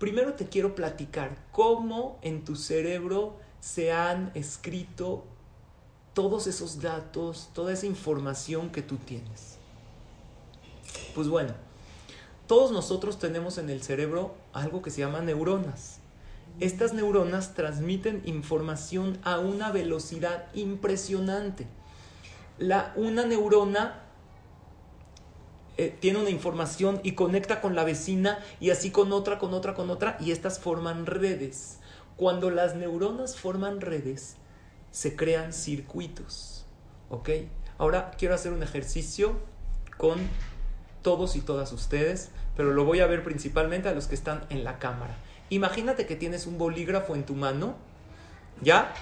Primero 0.00 0.34
te 0.34 0.48
quiero 0.48 0.74
platicar 0.74 1.36
cómo 1.52 2.18
en 2.20 2.44
tu 2.44 2.56
cerebro 2.56 3.36
se 3.60 3.92
han 3.92 4.32
escrito 4.34 5.26
todos 6.12 6.48
esos 6.48 6.80
datos, 6.80 7.50
toda 7.54 7.72
esa 7.72 7.86
información 7.86 8.70
que 8.70 8.82
tú 8.82 8.96
tienes. 8.96 9.58
Pues 11.14 11.28
bueno, 11.28 11.54
todos 12.50 12.72
nosotros 12.72 13.20
tenemos 13.20 13.58
en 13.58 13.70
el 13.70 13.80
cerebro 13.80 14.34
algo 14.52 14.82
que 14.82 14.90
se 14.90 15.02
llama 15.02 15.20
neuronas. 15.20 16.00
Estas 16.58 16.92
neuronas 16.92 17.54
transmiten 17.54 18.22
información 18.24 19.20
a 19.22 19.38
una 19.38 19.70
velocidad 19.70 20.46
impresionante. 20.52 21.68
La, 22.58 22.92
una 22.96 23.24
neurona 23.24 24.02
eh, 25.76 25.96
tiene 26.00 26.18
una 26.18 26.30
información 26.30 26.98
y 27.04 27.12
conecta 27.12 27.60
con 27.60 27.76
la 27.76 27.84
vecina 27.84 28.40
y 28.58 28.70
así 28.70 28.90
con 28.90 29.12
otra, 29.12 29.38
con 29.38 29.54
otra, 29.54 29.74
con 29.74 29.88
otra 29.88 30.16
y 30.18 30.32
estas 30.32 30.58
forman 30.58 31.06
redes. 31.06 31.78
Cuando 32.16 32.50
las 32.50 32.74
neuronas 32.74 33.36
forman 33.36 33.80
redes, 33.80 34.38
se 34.90 35.14
crean 35.14 35.52
circuitos. 35.52 36.66
¿Ok? 37.10 37.30
Ahora 37.78 38.10
quiero 38.18 38.34
hacer 38.34 38.52
un 38.52 38.64
ejercicio 38.64 39.36
con 39.98 40.18
todos 41.02 41.36
y 41.36 41.40
todas 41.40 41.72
ustedes, 41.72 42.30
pero 42.56 42.72
lo 42.72 42.84
voy 42.84 43.00
a 43.00 43.06
ver 43.06 43.22
principalmente 43.22 43.88
a 43.88 43.92
los 43.92 44.06
que 44.06 44.14
están 44.14 44.44
en 44.50 44.64
la 44.64 44.78
cámara. 44.78 45.16
Imagínate 45.48 46.06
que 46.06 46.16
tienes 46.16 46.46
un 46.46 46.58
bolígrafo 46.58 47.14
en 47.14 47.24
tu 47.24 47.34
mano, 47.34 47.74
¿ya? 48.62 48.92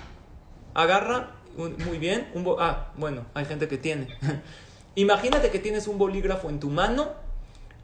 Agarra, 0.74 1.32
muy 1.56 1.98
bien, 1.98 2.28
un 2.34 2.46
ah, 2.58 2.92
bueno, 2.96 3.26
hay 3.34 3.44
gente 3.44 3.68
que 3.68 3.78
tiene. 3.78 4.08
Imagínate 4.94 5.50
que 5.50 5.58
tienes 5.58 5.86
un 5.86 5.98
bolígrafo 5.98 6.48
en 6.48 6.60
tu 6.60 6.70
mano 6.70 7.12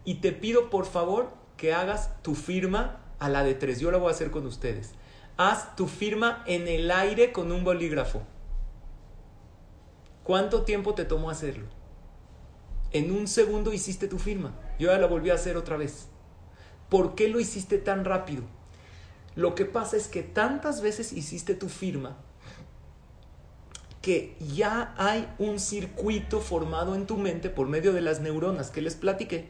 y 0.05 0.17
te 0.17 0.33
pido 0.33 0.71
por 0.71 0.87
favor 0.87 1.31
que 1.57 1.75
hagas 1.75 2.11
tu 2.23 2.35
firma 2.35 3.01
a 3.19 3.29
la 3.29 3.45
de 3.45 3.55
tres. 3.55 3.81
Yo 3.81 3.91
lo 3.91 4.01
voy 4.01 4.09
a 4.09 4.13
hacer 4.13 4.31
con 4.31 4.47
ustedes 4.47 4.95
haz 5.37 5.75
tu 5.77 5.87
firma 5.87 6.43
en 6.47 6.69
el 6.69 6.91
aire 6.91 7.33
con 7.33 7.51
un 7.53 7.65
bolígrafo. 7.65 8.23
¿Cuánto 10.23 10.63
tiempo 10.63 10.95
te 10.95 11.05
tomó 11.05 11.31
hacerlo? 11.31 11.67
En 12.95 13.11
un 13.11 13.27
segundo 13.27 13.73
hiciste 13.73 14.07
tu 14.07 14.19
firma. 14.19 14.55
Yo 14.79 14.91
ya 14.91 14.99
la 14.99 15.09
volví 15.09 15.31
a 15.31 15.35
hacer 15.35 15.57
otra 15.57 15.77
vez. 15.77 16.07
¿Por 16.89 17.17
qué 17.17 17.29
lo 17.29 17.41
hiciste 17.41 17.77
tan 17.77 18.05
rápido? 18.05 18.45
Lo 19.35 19.57
que 19.57 19.65
pasa 19.65 19.97
es 19.97 20.07
que 20.07 20.23
tantas 20.23 20.81
veces 20.81 21.13
hiciste 21.13 21.57
tu 21.57 21.69
firma 21.69 22.17
que 24.01 24.37
ya 24.39 24.95
hay 24.97 25.29
un 25.39 25.59
circuito 25.59 26.41
formado 26.41 26.95
en 26.95 27.07
tu 27.07 27.17
mente 27.17 27.51
por 27.51 27.67
medio 27.67 27.93
de 27.93 28.01
las 28.01 28.21
neuronas 28.21 28.71
que 28.71 28.83
les 28.83 28.95
platiqué 28.95 29.49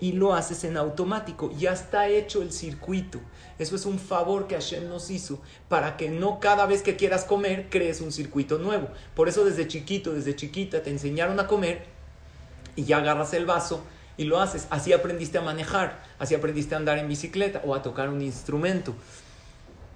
y 0.00 0.12
lo 0.12 0.34
haces 0.34 0.62
en 0.62 0.76
automático. 0.76 1.50
Ya 1.58 1.72
está 1.72 2.08
hecho 2.08 2.42
el 2.42 2.52
circuito. 2.52 3.20
Eso 3.58 3.74
es 3.74 3.86
un 3.86 3.98
favor 3.98 4.46
que 4.46 4.54
Hashem 4.54 4.88
nos 4.88 5.10
hizo 5.10 5.40
para 5.68 5.96
que 5.96 6.10
no 6.10 6.38
cada 6.38 6.66
vez 6.66 6.82
que 6.82 6.94
quieras 6.94 7.24
comer 7.24 7.70
crees 7.70 8.00
un 8.00 8.12
circuito 8.12 8.58
nuevo. 8.58 8.88
Por 9.16 9.28
eso 9.28 9.44
desde 9.44 9.66
chiquito, 9.66 10.12
desde 10.12 10.36
chiquita 10.36 10.82
te 10.82 10.90
enseñaron 10.90 11.40
a 11.40 11.48
comer 11.48 11.93
y 12.76 12.84
ya 12.84 12.98
agarras 12.98 13.34
el 13.34 13.46
vaso 13.46 13.82
y 14.16 14.24
lo 14.24 14.40
haces. 14.40 14.66
Así 14.70 14.92
aprendiste 14.92 15.38
a 15.38 15.42
manejar, 15.42 16.02
así 16.18 16.34
aprendiste 16.34 16.74
a 16.74 16.78
andar 16.78 16.98
en 16.98 17.08
bicicleta 17.08 17.62
o 17.64 17.74
a 17.74 17.82
tocar 17.82 18.08
un 18.08 18.22
instrumento. 18.22 18.94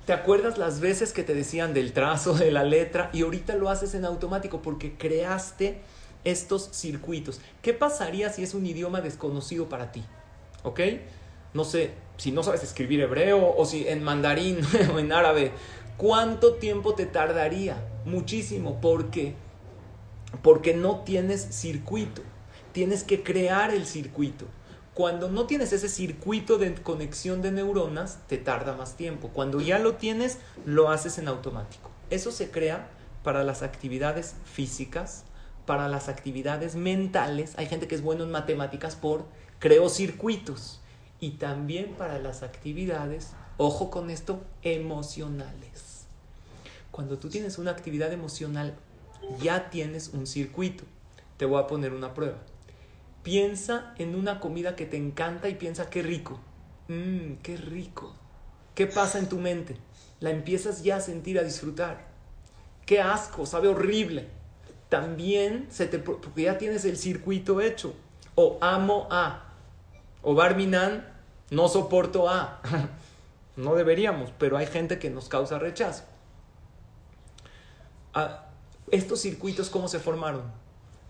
¿Te 0.06 0.12
acuerdas 0.12 0.56
las 0.56 0.80
veces 0.80 1.12
que 1.12 1.22
te 1.22 1.34
decían 1.34 1.74
del 1.74 1.92
trazo, 1.92 2.32
de 2.32 2.50
la 2.50 2.64
letra? 2.64 3.10
Y 3.12 3.22
ahorita 3.22 3.56
lo 3.56 3.68
haces 3.68 3.94
en 3.94 4.04
automático 4.06 4.62
porque 4.62 4.96
creaste 4.96 5.82
estos 6.24 6.70
circuitos. 6.72 7.40
¿Qué 7.60 7.74
pasaría 7.74 8.30
si 8.30 8.42
es 8.42 8.54
un 8.54 8.64
idioma 8.64 9.02
desconocido 9.02 9.68
para 9.68 9.92
ti? 9.92 10.02
¿Ok? 10.62 10.80
No 11.52 11.64
sé, 11.64 11.92
si 12.16 12.32
no 12.32 12.42
sabes 12.42 12.62
escribir 12.62 13.00
hebreo 13.00 13.54
o 13.54 13.66
si 13.66 13.86
en 13.86 14.02
mandarín 14.02 14.60
o 14.94 14.98
en 14.98 15.12
árabe, 15.12 15.52
¿cuánto 15.96 16.54
tiempo 16.54 16.94
te 16.94 17.06
tardaría? 17.06 17.76
Muchísimo. 18.04 18.80
¿Por 18.80 19.10
qué? 19.10 19.34
Porque 20.42 20.74
no 20.74 21.00
tienes 21.00 21.48
circuito. 21.50 22.22
Tienes 22.78 23.02
que 23.02 23.24
crear 23.24 23.74
el 23.74 23.86
circuito. 23.86 24.44
Cuando 24.94 25.28
no 25.28 25.46
tienes 25.46 25.72
ese 25.72 25.88
circuito 25.88 26.58
de 26.58 26.72
conexión 26.76 27.42
de 27.42 27.50
neuronas, 27.50 28.20
te 28.28 28.38
tarda 28.38 28.76
más 28.76 28.96
tiempo. 28.96 29.30
Cuando 29.30 29.60
ya 29.60 29.80
lo 29.80 29.96
tienes, 29.96 30.38
lo 30.64 30.88
haces 30.88 31.18
en 31.18 31.26
automático. 31.26 31.90
Eso 32.08 32.30
se 32.30 32.52
crea 32.52 32.88
para 33.24 33.42
las 33.42 33.64
actividades 33.64 34.36
físicas, 34.44 35.24
para 35.66 35.88
las 35.88 36.08
actividades 36.08 36.76
mentales. 36.76 37.54
Hay 37.56 37.66
gente 37.66 37.88
que 37.88 37.96
es 37.96 38.00
bueno 38.00 38.22
en 38.22 38.30
matemáticas 38.30 38.94
por 38.94 39.24
creo 39.58 39.88
circuitos. 39.88 40.78
Y 41.18 41.30
también 41.30 41.94
para 41.94 42.20
las 42.20 42.44
actividades, 42.44 43.30
ojo 43.56 43.90
con 43.90 44.08
esto, 44.08 44.40
emocionales. 44.62 46.04
Cuando 46.92 47.18
tú 47.18 47.28
tienes 47.28 47.58
una 47.58 47.72
actividad 47.72 48.12
emocional, 48.12 48.76
ya 49.42 49.68
tienes 49.68 50.10
un 50.10 50.28
circuito. 50.28 50.84
Te 51.38 51.44
voy 51.44 51.60
a 51.60 51.66
poner 51.66 51.92
una 51.92 52.14
prueba. 52.14 52.38
Piensa 53.28 53.92
en 53.98 54.14
una 54.14 54.40
comida 54.40 54.74
que 54.74 54.86
te 54.86 54.96
encanta 54.96 55.50
y 55.50 55.54
piensa 55.54 55.90
qué 55.90 56.02
rico. 56.02 56.40
Mmm, 56.88 57.34
qué 57.42 57.58
rico. 57.58 58.14
¿Qué 58.74 58.86
pasa 58.86 59.18
en 59.18 59.28
tu 59.28 59.38
mente? 59.38 59.76
La 60.20 60.30
empiezas 60.30 60.82
ya 60.82 60.96
a 60.96 61.00
sentir, 61.00 61.38
a 61.38 61.42
disfrutar. 61.42 62.06
Qué 62.86 63.02
asco, 63.02 63.44
sabe 63.44 63.68
horrible 63.68 64.38
también 64.88 65.66
se 65.70 65.86
te, 65.86 65.98
porque 65.98 66.42
ya 66.42 66.58
tienes 66.58 66.84
el 66.84 66.96
circuito 66.96 67.60
hecho. 67.60 67.94
O 68.34 68.58
amo 68.60 69.06
a. 69.10 69.44
O 70.22 70.34
Barminan, 70.34 71.06
no 71.50 71.68
soporto 71.68 72.28
a. 72.28 72.60
no 73.56 73.74
deberíamos, 73.74 74.32
pero 74.38 74.56
hay 74.56 74.66
gente 74.66 74.98
que 74.98 75.10
nos 75.10 75.28
causa 75.28 75.58
rechazo. 75.58 76.04
Estos 78.90 79.20
circuitos, 79.20 79.68
¿cómo 79.68 79.86
se 79.88 80.00
formaron? 80.00 80.42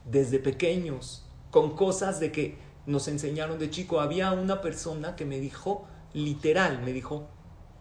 Desde 0.05 0.39
pequeños, 0.39 1.25
con 1.51 1.75
cosas 1.77 2.21
de 2.21 2.33
que 2.33 2.59
nos 2.87 3.09
enseñaron 3.09 3.59
de 3.59 3.71
chico. 3.71 4.01
Había 4.01 4.33
una 4.33 4.61
persona 4.61 5.17
que 5.17 5.25
me 5.25 5.41
dijo, 5.41 5.87
literal, 6.15 6.83
me 6.83 6.93
dijo, 6.93 7.29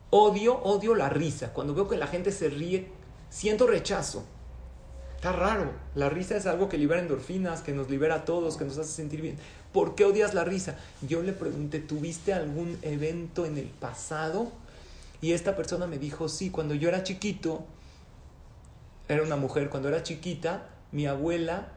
odio, 0.09 0.61
odio 0.63 0.95
la 0.95 1.09
risa. 1.09 1.53
Cuando 1.53 1.73
veo 1.73 1.87
que 1.87 1.97
la 1.97 2.07
gente 2.07 2.31
se 2.31 2.49
ríe, 2.49 2.89
siento 3.29 3.67
rechazo. 3.67 4.23
Está 5.15 5.31
raro. 5.31 5.71
La 5.95 6.09
risa 6.09 6.37
es 6.37 6.45
algo 6.45 6.69
que 6.69 6.77
libera 6.77 7.01
endorfinas, 7.01 7.61
que 7.61 7.73
nos 7.73 7.89
libera 7.89 8.15
a 8.15 8.25
todos, 8.25 8.57
que 8.57 8.65
nos 8.65 8.77
hace 8.77 8.91
sentir 8.91 9.21
bien. 9.21 9.37
¿Por 9.73 9.95
qué 9.95 10.05
odias 10.05 10.33
la 10.33 10.43
risa? 10.43 10.77
Yo 11.01 11.23
le 11.23 11.33
pregunté, 11.33 11.79
¿tuviste 11.79 12.33
algún 12.33 12.77
evento 12.83 13.45
en 13.45 13.57
el 13.57 13.67
pasado? 13.67 14.51
Y 15.21 15.31
esta 15.31 15.55
persona 15.55 15.87
me 15.87 15.97
dijo, 15.97 16.29
sí, 16.29 16.51
cuando 16.51 16.75
yo 16.75 16.89
era 16.89 17.03
chiquito, 17.03 17.65
era 19.07 19.23
una 19.23 19.37
mujer, 19.37 19.69
cuando 19.69 19.89
era 19.89 20.03
chiquita, 20.03 20.69
mi 20.91 21.07
abuela, 21.07 21.71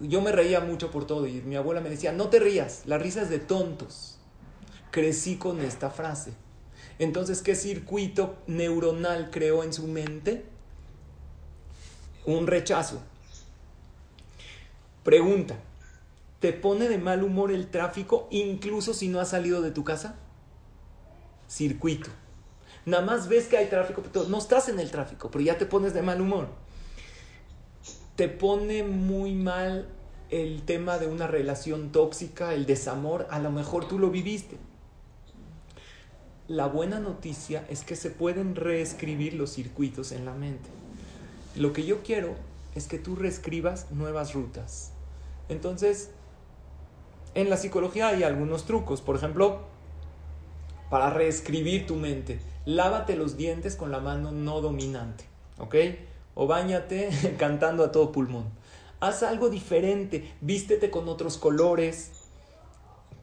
yo 0.00 0.20
me 0.20 0.32
reía 0.32 0.60
mucho 0.60 0.90
por 0.90 1.06
todo 1.06 1.26
y 1.26 1.42
mi 1.42 1.56
abuela 1.56 1.80
me 1.80 1.90
decía, 1.90 2.12
no 2.12 2.28
te 2.28 2.38
rías, 2.38 2.82
la 2.86 2.98
risa 2.98 3.22
es 3.22 3.30
de 3.30 3.38
tontos. 3.38 4.18
Crecí 4.90 5.36
con 5.36 5.60
esta 5.60 5.90
frase. 5.90 6.32
Entonces, 6.98 7.42
¿qué 7.42 7.54
circuito 7.54 8.36
neuronal 8.46 9.30
creó 9.30 9.62
en 9.62 9.72
su 9.72 9.86
mente? 9.86 10.44
Un 12.24 12.46
rechazo. 12.46 13.02
Pregunta, 15.04 15.56
¿te 16.40 16.52
pone 16.52 16.88
de 16.88 16.98
mal 16.98 17.22
humor 17.22 17.52
el 17.52 17.68
tráfico 17.70 18.26
incluso 18.30 18.94
si 18.94 19.08
no 19.08 19.20
has 19.20 19.28
salido 19.28 19.62
de 19.62 19.70
tu 19.70 19.84
casa? 19.84 20.16
Circuito. 21.48 22.10
Nada 22.86 23.04
más 23.04 23.28
ves 23.28 23.46
que 23.46 23.56
hay 23.56 23.66
tráfico, 23.66 24.02
no 24.28 24.38
estás 24.38 24.68
en 24.68 24.80
el 24.80 24.90
tráfico, 24.90 25.30
pero 25.30 25.44
ya 25.44 25.58
te 25.58 25.66
pones 25.66 25.92
de 25.92 26.02
mal 26.02 26.20
humor. 26.20 26.48
Te 28.16 28.28
pone 28.28 28.82
muy 28.82 29.34
mal 29.34 29.88
el 30.30 30.62
tema 30.62 30.98
de 30.98 31.06
una 31.06 31.26
relación 31.26 31.92
tóxica, 31.92 32.54
el 32.54 32.66
desamor, 32.66 33.26
a 33.30 33.38
lo 33.38 33.50
mejor 33.50 33.86
tú 33.86 33.98
lo 33.98 34.10
viviste. 34.10 34.56
La 36.48 36.66
buena 36.66 36.98
noticia 36.98 37.66
es 37.68 37.84
que 37.84 37.94
se 37.94 38.10
pueden 38.10 38.54
reescribir 38.54 39.34
los 39.34 39.52
circuitos 39.52 40.12
en 40.12 40.24
la 40.24 40.32
mente. 40.32 40.68
Lo 41.56 41.72
que 41.72 41.84
yo 41.84 42.02
quiero 42.02 42.34
es 42.74 42.86
que 42.86 42.98
tú 42.98 43.16
reescribas 43.16 43.90
nuevas 43.90 44.32
rutas. 44.32 44.92
Entonces, 45.48 46.10
en 47.34 47.50
la 47.50 47.56
psicología 47.56 48.08
hay 48.08 48.22
algunos 48.22 48.64
trucos. 48.64 49.00
Por 49.00 49.16
ejemplo, 49.16 49.60
para 50.88 51.10
reescribir 51.10 51.86
tu 51.86 51.96
mente 51.96 52.38
lávate 52.64 53.16
los 53.16 53.36
dientes 53.36 53.76
con 53.76 53.90
la 53.90 54.00
mano 54.00 54.32
no 54.32 54.60
dominante, 54.60 55.24
¿ok? 55.58 55.74
O 56.36 56.46
bañate 56.46 57.10
cantando 57.38 57.82
a 57.82 57.90
todo 57.90 58.12
pulmón. 58.12 58.44
Haz 59.00 59.24
algo 59.24 59.48
diferente, 59.48 60.32
vístete 60.40 60.88
con 60.92 61.08
otros 61.08 61.36
colores. 61.36 62.12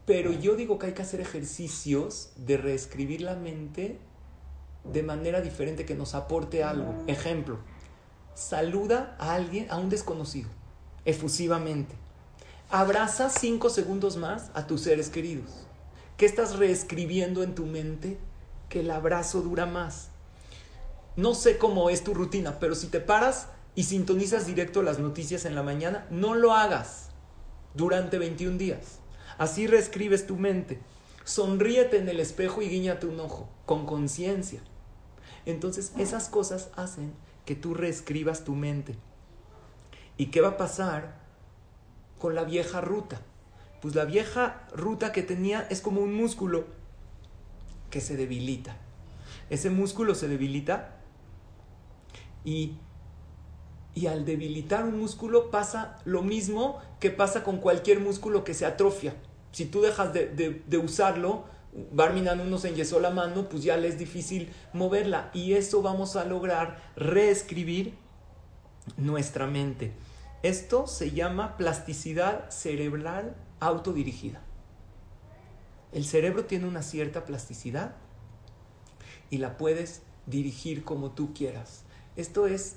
Pero 0.05 0.33
yo 0.33 0.57
digo 0.57 0.77
que 0.77 0.87
hay 0.87 0.93
que 0.93 1.03
hacer 1.03 1.21
ejercicios 1.21 2.31
de 2.35 2.57
reescribir 2.57 3.21
la 3.21 3.35
mente 3.35 3.97
de 4.83 5.01
manera 5.01 5.39
diferente 5.39 5.85
que 5.85 5.95
nos 5.95 6.13
aporte 6.13 6.61
algo. 6.61 6.93
Ejemplo, 7.07 7.59
saluda 8.35 9.15
a 9.17 9.33
alguien, 9.33 9.71
a 9.71 9.77
un 9.77 9.87
desconocido, 9.87 10.49
efusivamente. 11.05 11.95
Abraza 12.69 13.29
cinco 13.29 13.69
segundos 13.69 14.17
más 14.17 14.51
a 14.53 14.67
tus 14.67 14.81
seres 14.81 15.07
queridos. 15.07 15.51
¿Qué 16.17 16.25
estás 16.25 16.57
reescribiendo 16.57 17.41
en 17.43 17.55
tu 17.55 17.65
mente 17.65 18.17
que 18.73 18.79
el 18.79 18.89
abrazo 18.89 19.41
dura 19.41 19.67
más. 19.67 20.09
No 21.15 21.35
sé 21.35 21.57
cómo 21.57 21.89
es 21.89 22.03
tu 22.03 22.13
rutina, 22.13 22.59
pero 22.59 22.73
si 22.73 22.87
te 22.87 22.99
paras 22.99 23.47
y 23.75 23.83
sintonizas 23.83 24.47
directo 24.47 24.81
las 24.81 24.99
noticias 24.99 25.45
en 25.45 25.53
la 25.53 25.61
mañana, 25.61 26.07
no 26.09 26.33
lo 26.33 26.53
hagas 26.53 27.09
durante 27.75 28.17
21 28.17 28.57
días. 28.57 28.99
Así 29.37 29.67
reescribes 29.67 30.25
tu 30.25 30.37
mente. 30.37 30.79
Sonríete 31.23 31.97
en 31.97 32.09
el 32.09 32.19
espejo 32.19 32.61
y 32.61 32.69
guiñate 32.69 33.05
un 33.05 33.19
ojo, 33.19 33.47
con 33.65 33.85
conciencia. 33.85 34.61
Entonces 35.45 35.93
esas 35.97 36.29
cosas 36.29 36.69
hacen 36.75 37.13
que 37.45 37.55
tú 37.55 37.73
reescribas 37.73 38.43
tu 38.43 38.55
mente. 38.55 38.95
¿Y 40.17 40.27
qué 40.27 40.41
va 40.41 40.49
a 40.49 40.57
pasar 40.57 41.19
con 42.19 42.35
la 42.35 42.43
vieja 42.43 42.81
ruta? 42.81 43.21
Pues 43.81 43.95
la 43.95 44.05
vieja 44.05 44.67
ruta 44.73 45.11
que 45.11 45.23
tenía 45.23 45.67
es 45.69 45.81
como 45.81 46.01
un 46.01 46.13
músculo 46.13 46.65
que 47.89 48.01
se 48.01 48.15
debilita. 48.15 48.77
Ese 49.49 49.69
músculo 49.69 50.15
se 50.15 50.27
debilita 50.27 51.02
y, 52.43 52.77
y 53.93 54.07
al 54.07 54.25
debilitar 54.25 54.83
un 54.83 54.99
músculo 54.99 55.51
pasa 55.51 55.97
lo 56.05 56.21
mismo 56.21 56.79
que 56.99 57.09
pasa 57.09 57.43
con 57.43 57.57
cualquier 57.57 57.99
músculo 57.99 58.43
que 58.43 58.53
se 58.53 58.65
atrofia. 58.65 59.15
Si 59.51 59.65
tú 59.65 59.81
dejas 59.81 60.13
de, 60.13 60.27
de, 60.27 60.77
usarlo, 60.77 61.45
Barminan 61.91 62.39
uno 62.39 62.57
se 62.57 62.69
enyesó 62.69 62.99
la 62.99 63.11
mano, 63.11 63.49
pues 63.49 63.63
ya 63.63 63.77
le 63.77 63.87
es 63.87 63.99
difícil 63.99 64.51
moverla. 64.73 65.29
Y 65.33 65.53
eso 65.53 65.81
vamos 65.81 66.15
a 66.15 66.25
lograr 66.25 66.81
reescribir 66.95 67.95
nuestra 68.97 69.47
mente. 69.47 69.93
Esto 70.41 70.87
se 70.87 71.11
llama 71.11 71.55
plasticidad 71.55 72.49
cerebral 72.49 73.35
autodirigida. 73.59 74.41
El 75.91 76.05
cerebro 76.05 76.45
tiene 76.45 76.67
una 76.67 76.81
cierta 76.81 77.25
plasticidad 77.25 77.95
y 79.29 79.37
la 79.37 79.57
puedes 79.57 80.01
dirigir 80.25 80.83
como 80.83 81.11
tú 81.11 81.33
quieras. 81.33 81.83
Esto 82.15 82.47
es 82.47 82.75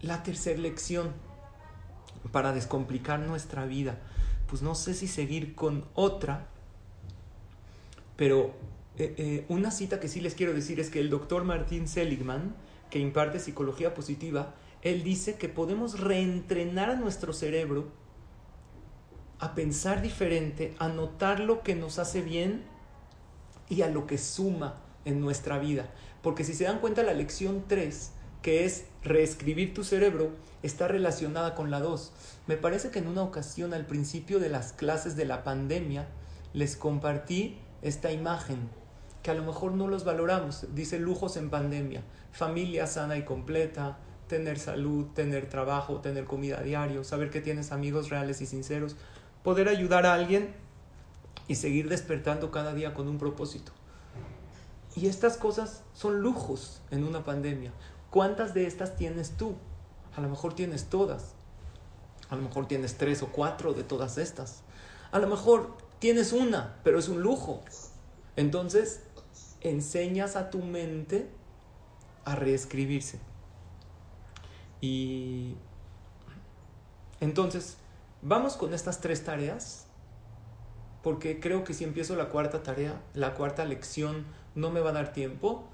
la 0.00 0.22
tercera 0.22 0.58
lección 0.58 1.12
para 2.32 2.52
descomplicar 2.52 3.20
nuestra 3.20 3.66
vida. 3.66 3.98
Pues 4.48 4.62
no 4.62 4.74
sé 4.74 4.94
si 4.94 5.08
seguir 5.08 5.54
con 5.54 5.84
otra, 5.94 6.46
pero 8.16 8.54
eh, 8.98 9.14
eh, 9.18 9.44
una 9.48 9.70
cita 9.70 10.00
que 10.00 10.08
sí 10.08 10.20
les 10.20 10.34
quiero 10.34 10.54
decir 10.54 10.80
es 10.80 10.88
que 10.88 11.00
el 11.00 11.10
doctor 11.10 11.44
Martín 11.44 11.86
Seligman, 11.86 12.54
que 12.90 12.98
imparte 12.98 13.40
psicología 13.40 13.94
positiva, 13.94 14.54
él 14.82 15.02
dice 15.02 15.36
que 15.36 15.48
podemos 15.48 16.00
reentrenar 16.00 16.90
a 16.90 16.96
nuestro 16.96 17.32
cerebro 17.32 17.88
a 19.38 19.54
pensar 19.54 20.00
diferente, 20.00 20.74
a 20.78 20.88
notar 20.88 21.40
lo 21.40 21.62
que 21.62 21.74
nos 21.74 21.98
hace 21.98 22.22
bien 22.22 22.62
y 23.68 23.82
a 23.82 23.88
lo 23.88 24.06
que 24.06 24.16
suma 24.16 24.80
en 25.04 25.20
nuestra 25.20 25.58
vida. 25.58 25.90
Porque 26.22 26.44
si 26.44 26.54
se 26.54 26.64
dan 26.64 26.78
cuenta, 26.78 27.02
la 27.02 27.12
lección 27.12 27.64
3, 27.66 28.12
que 28.46 28.64
es 28.64 28.84
reescribir 29.02 29.74
tu 29.74 29.82
cerebro, 29.82 30.30
está 30.62 30.86
relacionada 30.86 31.56
con 31.56 31.72
la 31.72 31.80
2. 31.80 32.12
Me 32.46 32.56
parece 32.56 32.90
que 32.90 33.00
en 33.00 33.08
una 33.08 33.24
ocasión 33.24 33.74
al 33.74 33.86
principio 33.86 34.38
de 34.38 34.48
las 34.48 34.72
clases 34.72 35.16
de 35.16 35.24
la 35.24 35.42
pandemia 35.42 36.06
les 36.52 36.76
compartí 36.76 37.58
esta 37.82 38.12
imagen, 38.12 38.70
que 39.24 39.32
a 39.32 39.34
lo 39.34 39.42
mejor 39.42 39.72
no 39.72 39.88
los 39.88 40.04
valoramos. 40.04 40.66
Dice 40.76 41.00
lujos 41.00 41.36
en 41.36 41.50
pandemia, 41.50 42.04
familia 42.30 42.86
sana 42.86 43.16
y 43.16 43.24
completa, 43.24 43.98
tener 44.28 44.60
salud, 44.60 45.06
tener 45.06 45.48
trabajo, 45.48 45.96
tener 46.00 46.24
comida 46.24 46.62
diario, 46.62 47.02
saber 47.02 47.30
que 47.30 47.40
tienes 47.40 47.72
amigos 47.72 48.10
reales 48.10 48.40
y 48.42 48.46
sinceros 48.46 48.94
poder 49.42 49.68
ayudar 49.68 50.06
a 50.06 50.14
alguien 50.14 50.54
y 51.48 51.56
seguir 51.56 51.88
despertando 51.88 52.52
cada 52.52 52.74
día 52.74 52.94
con 52.94 53.08
un 53.08 53.18
propósito. 53.18 53.72
Y 54.94 55.08
estas 55.08 55.36
cosas 55.36 55.82
son 55.94 56.20
lujos 56.20 56.80
en 56.92 57.02
una 57.02 57.24
pandemia. 57.24 57.72
¿Cuántas 58.10 58.54
de 58.54 58.66
estas 58.66 58.96
tienes 58.96 59.36
tú? 59.36 59.54
A 60.16 60.20
lo 60.20 60.28
mejor 60.28 60.54
tienes 60.54 60.84
todas. 60.84 61.34
A 62.28 62.36
lo 62.36 62.42
mejor 62.42 62.66
tienes 62.66 62.96
tres 62.96 63.22
o 63.22 63.28
cuatro 63.28 63.72
de 63.72 63.84
todas 63.84 64.18
estas. 64.18 64.62
A 65.12 65.18
lo 65.18 65.26
mejor 65.26 65.76
tienes 65.98 66.32
una, 66.32 66.76
pero 66.82 66.98
es 66.98 67.08
un 67.08 67.20
lujo. 67.20 67.62
Entonces, 68.36 69.02
enseñas 69.60 70.36
a 70.36 70.50
tu 70.50 70.58
mente 70.58 71.30
a 72.24 72.34
reescribirse. 72.34 73.18
Y 74.80 75.54
entonces, 77.20 77.78
Vamos 78.28 78.56
con 78.56 78.74
estas 78.74 79.00
tres 79.00 79.22
tareas, 79.22 79.86
porque 81.02 81.38
creo 81.38 81.62
que 81.62 81.74
si 81.74 81.84
empiezo 81.84 82.16
la 82.16 82.28
cuarta 82.28 82.64
tarea, 82.64 83.00
la 83.14 83.34
cuarta 83.34 83.64
lección, 83.64 84.26
no 84.56 84.70
me 84.70 84.80
va 84.80 84.90
a 84.90 84.94
dar 84.94 85.12
tiempo. 85.12 85.68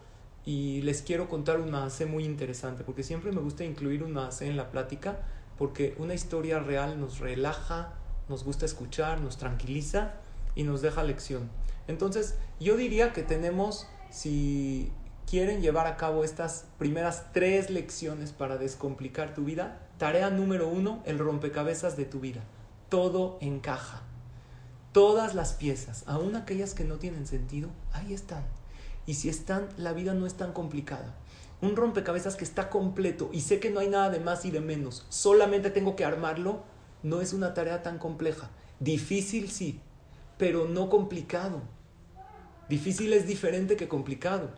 Y 0.44 0.82
les 0.82 1.02
quiero 1.02 1.28
contar 1.28 1.60
un 1.60 1.70
maase 1.70 2.06
muy 2.06 2.24
interesante, 2.24 2.84
porque 2.84 3.02
siempre 3.02 3.32
me 3.32 3.40
gusta 3.40 3.64
incluir 3.64 4.02
un 4.02 4.12
maase 4.12 4.48
en 4.48 4.56
la 4.56 4.70
plática, 4.70 5.20
porque 5.56 5.94
una 5.98 6.14
historia 6.14 6.58
real 6.58 6.98
nos 7.00 7.20
relaja, 7.20 7.94
nos 8.28 8.44
gusta 8.44 8.66
escuchar, 8.66 9.20
nos 9.20 9.36
tranquiliza 9.36 10.14
y 10.54 10.64
nos 10.64 10.82
deja 10.82 11.04
lección. 11.04 11.48
Entonces, 11.86 12.36
yo 12.58 12.76
diría 12.76 13.12
que 13.12 13.22
tenemos, 13.22 13.86
si 14.10 14.90
quieren 15.26 15.62
llevar 15.62 15.86
a 15.86 15.96
cabo 15.96 16.24
estas 16.24 16.66
primeras 16.78 17.32
tres 17.32 17.70
lecciones 17.70 18.32
para 18.32 18.56
descomplicar 18.58 19.34
tu 19.34 19.44
vida, 19.44 19.78
Tarea 20.02 20.30
número 20.30 20.66
uno, 20.66 21.00
el 21.06 21.20
rompecabezas 21.20 21.96
de 21.96 22.04
tu 22.04 22.18
vida. 22.18 22.42
Todo 22.88 23.38
encaja. 23.40 24.02
Todas 24.90 25.36
las 25.36 25.52
piezas, 25.52 26.02
aun 26.06 26.34
aquellas 26.34 26.74
que 26.74 26.82
no 26.82 26.96
tienen 26.96 27.24
sentido, 27.24 27.68
ahí 27.92 28.12
están. 28.12 28.42
Y 29.06 29.14
si 29.14 29.28
están, 29.28 29.68
la 29.76 29.92
vida 29.92 30.14
no 30.14 30.26
es 30.26 30.34
tan 30.34 30.52
complicada. 30.52 31.14
un 31.60 31.76
rompecabezas 31.76 32.34
que 32.34 32.44
está 32.44 32.70
completo 32.70 33.30
y 33.32 33.40
sé 33.40 33.60
que 33.60 33.70
no 33.70 33.78
hay 33.78 33.88
nada 33.88 34.10
de 34.10 34.18
más 34.18 34.44
y 34.44 34.50
de 34.50 34.60
menos, 34.60 35.06
solamente 35.10 35.70
tengo 35.70 35.94
que 35.94 36.04
armarlo, 36.04 36.64
no 37.04 37.20
es 37.20 37.32
una 37.32 37.54
tarea 37.54 37.82
tan 37.82 37.98
compleja. 37.98 38.50
Difícil 38.80 39.48
sí, 39.48 39.80
pero 40.38 40.66
no 40.66 40.90
complicado. 40.90 41.62
Difícil 42.68 43.12
es 43.12 43.28
diferente 43.28 43.76
que 43.76 43.88
complicado. 43.88 44.50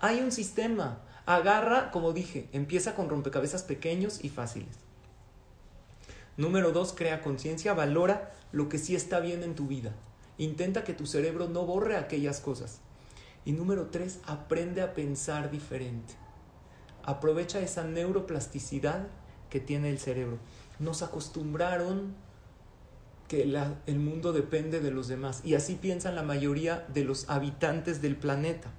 Hay 0.00 0.20
un 0.20 0.32
sistema. 0.32 1.00
Agarra, 1.24 1.90
como 1.90 2.12
dije, 2.12 2.48
empieza 2.52 2.94
con 2.94 3.08
rompecabezas 3.08 3.62
pequeños 3.62 4.22
y 4.22 4.28
fáciles. 4.28 4.76
Número 6.36 6.72
dos, 6.72 6.92
crea 6.92 7.22
conciencia, 7.22 7.72
valora 7.72 8.32
lo 8.52 8.68
que 8.68 8.78
sí 8.78 8.96
está 8.96 9.20
bien 9.20 9.42
en 9.42 9.54
tu 9.54 9.66
vida. 9.66 9.94
Intenta 10.38 10.84
que 10.84 10.94
tu 10.94 11.06
cerebro 11.06 11.48
no 11.48 11.64
borre 11.64 11.96
aquellas 11.96 12.40
cosas. 12.40 12.80
Y 13.44 13.52
número 13.52 13.86
tres, 13.86 14.20
aprende 14.26 14.82
a 14.82 14.94
pensar 14.94 15.50
diferente. 15.50 16.14
Aprovecha 17.02 17.60
esa 17.60 17.84
neuroplasticidad 17.84 19.08
que 19.48 19.60
tiene 19.60 19.90
el 19.90 19.98
cerebro. 19.98 20.38
Nos 20.78 21.02
acostumbraron 21.02 22.14
que 23.28 23.42
el 23.86 23.98
mundo 23.98 24.32
depende 24.32 24.80
de 24.80 24.90
los 24.90 25.06
demás. 25.06 25.42
Y 25.44 25.54
así 25.54 25.76
piensan 25.76 26.16
la 26.16 26.22
mayoría 26.22 26.84
de 26.92 27.04
los 27.04 27.30
habitantes 27.30 28.02
del 28.02 28.16
planeta. 28.16 28.72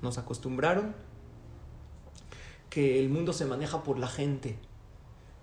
Nos 0.00 0.16
acostumbraron 0.16 0.94
que 2.70 3.00
el 3.00 3.10
mundo 3.10 3.32
se 3.32 3.44
maneja 3.44 3.82
por 3.82 3.98
la 3.98 4.08
gente. 4.08 4.58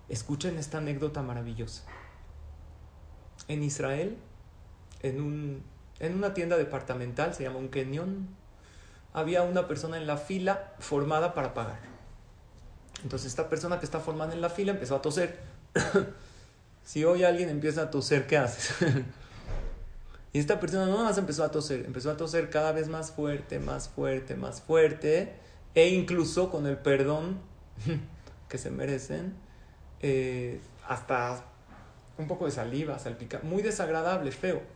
Escuchen 0.09 0.57
esta 0.57 0.79
anécdota 0.79 1.21
maravillosa. 1.21 1.83
En 3.47 3.61
Israel, 3.61 4.17
en, 5.01 5.21
un, 5.21 5.63
en 5.99 6.15
una 6.15 6.33
tienda 6.33 6.57
departamental, 6.57 7.33
se 7.33 7.43
llama 7.43 7.57
un 7.57 7.69
Kenyon, 7.69 8.27
había 9.13 9.43
una 9.43 9.67
persona 9.67 9.97
en 9.97 10.07
la 10.07 10.17
fila 10.17 10.73
formada 10.79 11.33
para 11.33 11.53
pagar. 11.53 11.79
Entonces 13.03 13.27
esta 13.27 13.49
persona 13.49 13.79
que 13.79 13.85
está 13.85 13.99
formada 13.99 14.33
en 14.33 14.41
la 14.41 14.49
fila 14.49 14.73
empezó 14.73 14.95
a 14.95 15.01
toser. 15.01 15.39
si 16.83 17.05
hoy 17.05 17.23
alguien 17.23 17.49
empieza 17.49 17.83
a 17.83 17.91
toser, 17.91 18.27
¿qué 18.27 18.37
haces? 18.37 18.75
y 20.33 20.39
esta 20.39 20.59
persona 20.59 20.85
no 20.87 21.03
más 21.03 21.17
empezó 21.17 21.43
a 21.43 21.51
toser, 21.51 21.85
empezó 21.85 22.11
a 22.11 22.17
toser 22.17 22.49
cada 22.49 22.71
vez 22.73 22.89
más 22.89 23.11
fuerte, 23.11 23.59
más 23.59 23.87
fuerte, 23.87 24.35
más 24.35 24.61
fuerte, 24.61 25.33
e 25.75 25.89
incluso 25.89 26.49
con 26.51 26.67
el 26.67 26.77
perdón 26.77 27.39
que 28.49 28.57
se 28.57 28.69
merecen, 28.69 29.33
eh, 30.01 30.59
hasta 30.87 31.43
un 32.17 32.27
poco 32.27 32.45
de 32.45 32.51
saliva, 32.51 32.99
salpica, 32.99 33.39
muy 33.43 33.61
desagradable, 33.61 34.31
feo. 34.31 34.74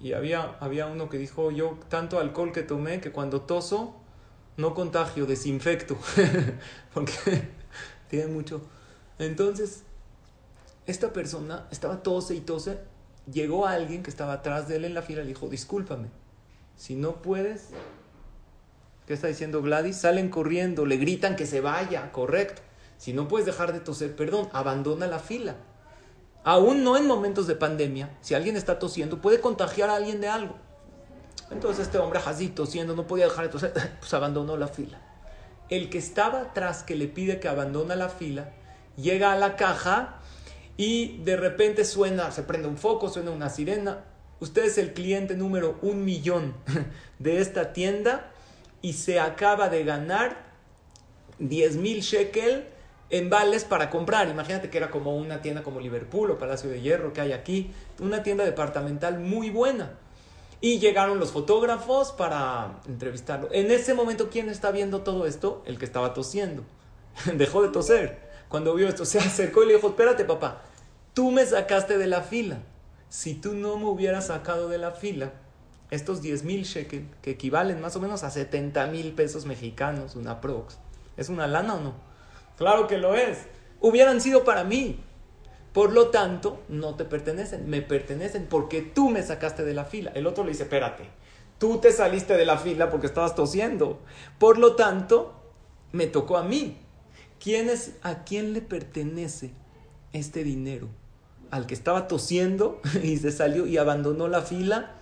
Y 0.00 0.14
había, 0.14 0.56
había 0.60 0.86
uno 0.86 1.08
que 1.08 1.18
dijo, 1.18 1.50
yo 1.50 1.78
tanto 1.88 2.18
alcohol 2.18 2.52
que 2.52 2.62
tomé 2.62 3.00
que 3.00 3.12
cuando 3.12 3.42
toso, 3.42 3.96
no 4.56 4.74
contagio, 4.74 5.26
desinfecto, 5.26 5.96
porque 6.94 7.48
tiene 8.08 8.28
mucho. 8.28 8.62
Entonces, 9.18 9.82
esta 10.86 11.12
persona 11.12 11.66
estaba 11.70 12.02
tose 12.02 12.34
y 12.34 12.40
tose, 12.40 12.78
llegó 13.30 13.66
alguien 13.66 14.02
que 14.02 14.10
estaba 14.10 14.32
atrás 14.32 14.68
de 14.68 14.76
él 14.76 14.86
en 14.86 14.94
la 14.94 15.02
fila 15.02 15.20
y 15.20 15.24
le 15.24 15.28
dijo, 15.28 15.48
discúlpame, 15.48 16.08
si 16.76 16.94
no 16.94 17.20
puedes, 17.20 17.68
¿qué 19.06 19.12
está 19.12 19.26
diciendo 19.26 19.60
Gladys? 19.60 19.98
Salen 19.98 20.30
corriendo, 20.30 20.86
le 20.86 20.96
gritan 20.96 21.36
que 21.36 21.46
se 21.46 21.60
vaya, 21.60 22.10
correcto. 22.10 22.62
Si 22.96 23.12
no 23.12 23.28
puedes 23.28 23.46
dejar 23.46 23.74
de 23.74 23.80
toser, 23.80 24.16
perdón, 24.16 24.48
abandona 24.52 25.06
la 25.06 25.18
fila. 25.18 25.56
Aún 26.42 26.84
no 26.84 26.96
en 26.96 27.06
momentos 27.06 27.46
de 27.46 27.54
pandemia, 27.54 28.16
si 28.22 28.34
alguien 28.34 28.56
está 28.56 28.78
tosiendo, 28.78 29.20
puede 29.20 29.40
contagiar 29.40 29.90
a 29.90 29.96
alguien 29.96 30.20
de 30.20 30.28
algo. 30.28 30.56
Entonces 31.50 31.86
este 31.86 31.98
hombre 31.98 32.20
así 32.24 32.48
tosiendo, 32.48 32.94
no 32.94 33.06
podía 33.06 33.26
dejar 33.26 33.46
de 33.46 33.50
toser, 33.50 33.72
pues 34.00 34.14
abandonó 34.14 34.56
la 34.56 34.68
fila. 34.68 35.00
El 35.68 35.90
que 35.90 35.98
estaba 35.98 36.40
atrás, 36.40 36.82
que 36.82 36.96
le 36.96 37.08
pide 37.08 37.40
que 37.40 37.48
abandone 37.48 37.94
la 37.96 38.08
fila, 38.08 38.52
llega 38.96 39.32
a 39.32 39.36
la 39.36 39.56
caja 39.56 40.18
y 40.76 41.18
de 41.18 41.36
repente 41.36 41.84
suena, 41.84 42.30
se 42.30 42.42
prende 42.42 42.68
un 42.68 42.78
foco, 42.78 43.08
suena 43.08 43.30
una 43.30 43.50
sirena. 43.50 44.04
Usted 44.40 44.64
es 44.64 44.78
el 44.78 44.94
cliente 44.94 45.36
número 45.36 45.78
un 45.82 46.04
millón 46.04 46.54
de 47.18 47.40
esta 47.40 47.72
tienda 47.72 48.30
y 48.80 48.94
se 48.94 49.20
acaba 49.20 49.68
de 49.68 49.84
ganar 49.84 50.50
10 51.38 51.76
mil 51.76 52.00
shekel 52.00 52.66
vales 53.28 53.64
para 53.64 53.90
comprar. 53.90 54.28
Imagínate 54.28 54.70
que 54.70 54.78
era 54.78 54.90
como 54.90 55.16
una 55.16 55.42
tienda 55.42 55.62
como 55.62 55.80
Liverpool 55.80 56.30
o 56.30 56.38
Palacio 56.38 56.70
de 56.70 56.80
Hierro 56.80 57.12
que 57.12 57.20
hay 57.20 57.32
aquí, 57.32 57.72
una 57.98 58.22
tienda 58.22 58.44
departamental 58.44 59.18
muy 59.18 59.50
buena. 59.50 59.94
Y 60.60 60.78
llegaron 60.78 61.18
los 61.18 61.32
fotógrafos 61.32 62.12
para 62.12 62.80
entrevistarlo. 62.86 63.48
En 63.52 63.70
ese 63.70 63.94
momento, 63.94 64.28
¿quién 64.30 64.48
está 64.48 64.70
viendo 64.70 65.00
todo 65.00 65.26
esto? 65.26 65.62
El 65.66 65.78
que 65.78 65.86
estaba 65.86 66.12
tosiendo. 66.12 66.64
Dejó 67.34 67.62
de 67.62 67.70
toser. 67.70 68.30
Cuando 68.48 68.74
vio 68.74 68.88
esto, 68.88 69.04
se 69.04 69.18
acercó 69.18 69.62
y 69.62 69.68
le 69.68 69.74
dijo, 69.76 69.88
espérate 69.88 70.24
papá, 70.24 70.62
tú 71.14 71.30
me 71.30 71.46
sacaste 71.46 71.98
de 71.98 72.06
la 72.06 72.22
fila. 72.22 72.58
Si 73.08 73.34
tú 73.34 73.54
no 73.54 73.76
me 73.78 73.86
hubieras 73.86 74.26
sacado 74.26 74.68
de 74.68 74.78
la 74.78 74.90
fila, 74.92 75.32
estos 75.90 76.20
10 76.20 76.44
mil 76.44 76.64
shekel, 76.64 77.08
que 77.22 77.32
equivalen 77.32 77.80
más 77.80 77.96
o 77.96 78.00
menos 78.00 78.22
a 78.22 78.30
70 78.30 78.86
mil 78.88 79.12
pesos 79.12 79.46
mexicanos, 79.46 80.14
una 80.14 80.40
prox, 80.40 80.78
¿es 81.16 81.28
una 81.28 81.46
lana 81.46 81.74
o 81.74 81.80
no? 81.80 82.09
Claro 82.60 82.86
que 82.86 82.98
lo 82.98 83.14
es. 83.14 83.46
Hubieran 83.80 84.20
sido 84.20 84.44
para 84.44 84.64
mí. 84.64 85.00
Por 85.72 85.94
lo 85.94 86.08
tanto, 86.08 86.60
no 86.68 86.94
te 86.94 87.06
pertenecen, 87.06 87.70
me 87.70 87.80
pertenecen 87.80 88.48
porque 88.50 88.82
tú 88.82 89.08
me 89.08 89.22
sacaste 89.22 89.64
de 89.64 89.72
la 89.72 89.86
fila. 89.86 90.12
El 90.14 90.26
otro 90.26 90.44
le 90.44 90.50
dice, 90.50 90.64
espérate, 90.64 91.04
tú 91.56 91.78
te 91.78 91.90
saliste 91.90 92.36
de 92.36 92.44
la 92.44 92.58
fila 92.58 92.90
porque 92.90 93.06
estabas 93.06 93.34
tosiendo. 93.34 94.00
Por 94.38 94.58
lo 94.58 94.76
tanto, 94.76 95.32
me 95.92 96.06
tocó 96.06 96.36
a 96.36 96.42
mí. 96.42 96.76
¿Quién 97.42 97.70
es, 97.70 97.94
¿A 98.02 98.24
quién 98.24 98.52
le 98.52 98.60
pertenece 98.60 99.54
este 100.12 100.44
dinero? 100.44 100.88
¿Al 101.50 101.64
que 101.64 101.72
estaba 101.72 102.08
tosiendo 102.08 102.82
y 103.02 103.16
se 103.16 103.32
salió 103.32 103.66
y 103.66 103.78
abandonó 103.78 104.28
la 104.28 104.42
fila? 104.42 104.96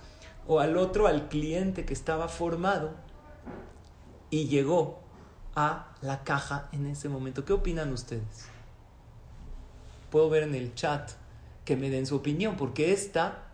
¿O 0.47 0.61
al 0.61 0.77
otro, 0.77 1.09
al 1.09 1.29
cliente 1.29 1.85
que 1.85 1.93
estaba 1.93 2.29
formado 2.29 2.93
y 4.31 4.47
llegó 4.47 5.08
a 5.55 5.89
la 6.03 6.25
caja 6.25 6.69
en 6.73 6.87
ese 6.87 7.09
momento. 7.09 7.45
¿Qué 7.45 7.53
opinan 7.53 7.93
ustedes? 7.93 8.47
Puedo 10.11 10.31
ver 10.31 10.45
en 10.45 10.55
el 10.55 10.75
chat 10.75 11.11
que 11.65 11.77
me 11.77 11.91
den 11.91 12.07
su 12.07 12.17
opinión, 12.17 12.57
porque 12.57 12.93
esta, 12.93 13.49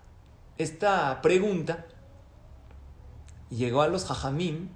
esta 0.59 1.21
pregunta 1.21 1.87
llegó 3.51 3.83
a 3.83 3.89
los 3.89 4.05
jajamim 4.05 4.69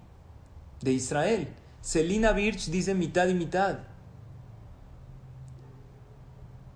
de 0.80 0.92
Israel. 0.92 1.48
Selina 1.80 2.32
Birch 2.32 2.66
dice 2.70 2.94
mitad 2.94 3.28
y 3.28 3.34
mitad. 3.34 3.78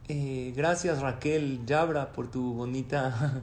Eh, 0.09 0.53
gracias 0.55 1.01
Raquel 1.01 1.64
Yabra 1.64 2.12
por 2.12 2.30
tu 2.30 2.55
bonita 2.55 3.43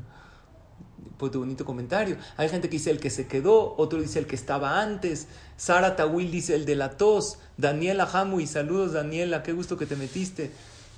tu 1.27 1.39
bonito 1.39 1.65
comentario. 1.65 2.15
Hay 2.37 2.47
gente 2.47 2.69
que 2.69 2.77
dice 2.77 2.91
el 2.91 2.99
que 2.99 3.09
se 3.09 3.27
quedó, 3.27 3.75
otro 3.77 4.01
dice 4.01 4.19
el 4.19 4.27
que 4.27 4.35
estaba 4.35 4.79
antes. 4.79 5.27
Sara 5.57 5.97
Tawil 5.97 6.31
dice 6.31 6.55
el 6.55 6.65
de 6.65 6.75
la 6.75 6.91
tos. 6.91 7.39
Daniela 7.57 8.09
Hamui, 8.11 8.47
saludos 8.47 8.93
Daniela, 8.93 9.43
qué 9.43 9.51
gusto 9.51 9.77
que 9.77 9.85
te 9.85 9.97
metiste. 9.97 10.51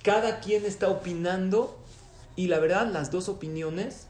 Cada 0.04 0.40
quien 0.40 0.66
está 0.66 0.90
opinando 0.90 1.76
y 2.36 2.48
la 2.48 2.60
verdad 2.60 2.88
las 2.92 3.10
dos 3.10 3.28
opiniones 3.28 4.08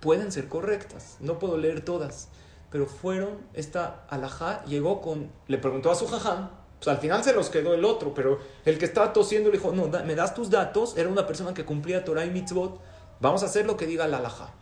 pueden 0.00 0.32
ser 0.32 0.48
correctas. 0.48 1.16
No 1.20 1.38
puedo 1.38 1.56
leer 1.56 1.82
todas, 1.82 2.28
pero 2.70 2.86
fueron, 2.86 3.38
esta 3.54 4.04
alajá 4.10 4.64
llegó 4.64 5.00
con, 5.00 5.30
le 5.46 5.58
preguntó 5.58 5.90
a 5.90 5.94
su 5.94 6.06
jajam, 6.06 6.50
pues 6.78 6.88
al 6.88 6.98
final 6.98 7.24
se 7.24 7.32
los 7.32 7.48
quedó 7.48 7.72
el 7.72 7.84
otro, 7.84 8.12
pero 8.12 8.38
el 8.64 8.78
que 8.78 8.84
estaba 8.84 9.12
tosiendo 9.12 9.50
le 9.50 9.58
dijo, 9.58 9.72
no, 9.72 9.88
me 10.04 10.14
das 10.14 10.34
tus 10.34 10.50
datos, 10.50 10.96
era 10.96 11.08
una 11.08 11.26
persona 11.26 11.54
que 11.54 11.64
cumplía 11.64 12.04
Torah 12.04 12.26
y 12.26 12.30
Mitzvot, 12.30 12.80
vamos 13.20 13.42
a 13.42 13.46
hacer 13.46 13.64
lo 13.64 13.76
que 13.76 13.86
diga 13.86 14.06
la 14.06 14.18
alajá. 14.18 14.52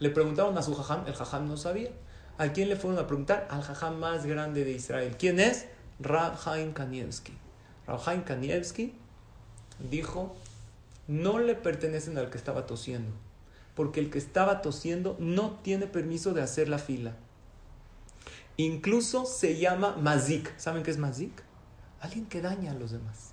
Le 0.00 0.08
preguntaron 0.08 0.56
a 0.56 0.62
su 0.62 0.74
jajam, 0.74 1.06
el 1.06 1.14
jajam 1.14 1.46
no 1.46 1.58
sabía. 1.58 1.90
¿A 2.38 2.48
quién 2.48 2.70
le 2.70 2.76
fueron 2.76 2.98
a 2.98 3.06
preguntar? 3.06 3.46
Al 3.50 3.62
jajam 3.62 3.98
más 3.98 4.24
grande 4.24 4.64
de 4.64 4.72
Israel. 4.72 5.14
¿Quién 5.18 5.38
es? 5.38 5.66
Rab 6.00 6.38
Haim 6.46 6.72
Kanievski. 6.72 7.34
Rab 7.86 8.00
Haim 8.06 8.22
Kanievski 8.22 8.94
dijo, 9.78 10.34
no 11.06 11.38
le 11.38 11.54
pertenecen 11.54 12.16
al 12.16 12.30
que 12.30 12.38
estaba 12.38 12.66
tosiendo, 12.66 13.12
porque 13.74 14.00
el 14.00 14.10
que 14.10 14.16
estaba 14.16 14.62
tosiendo 14.62 15.16
no 15.18 15.58
tiene 15.62 15.86
permiso 15.86 16.32
de 16.32 16.40
hacer 16.40 16.70
la 16.70 16.78
fila. 16.78 17.12
Incluso 18.56 19.26
se 19.26 19.58
llama 19.58 19.96
mazik. 19.96 20.50
¿Saben 20.58 20.82
qué 20.82 20.90
es 20.90 20.98
mazik? 20.98 21.42
Alguien 22.00 22.24
que 22.24 22.40
daña 22.40 22.72
a 22.72 22.74
los 22.74 22.90
demás. 22.90 23.32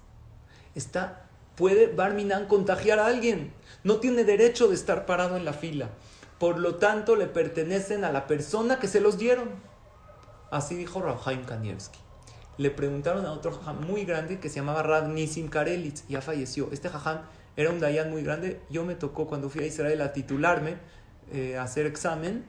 Está, 0.75 1.27
puede 1.55 1.87
Barminan 1.87 2.47
contagiar 2.47 2.99
a 2.99 3.05
alguien. 3.05 3.53
No 3.85 4.01
tiene 4.01 4.25
derecho 4.25 4.67
de 4.67 4.75
estar 4.75 5.05
parado 5.05 5.37
en 5.37 5.45
la 5.45 5.53
fila 5.53 5.89
por 6.39 6.59
lo 6.59 6.75
tanto 6.75 7.15
le 7.15 7.27
pertenecen 7.27 8.03
a 8.05 8.11
la 8.11 8.27
persona 8.27 8.79
que 8.79 8.87
se 8.87 9.01
los 9.01 9.17
dieron. 9.17 9.49
Así 10.51 10.75
dijo 10.75 11.01
Rabhaim 11.01 11.45
Kanievski. 11.45 11.99
Le 12.57 12.71
preguntaron 12.71 13.25
a 13.25 13.33
otro 13.33 13.51
jajam 13.51 13.85
muy 13.85 14.05
grande 14.05 14.39
que 14.39 14.49
se 14.49 14.55
llamaba 14.55 14.81
Rad 14.81 15.07
Nisim 15.07 15.47
Karelitz, 15.47 16.07
ya 16.07 16.21
falleció. 16.21 16.69
Este 16.71 16.89
jajam 16.89 17.19
era 17.55 17.69
un 17.69 17.79
dayan 17.79 18.09
muy 18.09 18.23
grande. 18.23 18.61
Yo 18.69 18.83
me 18.83 18.95
tocó 18.95 19.27
cuando 19.27 19.49
fui 19.49 19.63
a 19.63 19.67
Israel 19.67 20.01
a 20.01 20.13
titularme, 20.13 20.77
eh, 21.31 21.57
a 21.57 21.63
hacer 21.63 21.85
examen 21.85 22.45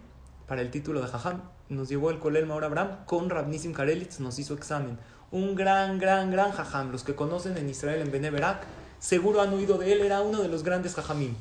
para 0.47 0.63
el 0.63 0.71
título 0.71 1.01
de 1.01 1.09
jajam. 1.09 1.43
nos 1.69 1.91
llevó 1.91 2.11
el 2.11 2.19
Kolel 2.19 2.47
Maor 2.47 2.65
Abraham 2.65 3.05
con 3.05 3.29
Rabnisim 3.29 3.75
Karelitz, 3.75 4.21
nos 4.21 4.39
hizo 4.39 4.55
examen. 4.55 4.99
Un 5.31 5.55
gran, 5.55 5.99
gran, 5.99 6.31
gran 6.31 6.53
jajam. 6.53 6.91
Los 6.91 7.05
que 7.05 7.15
conocen 7.15 7.59
en 7.59 7.69
Israel, 7.69 8.01
en 8.01 8.11
Beneberak, 8.11 8.65
seguro 8.99 9.43
han 9.43 9.53
oído 9.53 9.77
de 9.77 9.93
él, 9.93 10.01
era 10.01 10.23
uno 10.23 10.41
de 10.41 10.49
los 10.49 10.63
grandes 10.63 10.95
jajamim. 10.95 11.35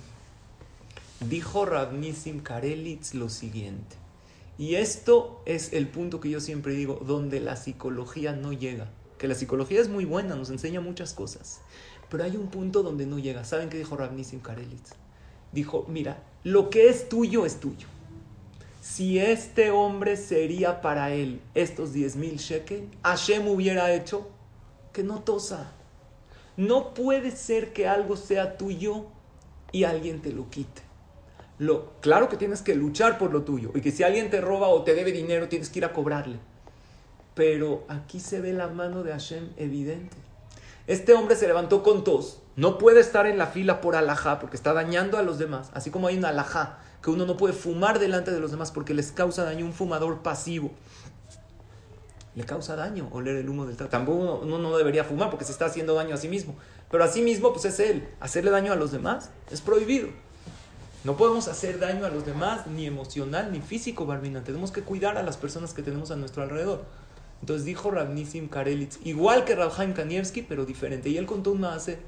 Dijo 1.20 1.66
Rabnisim 1.66 2.42
Karelitz 2.42 3.16
lo 3.16 3.30
siguiente. 3.30 3.96
Y 4.60 4.76
esto 4.76 5.42
es 5.46 5.74
el 5.74 5.88
punto 5.88 6.20
que 6.20 6.30
yo 6.30 6.40
siempre 6.40 6.74
digo, 6.74 7.02
donde 7.06 7.40
la 7.40 7.56
psicología 7.56 8.34
no 8.34 8.54
llega. 8.54 8.92
Que 9.18 9.28
la 9.28 9.34
psicología 9.34 9.82
es 9.82 9.90
muy 9.90 10.06
buena, 10.06 10.36
nos 10.36 10.52
enseña 10.52 10.80
muchas 10.80 11.14
cosas. 11.14 11.62
Pero 12.10 12.24
hay 12.24 12.38
un 12.38 12.50
punto 12.50 12.84
donde 12.84 13.08
no 13.08 13.18
llega. 13.18 13.46
¿Saben 13.46 13.70
qué 13.70 13.80
dijo 13.80 13.98
Rabnisim 13.98 14.42
Karelitz? 14.42 14.92
Dijo, 15.52 15.88
mira, 15.90 16.24
lo 16.44 16.70
que 16.70 16.88
es 16.88 17.10
tuyo 17.10 17.48
es 17.48 17.60
tuyo. 17.60 17.88
Si 18.80 19.18
este 19.18 19.72
hombre 19.72 20.18
sería 20.18 20.82
para 20.82 21.12
él 21.14 21.42
estos 21.56 21.94
10 21.94 22.16
mil 22.16 22.38
shekel, 22.38 22.90
Hashem 23.04 23.48
hubiera 23.48 23.92
hecho 23.92 24.30
que 24.94 25.02
no 25.02 25.22
tosa. 25.22 25.72
No 26.58 26.94
puede 26.94 27.32
ser 27.32 27.74
que 27.74 27.88
algo 27.88 28.18
sea 28.18 28.56
tuyo 28.56 29.08
y 29.72 29.84
alguien 29.84 30.22
te 30.22 30.32
lo 30.32 30.50
quite. 30.52 30.87
Lo, 31.60 31.94
claro 32.02 32.30
que 32.30 32.38
tienes 32.38 32.62
que 32.62 32.76
luchar 32.76 33.18
por 33.18 33.34
lo 33.34 33.44
tuyo 33.44 33.72
y 33.74 33.82
que 33.82 33.92
si 33.92 34.04
alguien 34.04 34.30
te 34.30 34.42
roba 34.42 34.68
o 34.68 34.84
te 34.84 34.94
debe 34.94 35.12
dinero 35.12 35.48
tienes 35.48 35.70
que 35.70 35.80
ir 35.80 35.86
a 35.86 35.94
cobrarle. 35.94 36.38
Pero 37.34 37.84
aquí 37.88 38.20
se 38.20 38.42
ve 38.42 38.54
la 38.54 38.68
mano 38.68 39.04
de 39.04 39.12
Hashem 39.12 39.50
evidente. 39.58 40.18
Este 40.88 41.14
hombre 41.14 41.36
se 41.36 41.48
levantó 41.48 41.84
con 41.84 42.04
tos. 42.04 42.42
No 42.56 42.78
puede 42.78 43.02
estar 43.02 43.28
en 43.28 43.38
la 43.38 43.48
fila 43.48 43.82
por 43.82 43.96
alajá 43.96 44.40
porque 44.40 44.56
está 44.56 44.74
dañando 44.74 45.18
a 45.18 45.22
los 45.22 45.38
demás. 45.38 45.70
Así 45.74 45.92
como 45.92 46.08
hay 46.08 46.18
una 46.18 46.30
alajá 46.30 46.80
que 47.04 47.12
uno 47.12 47.26
no 47.26 47.38
puede 47.38 47.54
fumar 47.54 48.00
delante 48.00 48.32
de 48.32 48.40
los 48.40 48.52
demás 48.52 48.72
porque 48.72 48.94
les 48.94 49.12
causa 49.12 49.44
daño 49.44 49.66
un 49.66 49.74
fumador 49.74 50.24
pasivo. 50.24 50.72
Le 52.36 52.44
causa 52.44 52.76
daño 52.76 53.10
oler 53.12 53.36
el 53.36 53.50
humo 53.50 53.66
del 53.66 53.76
tabaco. 53.76 53.92
Tampoco 53.92 54.40
uno, 54.44 54.58
no 54.60 54.78
debería 54.78 55.04
fumar 55.04 55.30
porque 55.30 55.46
se 55.46 55.52
está 55.52 55.66
haciendo 55.66 55.94
daño 55.94 56.16
a 56.16 56.18
sí 56.18 56.30
mismo. 56.30 56.56
Pero 56.90 57.04
a 57.04 57.08
sí 57.08 57.22
mismo, 57.22 57.52
pues 57.52 57.66
es 57.66 57.80
él. 57.80 58.08
Hacerle 58.20 58.52
daño 58.52 58.72
a 58.72 58.76
los 58.76 58.92
demás 58.92 59.32
es 59.52 59.62
prohibido. 59.62 60.10
No 61.08 61.16
podemos 61.16 61.48
hacer 61.48 61.80
daño 61.80 62.06
a 62.06 62.10
los 62.10 62.26
demás, 62.26 62.68
ni 62.68 62.86
emocional, 62.86 63.50
ni 63.54 63.62
físico, 63.62 64.06
Barbina. 64.06 64.44
Tenemos 64.44 64.72
que 64.72 64.82
cuidar 64.82 65.18
a 65.18 65.24
las 65.24 65.38
personas 65.38 65.74
que 65.74 65.82
tenemos 65.82 66.12
a 66.12 66.18
nuestro 66.18 66.44
alrededor. 66.44 66.84
Entonces 67.40 67.64
dijo 67.64 67.90
Rabnisim 67.92 68.50
Karelitz, 68.50 69.00
igual 69.06 69.46
que 69.46 69.56
Rabhaim 69.56 69.94
Kanievski, 69.94 70.42
pero 70.42 70.66
diferente. 70.66 71.08
Y 71.08 71.16
él 71.16 71.26
contó 71.26 71.54
un 71.54 71.62
maase. 71.62 72.00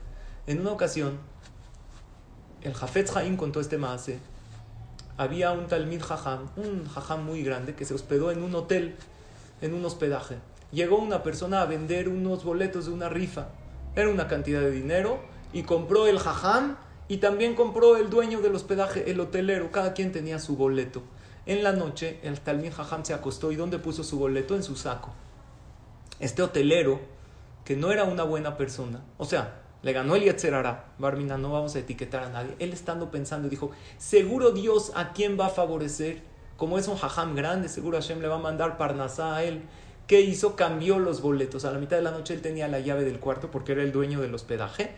En 0.47 0.59
una 0.59 0.73
ocasión, 0.73 1.17
el 2.61 2.73
Jafetz 2.73 3.15
Haim 3.15 3.37
contó 3.37 3.61
este 3.61 3.77
maase. 3.77 4.19
Había 5.15 5.53
un 5.53 5.67
Talmid 5.67 6.01
Jajam, 6.01 6.49
un 6.57 6.85
Jajam 6.85 7.23
muy 7.23 7.41
grande, 7.41 7.75
que 7.75 7.85
se 7.85 7.93
hospedó 7.93 8.31
en 8.31 8.43
un 8.43 8.53
hotel, 8.53 8.97
en 9.61 9.73
un 9.75 9.85
hospedaje. 9.85 10.39
Llegó 10.73 10.97
una 10.97 11.23
persona 11.23 11.61
a 11.61 11.65
vender 11.65 12.09
unos 12.09 12.43
boletos 12.43 12.87
de 12.87 12.91
una 12.91 13.07
rifa. 13.07 13.47
Era 13.95 14.09
una 14.09 14.27
cantidad 14.27 14.59
de 14.59 14.71
dinero 14.71 15.21
y 15.53 15.63
compró 15.63 16.05
el 16.05 16.19
Jajam 16.19 16.75
y 17.09 17.17
también 17.17 17.55
compró 17.55 17.97
el 17.97 18.09
dueño 18.09 18.39
del 18.39 18.55
hospedaje, 18.55 19.09
el 19.11 19.19
hotelero. 19.19 19.71
Cada 19.71 19.93
quien 19.93 20.11
tenía 20.11 20.37
su 20.39 20.55
boleto. 20.55 21.01
En 21.47 21.63
la 21.63 21.73
noche, 21.73 22.19
el 22.21 22.39
Talmid 22.39 22.71
Jajam 22.71 23.03
se 23.03 23.15
acostó 23.15 23.51
y 23.51 23.55
¿dónde 23.55 23.79
puso 23.79 24.03
su 24.03 24.19
boleto? 24.19 24.55
En 24.55 24.61
su 24.61 24.75
saco. 24.75 25.09
Este 26.19 26.43
hotelero, 26.43 26.99
que 27.65 27.75
no 27.75 27.91
era 27.91 28.03
una 28.03 28.23
buena 28.23 28.57
persona, 28.57 29.03
o 29.17 29.25
sea, 29.25 29.59
le 29.81 29.91
ganó 29.91 30.15
el 30.15 30.23
Yetzerara, 30.23 30.93
Barmina, 30.99 31.37
no 31.37 31.51
vamos 31.51 31.75
a 31.75 31.79
etiquetar 31.79 32.23
a 32.23 32.29
nadie. 32.29 32.55
Él 32.59 32.73
estando 32.73 33.09
pensando, 33.09 33.49
dijo, 33.49 33.71
seguro 33.97 34.51
Dios 34.51 34.91
a 34.93 35.13
quién 35.13 35.39
va 35.39 35.47
a 35.47 35.49
favorecer. 35.49 36.21
Como 36.57 36.77
es 36.77 36.87
un 36.87 36.97
Jajam 36.97 37.35
grande, 37.35 37.69
seguro 37.69 37.97
Hashem 37.97 38.21
le 38.21 38.27
va 38.27 38.35
a 38.35 38.39
mandar 38.39 38.77
Parnasá 38.77 39.37
a 39.37 39.43
él. 39.43 39.63
¿Qué 40.05 40.21
hizo? 40.21 40.55
Cambió 40.55 40.99
los 40.99 41.21
boletos. 41.21 41.65
A 41.65 41.71
la 41.71 41.79
mitad 41.79 41.97
de 41.97 42.03
la 42.03 42.11
noche 42.11 42.35
él 42.35 42.41
tenía 42.41 42.67
la 42.67 42.79
llave 42.79 43.05
del 43.05 43.19
cuarto 43.19 43.49
porque 43.49 43.71
era 43.71 43.81
el 43.81 43.91
dueño 43.91 44.19
del 44.21 44.35
hospedaje. 44.35 44.91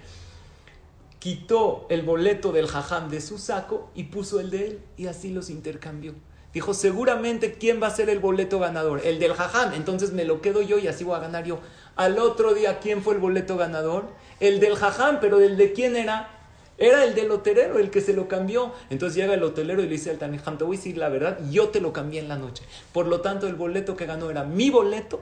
Quitó 1.22 1.86
el 1.90 2.02
boleto 2.02 2.52
del 2.52 2.66
Jajam 2.66 3.10
de 3.10 3.22
su 3.22 3.38
saco 3.38 3.92
y 3.94 4.06
puso 4.06 4.40
el 4.40 4.50
de 4.50 4.66
él 4.66 4.80
y 4.98 5.06
así 5.06 5.30
los 5.30 5.52
intercambió. 5.52 6.16
Dijo, 6.52 6.74
seguramente 6.74 7.54
quién 7.54 7.80
va 7.80 7.86
a 7.88 7.92
ser 7.92 8.10
el 8.10 8.18
boleto 8.18 8.60
ganador, 8.60 9.02
el 9.06 9.20
del 9.20 9.34
jajam, 9.34 9.74
entonces 9.74 10.12
me 10.12 10.26
lo 10.26 10.42
quedo 10.42 10.62
yo 10.62 10.80
y 10.80 10.88
así 10.88 11.04
voy 11.04 11.16
a 11.16 11.20
ganar 11.20 11.46
yo. 11.46 11.60
Al 11.96 12.20
otro 12.20 12.54
día, 12.54 12.80
¿quién 12.80 13.04
fue 13.04 13.14
el 13.14 13.22
boleto 13.22 13.56
ganador? 13.56 14.06
El 14.40 14.60
del 14.60 14.76
jajam, 14.76 15.20
pero 15.22 15.40
¿el 15.40 15.58
de 15.58 15.72
quién 15.74 15.96
era? 15.96 16.30
Era 16.78 17.04
el 17.04 17.14
del 17.14 17.30
hotelero, 17.30 17.78
el 17.78 17.92
que 17.92 18.02
se 18.02 18.14
lo 18.14 18.28
cambió. 18.28 18.74
Entonces 18.90 19.16
llega 19.16 19.36
el 19.36 19.44
hotelero 19.44 19.82
y 19.82 19.86
le 19.86 19.92
dice 19.92 20.10
al 20.10 20.18
Tanijam, 20.18 20.58
te 20.58 20.64
voy 20.64 20.76
a 20.76 20.80
decir 20.80 20.98
la 20.98 21.10
verdad, 21.10 21.38
yo 21.52 21.70
te 21.70 21.80
lo 21.80 21.94
cambié 21.94 22.20
en 22.20 22.28
la 22.28 22.38
noche. 22.38 22.64
Por 22.92 23.06
lo 23.06 23.22
tanto, 23.22 23.48
el 23.48 23.54
boleto 23.54 23.96
que 23.96 24.08
ganó 24.08 24.32
era 24.32 24.44
mi 24.44 24.72
boleto 24.72 25.22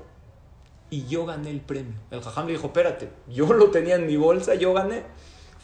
y 0.89 1.05
yo 1.07 1.25
gané 1.25 1.51
el 1.51 1.59
premio. 1.59 1.99
El 2.11 2.21
jajam 2.21 2.47
le 2.47 2.53
dijo, 2.53 2.67
espérate, 2.67 3.09
yo 3.27 3.51
lo 3.53 3.69
tenía 3.71 3.95
en 3.95 4.07
mi 4.07 4.15
bolsa, 4.15 4.55
yo 4.55 4.73
gané. 4.73 5.03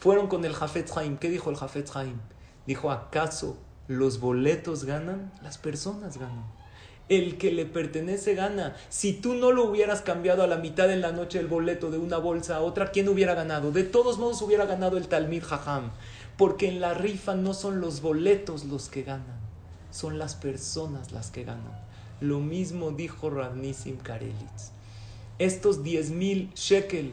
Fueron 0.05 0.27
con 0.27 0.45
el 0.45 0.53
Jafet 0.53 0.95
Haim. 0.95 1.17
¿Qué 1.17 1.31
dijo 1.31 1.49
el 1.49 1.55
Jafet 1.55 1.89
Haim? 1.95 2.19
Dijo, 2.67 2.91
¿acaso 2.91 3.57
los 3.87 4.19
boletos 4.19 4.83
ganan, 4.83 5.33
las 5.41 5.57
personas 5.57 6.19
ganan. 6.19 6.45
El 7.09 7.39
que 7.39 7.51
le 7.51 7.65
pertenece 7.65 8.35
gana. 8.35 8.75
Si 8.89 9.13
tú 9.13 9.33
no 9.33 9.51
lo 9.51 9.63
hubieras 9.63 10.03
cambiado 10.03 10.43
a 10.43 10.47
la 10.47 10.57
mitad 10.57 10.87
de 10.87 10.97
la 10.97 11.11
noche 11.11 11.39
el 11.39 11.47
boleto 11.47 11.89
de 11.89 11.97
una 11.97 12.19
bolsa 12.19 12.57
a 12.57 12.61
otra, 12.61 12.91
¿quién 12.91 13.09
hubiera 13.09 13.33
ganado? 13.33 13.71
De 13.71 13.83
todos 13.83 14.19
modos 14.19 14.43
hubiera 14.43 14.67
ganado 14.67 14.97
el 14.97 15.07
Talmid 15.07 15.43
Jajam. 15.43 15.89
Porque 16.37 16.67
en 16.67 16.81
la 16.81 16.93
rifa 16.93 17.33
no 17.33 17.55
son 17.55 17.81
los 17.81 18.01
boletos 18.01 18.65
los 18.65 18.89
que 18.89 19.01
ganan, 19.01 19.39
son 19.89 20.19
las 20.19 20.35
personas 20.35 21.13
las 21.13 21.31
que 21.31 21.45
ganan. 21.45 21.83
Lo 22.21 22.41
mismo 22.41 22.91
dijo 22.91 23.31
Ravnissim 23.31 23.97
Karelitz. 23.97 24.69
Estos 25.39 25.81
10 25.81 26.11
mil 26.11 26.51
shekel 26.53 27.11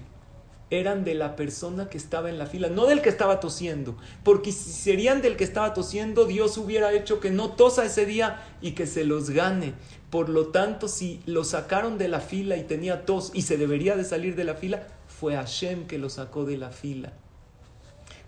eran 0.73 1.05
de 1.05 1.15
la 1.15 1.37
persona 1.37 1.91
que 1.91 1.99
estaba 1.99 2.31
en 2.31 2.39
la 2.39 2.47
fila, 2.47 2.69
no 2.69 2.87
del 2.87 3.03
que 3.03 3.11
estaba 3.11 3.41
tosiendo, 3.41 3.97
porque 4.25 4.53
si 4.53 4.73
serían 4.73 5.21
del 5.21 5.37
que 5.37 5.45
estaba 5.45 5.75
tosiendo, 5.75 6.25
Dios 6.25 6.57
hubiera 6.57 6.93
hecho 6.93 7.21
que 7.21 7.31
no 7.31 7.51
tosa 7.51 7.85
ese 7.85 8.07
día 8.07 8.43
y 8.63 8.73
que 8.73 8.87
se 8.87 9.05
los 9.05 9.31
gane. 9.31 9.75
Por 10.09 10.29
lo 10.29 10.49
tanto, 10.49 10.89
si 10.89 11.23
lo 11.27 11.45
sacaron 11.45 11.99
de 11.99 12.09
la 12.09 12.21
fila 12.21 12.57
y 12.57 12.65
tenía 12.65 13.05
tos 13.05 13.33
y 13.35 13.43
se 13.43 13.59
debería 13.59 13.97
de 13.97 14.05
salir 14.05 14.35
de 14.35 14.45
la 14.45 14.55
fila, 14.55 14.87
fue 15.07 15.37
Hashem 15.37 15.87
que 15.87 15.99
lo 15.99 16.09
sacó 16.09 16.45
de 16.45 16.57
la 16.57 16.71
fila. 16.71 17.13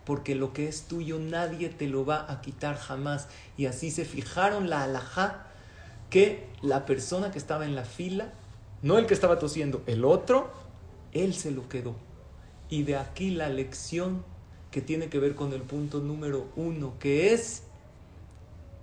Porque 0.05 0.35
lo 0.35 0.53
que 0.53 0.69
es 0.69 0.83
tuyo 0.83 1.19
nadie 1.19 1.71
te 1.71 1.87
lo 1.87 2.05
va 2.05 2.31
a 2.31 2.43
quitar 2.43 2.77
jamás. 2.77 3.29
Y 3.57 3.67
así 3.67 3.91
se 3.91 4.05
fijaron 4.05 4.69
la 4.69 4.85
alajá 4.85 5.47
que 6.11 6.47
la 6.63 6.85
persona 6.85 7.31
que 7.31 7.39
estaba 7.39 7.65
en 7.65 7.75
la 7.75 7.85
fila, 7.85 8.33
no 8.83 8.99
el 8.99 9.07
que 9.07 9.15
estaba 9.15 9.39
tosiendo, 9.39 9.83
el 9.87 10.05
otro, 10.05 10.51
él 11.13 11.35
se 11.35 11.51
lo 11.51 11.69
quedó. 11.69 11.97
Y 12.75 12.83
de 12.83 12.97
aquí 12.97 13.31
la 13.31 13.49
lección 13.49 14.25
que 14.73 14.81
tiene 14.81 15.09
que 15.09 15.21
ver 15.21 15.37
con 15.37 15.53
el 15.53 15.63
punto 15.63 16.01
número 16.01 16.49
uno, 16.57 16.95
que 16.99 17.33
es, 17.33 17.63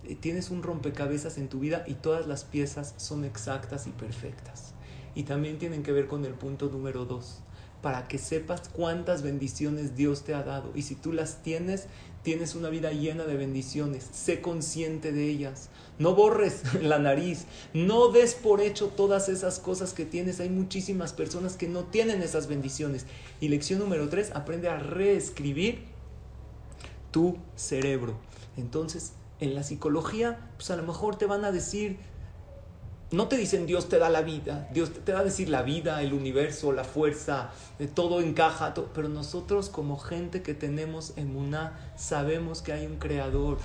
eh, 0.05 0.15
tienes 0.15 0.49
un 0.49 0.63
rompecabezas 0.63 1.37
en 1.37 1.49
tu 1.49 1.59
vida 1.59 1.83
y 1.85 1.95
todas 1.95 2.25
las 2.25 2.45
piezas 2.45 2.93
son 2.95 3.25
exactas 3.25 3.87
y 3.87 3.89
perfectas. 3.89 4.71
Y 5.13 5.23
también 5.23 5.59
tienen 5.59 5.83
que 5.83 5.91
ver 5.91 6.07
con 6.07 6.23
el 6.23 6.35
punto 6.35 6.69
número 6.69 7.03
dos, 7.03 7.41
para 7.81 8.07
que 8.07 8.17
sepas 8.17 8.69
cuántas 8.69 9.23
bendiciones 9.23 9.97
Dios 9.97 10.23
te 10.23 10.35
ha 10.35 10.43
dado. 10.43 10.71
Y 10.73 10.83
si 10.83 10.95
tú 10.95 11.11
las 11.11 11.43
tienes, 11.43 11.87
tienes 12.23 12.55
una 12.55 12.69
vida 12.69 12.91
llena 12.91 13.25
de 13.25 13.35
bendiciones. 13.35 14.07
Sé 14.11 14.41
consciente 14.41 15.11
de 15.11 15.29
ellas. 15.29 15.69
No 15.99 16.15
borres 16.15 16.61
la 16.81 16.99
nariz. 16.99 17.45
No 17.73 18.09
des 18.09 18.35
por 18.35 18.61
hecho 18.61 18.87
todas 18.87 19.29
esas 19.29 19.59
cosas 19.59 19.93
que 19.93 20.05
tienes. 20.05 20.39
Hay 20.39 20.49
muchísimas 20.49 21.13
personas 21.13 21.55
que 21.55 21.67
no 21.67 21.85
tienen 21.85 22.21
esas 22.21 22.47
bendiciones. 22.47 23.05
Y 23.39 23.49
lección 23.49 23.79
número 23.79 24.09
tres, 24.09 24.31
aprende 24.33 24.69
a 24.69 24.79
reescribir 24.79 25.85
tu 27.11 27.37
cerebro. 27.55 28.17
Entonces, 28.57 29.13
en 29.39 29.55
la 29.55 29.63
psicología, 29.63 30.51
pues 30.57 30.71
a 30.71 30.75
lo 30.75 30.83
mejor 30.83 31.15
te 31.17 31.25
van 31.25 31.45
a 31.45 31.51
decir, 31.51 31.97
no 33.11 33.27
te 33.27 33.35
dicen 33.35 33.65
Dios 33.65 33.89
te 33.89 33.99
da 33.99 34.09
la 34.09 34.21
vida, 34.21 34.69
Dios 34.73 34.91
te, 35.03 35.11
va 35.11 35.19
a 35.19 35.23
decir 35.23 35.49
la 35.49 35.63
vida, 35.63 36.01
el 36.01 36.13
universo, 36.13 36.71
la 36.71 36.85
fuerza, 36.85 37.51
eh, 37.77 37.87
todo 37.87 38.21
encaja, 38.21 38.73
pero 38.93 39.09
nosotros 39.09 39.67
como 39.69 39.97
gente 39.97 40.41
que 40.41 40.53
tenemos 40.53 41.13
emuná 41.17 41.93
sabemos 41.97 42.61
que 42.61 42.71
hay 42.71 42.85
un 42.85 42.97
creador, 42.97 43.57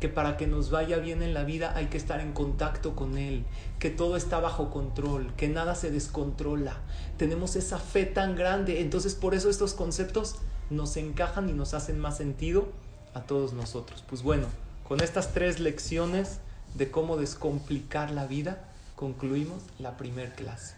que 0.00 0.08
para 0.08 0.36
que 0.36 0.48
nos 0.48 0.70
vaya 0.70 0.98
bien 0.98 1.22
en 1.22 1.34
la 1.34 1.44
vida 1.44 1.72
hay 1.76 1.86
que 1.86 1.98
estar 1.98 2.20
en 2.20 2.32
contacto 2.32 2.96
con 2.96 3.16
Él, 3.16 3.44
que 3.78 3.90
todo 3.90 4.16
está 4.16 4.40
bajo 4.40 4.70
control, 4.70 5.32
que 5.36 5.46
nada 5.46 5.76
se 5.76 5.92
descontrola. 5.92 6.76
Tenemos 7.16 7.54
esa 7.54 7.78
fe 7.78 8.06
tan 8.06 8.34
grande, 8.34 8.80
entonces 8.80 9.14
por 9.14 9.34
eso 9.34 9.50
estos 9.50 9.72
conceptos 9.74 10.36
nos 10.68 10.96
encajan 10.96 11.48
y 11.48 11.52
nos 11.52 11.74
hacen 11.74 12.00
más 12.00 12.16
sentido 12.16 12.68
a 13.14 13.20
todos 13.20 13.52
nosotros. 13.52 14.02
Pues 14.08 14.22
bueno, 14.22 14.46
con 14.88 15.00
estas 15.00 15.32
tres 15.32 15.60
lecciones 15.60 16.40
de 16.74 16.90
cómo 16.90 17.16
descomplicar 17.16 18.10
la 18.10 18.26
vida, 18.26 18.69
concluimos 19.00 19.62
la 19.78 19.96
primer 19.96 20.34
clase. 20.34 20.74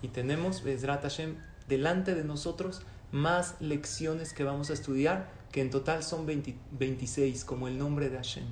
Y 0.00 0.08
tenemos, 0.08 0.62
Bezrat 0.62 1.02
Hashem, 1.02 1.36
delante 1.68 2.14
de 2.14 2.24
nosotros 2.24 2.80
más 3.12 3.54
lecciones 3.60 4.32
que 4.32 4.44
vamos 4.44 4.70
a 4.70 4.72
estudiar, 4.72 5.28
que 5.52 5.60
en 5.60 5.68
total 5.68 6.02
son 6.02 6.24
26, 6.26 7.44
como 7.44 7.68
el 7.68 7.76
nombre 7.76 8.08
de 8.08 8.16
Hashem. 8.16 8.46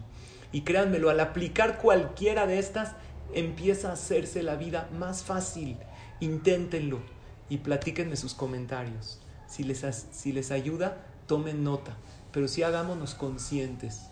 Y 0.53 0.61
créanmelo, 0.61 1.09
al 1.09 1.21
aplicar 1.21 1.79
cualquiera 1.79 2.47
de 2.47 2.59
estas, 2.59 2.93
empieza 3.33 3.89
a 3.89 3.93
hacerse 3.95 4.43
la 4.43 4.57
vida 4.57 4.91
más 4.93 5.25
fácil. 5.25 5.79
Inténtenlo 6.21 7.01
y 7.49 7.57
platíquenme 7.59 8.17
sus 8.17 8.35
comentarios. 8.35 9.23
Si 9.47 9.65
les, 9.65 10.07
si 10.13 10.33
les 10.33 10.51
ayuda, 10.51 10.99
tomen 11.27 11.65
nota, 11.65 11.97
pero 12.31 12.47
si 12.47 12.63
hagámonos 12.63 13.15
conscientes. 13.15 14.03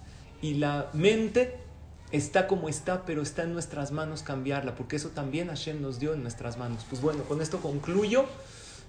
Y 0.41 0.55
la 0.55 0.89
mente 0.95 1.59
está 2.13 2.47
como 2.47 2.69
está, 2.69 3.05
pero 3.05 3.23
está 3.23 3.43
en 3.43 3.55
nuestras 3.55 3.91
manos 3.91 4.23
cambiarla, 4.23 4.75
porque 4.75 4.97
eso 4.97 5.09
también 5.09 5.49
Hashem 5.49 5.81
nos 5.81 5.99
dio 5.99 6.13
en 6.13 6.23
nuestras 6.23 6.59
manos. 6.59 6.85
Pues 6.89 7.01
bueno, 7.01 7.25
con 7.25 7.41
esto 7.41 7.61
concluyo, 7.61 8.27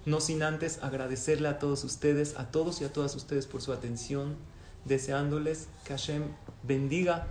no 0.06 0.20
sin 0.20 0.44
antes 0.44 0.84
agradecerle 0.84 1.48
a 1.48 1.58
todos 1.58 1.86
ustedes, 1.86 2.38
a 2.38 2.52
todos 2.52 2.82
y 2.82 2.84
a 2.84 2.92
todas 2.92 3.16
ustedes 3.16 3.48
por 3.48 3.62
su 3.62 3.72
atención, 3.72 4.36
deseándoles 4.84 5.70
que 5.86 5.94
Hashem 5.94 6.24
bendiga 6.64 7.28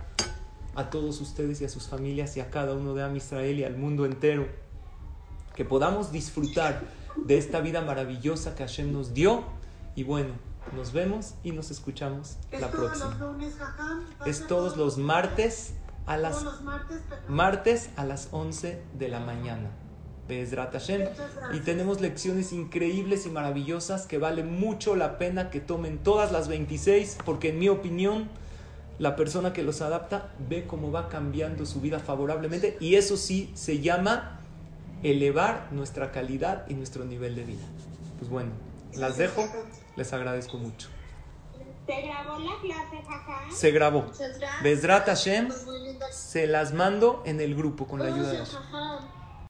a 0.75 0.89
todos 0.89 1.21
ustedes 1.21 1.61
y 1.61 1.65
a 1.65 1.69
sus 1.69 1.87
familias 1.87 2.35
y 2.35 2.41
a 2.41 2.49
cada 2.49 2.73
uno 2.73 2.95
de 2.95 3.03
Am 3.03 3.15
Israel 3.15 3.59
y 3.59 3.63
al 3.63 3.77
mundo 3.77 4.05
entero, 4.05 4.47
que 5.55 5.63
podamos 5.63 6.11
disfrutar 6.11 6.81
de 7.15 7.37
esta 7.37 7.61
vida 7.61 7.81
maravillosa 7.81 8.55
que 8.55 8.63
Hashem 8.63 8.91
nos 8.91 9.13
dio 9.13 9.43
y 9.95 10.03
bueno, 10.03 10.33
nos 10.75 10.91
vemos 10.91 11.35
y 11.43 11.51
nos 11.51 11.69
escuchamos 11.69 12.37
la 12.51 12.71
próxima. 12.71 13.37
Es 14.25 14.47
todos 14.47 14.75
los 14.77 14.97
martes 14.97 15.73
a 16.05 16.17
las 16.17 16.45
martes, 17.27 17.89
a 17.95 18.05
las 18.05 18.29
11 18.31 18.81
de 18.97 19.07
la 19.07 19.19
mañana. 19.19 19.69
Y 21.53 21.59
tenemos 21.59 22.01
lecciones 22.01 22.53
increíbles 22.53 23.25
y 23.25 23.29
maravillosas 23.29 24.07
que 24.07 24.17
vale 24.17 24.43
mucho 24.43 24.95
la 24.95 25.17
pena 25.17 25.49
que 25.49 25.59
tomen 25.59 25.97
todas 25.97 26.31
las 26.31 26.47
26 26.47 27.17
porque 27.25 27.49
en 27.49 27.59
mi 27.59 27.69
opinión 27.69 28.29
la 28.99 29.15
persona 29.15 29.53
que 29.53 29.63
los 29.63 29.81
adapta 29.81 30.31
ve 30.49 30.65
cómo 30.65 30.91
va 30.91 31.09
cambiando 31.09 31.65
su 31.65 31.81
vida 31.81 31.99
favorablemente 31.99 32.77
y 32.79 32.95
eso 32.95 33.17
sí 33.17 33.51
se 33.53 33.79
llama 33.79 34.39
elevar 35.03 35.67
nuestra 35.71 36.11
calidad 36.11 36.65
y 36.69 36.75
nuestro 36.75 37.03
nivel 37.03 37.35
de 37.35 37.43
vida. 37.43 37.65
Pues 38.19 38.31
bueno, 38.31 38.51
las 38.95 39.17
dejo, 39.17 39.43
les 39.97 40.13
agradezco 40.13 40.57
mucho. 40.57 40.87
¿Se 41.85 42.01
grabó 42.01 42.39
la 42.39 42.51
clase, 42.61 43.03
jaja? 43.05 43.51
Se 43.51 43.71
grabó. 43.71 44.05
Besrat 44.63 45.05
Hashem, 45.05 45.49
se 46.11 46.47
las 46.47 46.73
mando 46.73 47.21
en 47.25 47.41
el 47.41 47.55
grupo 47.55 47.87
con 47.87 47.99
la 47.99 48.05
ayuda 48.05 48.31
de 48.31 48.37
Hashem. 48.37 48.59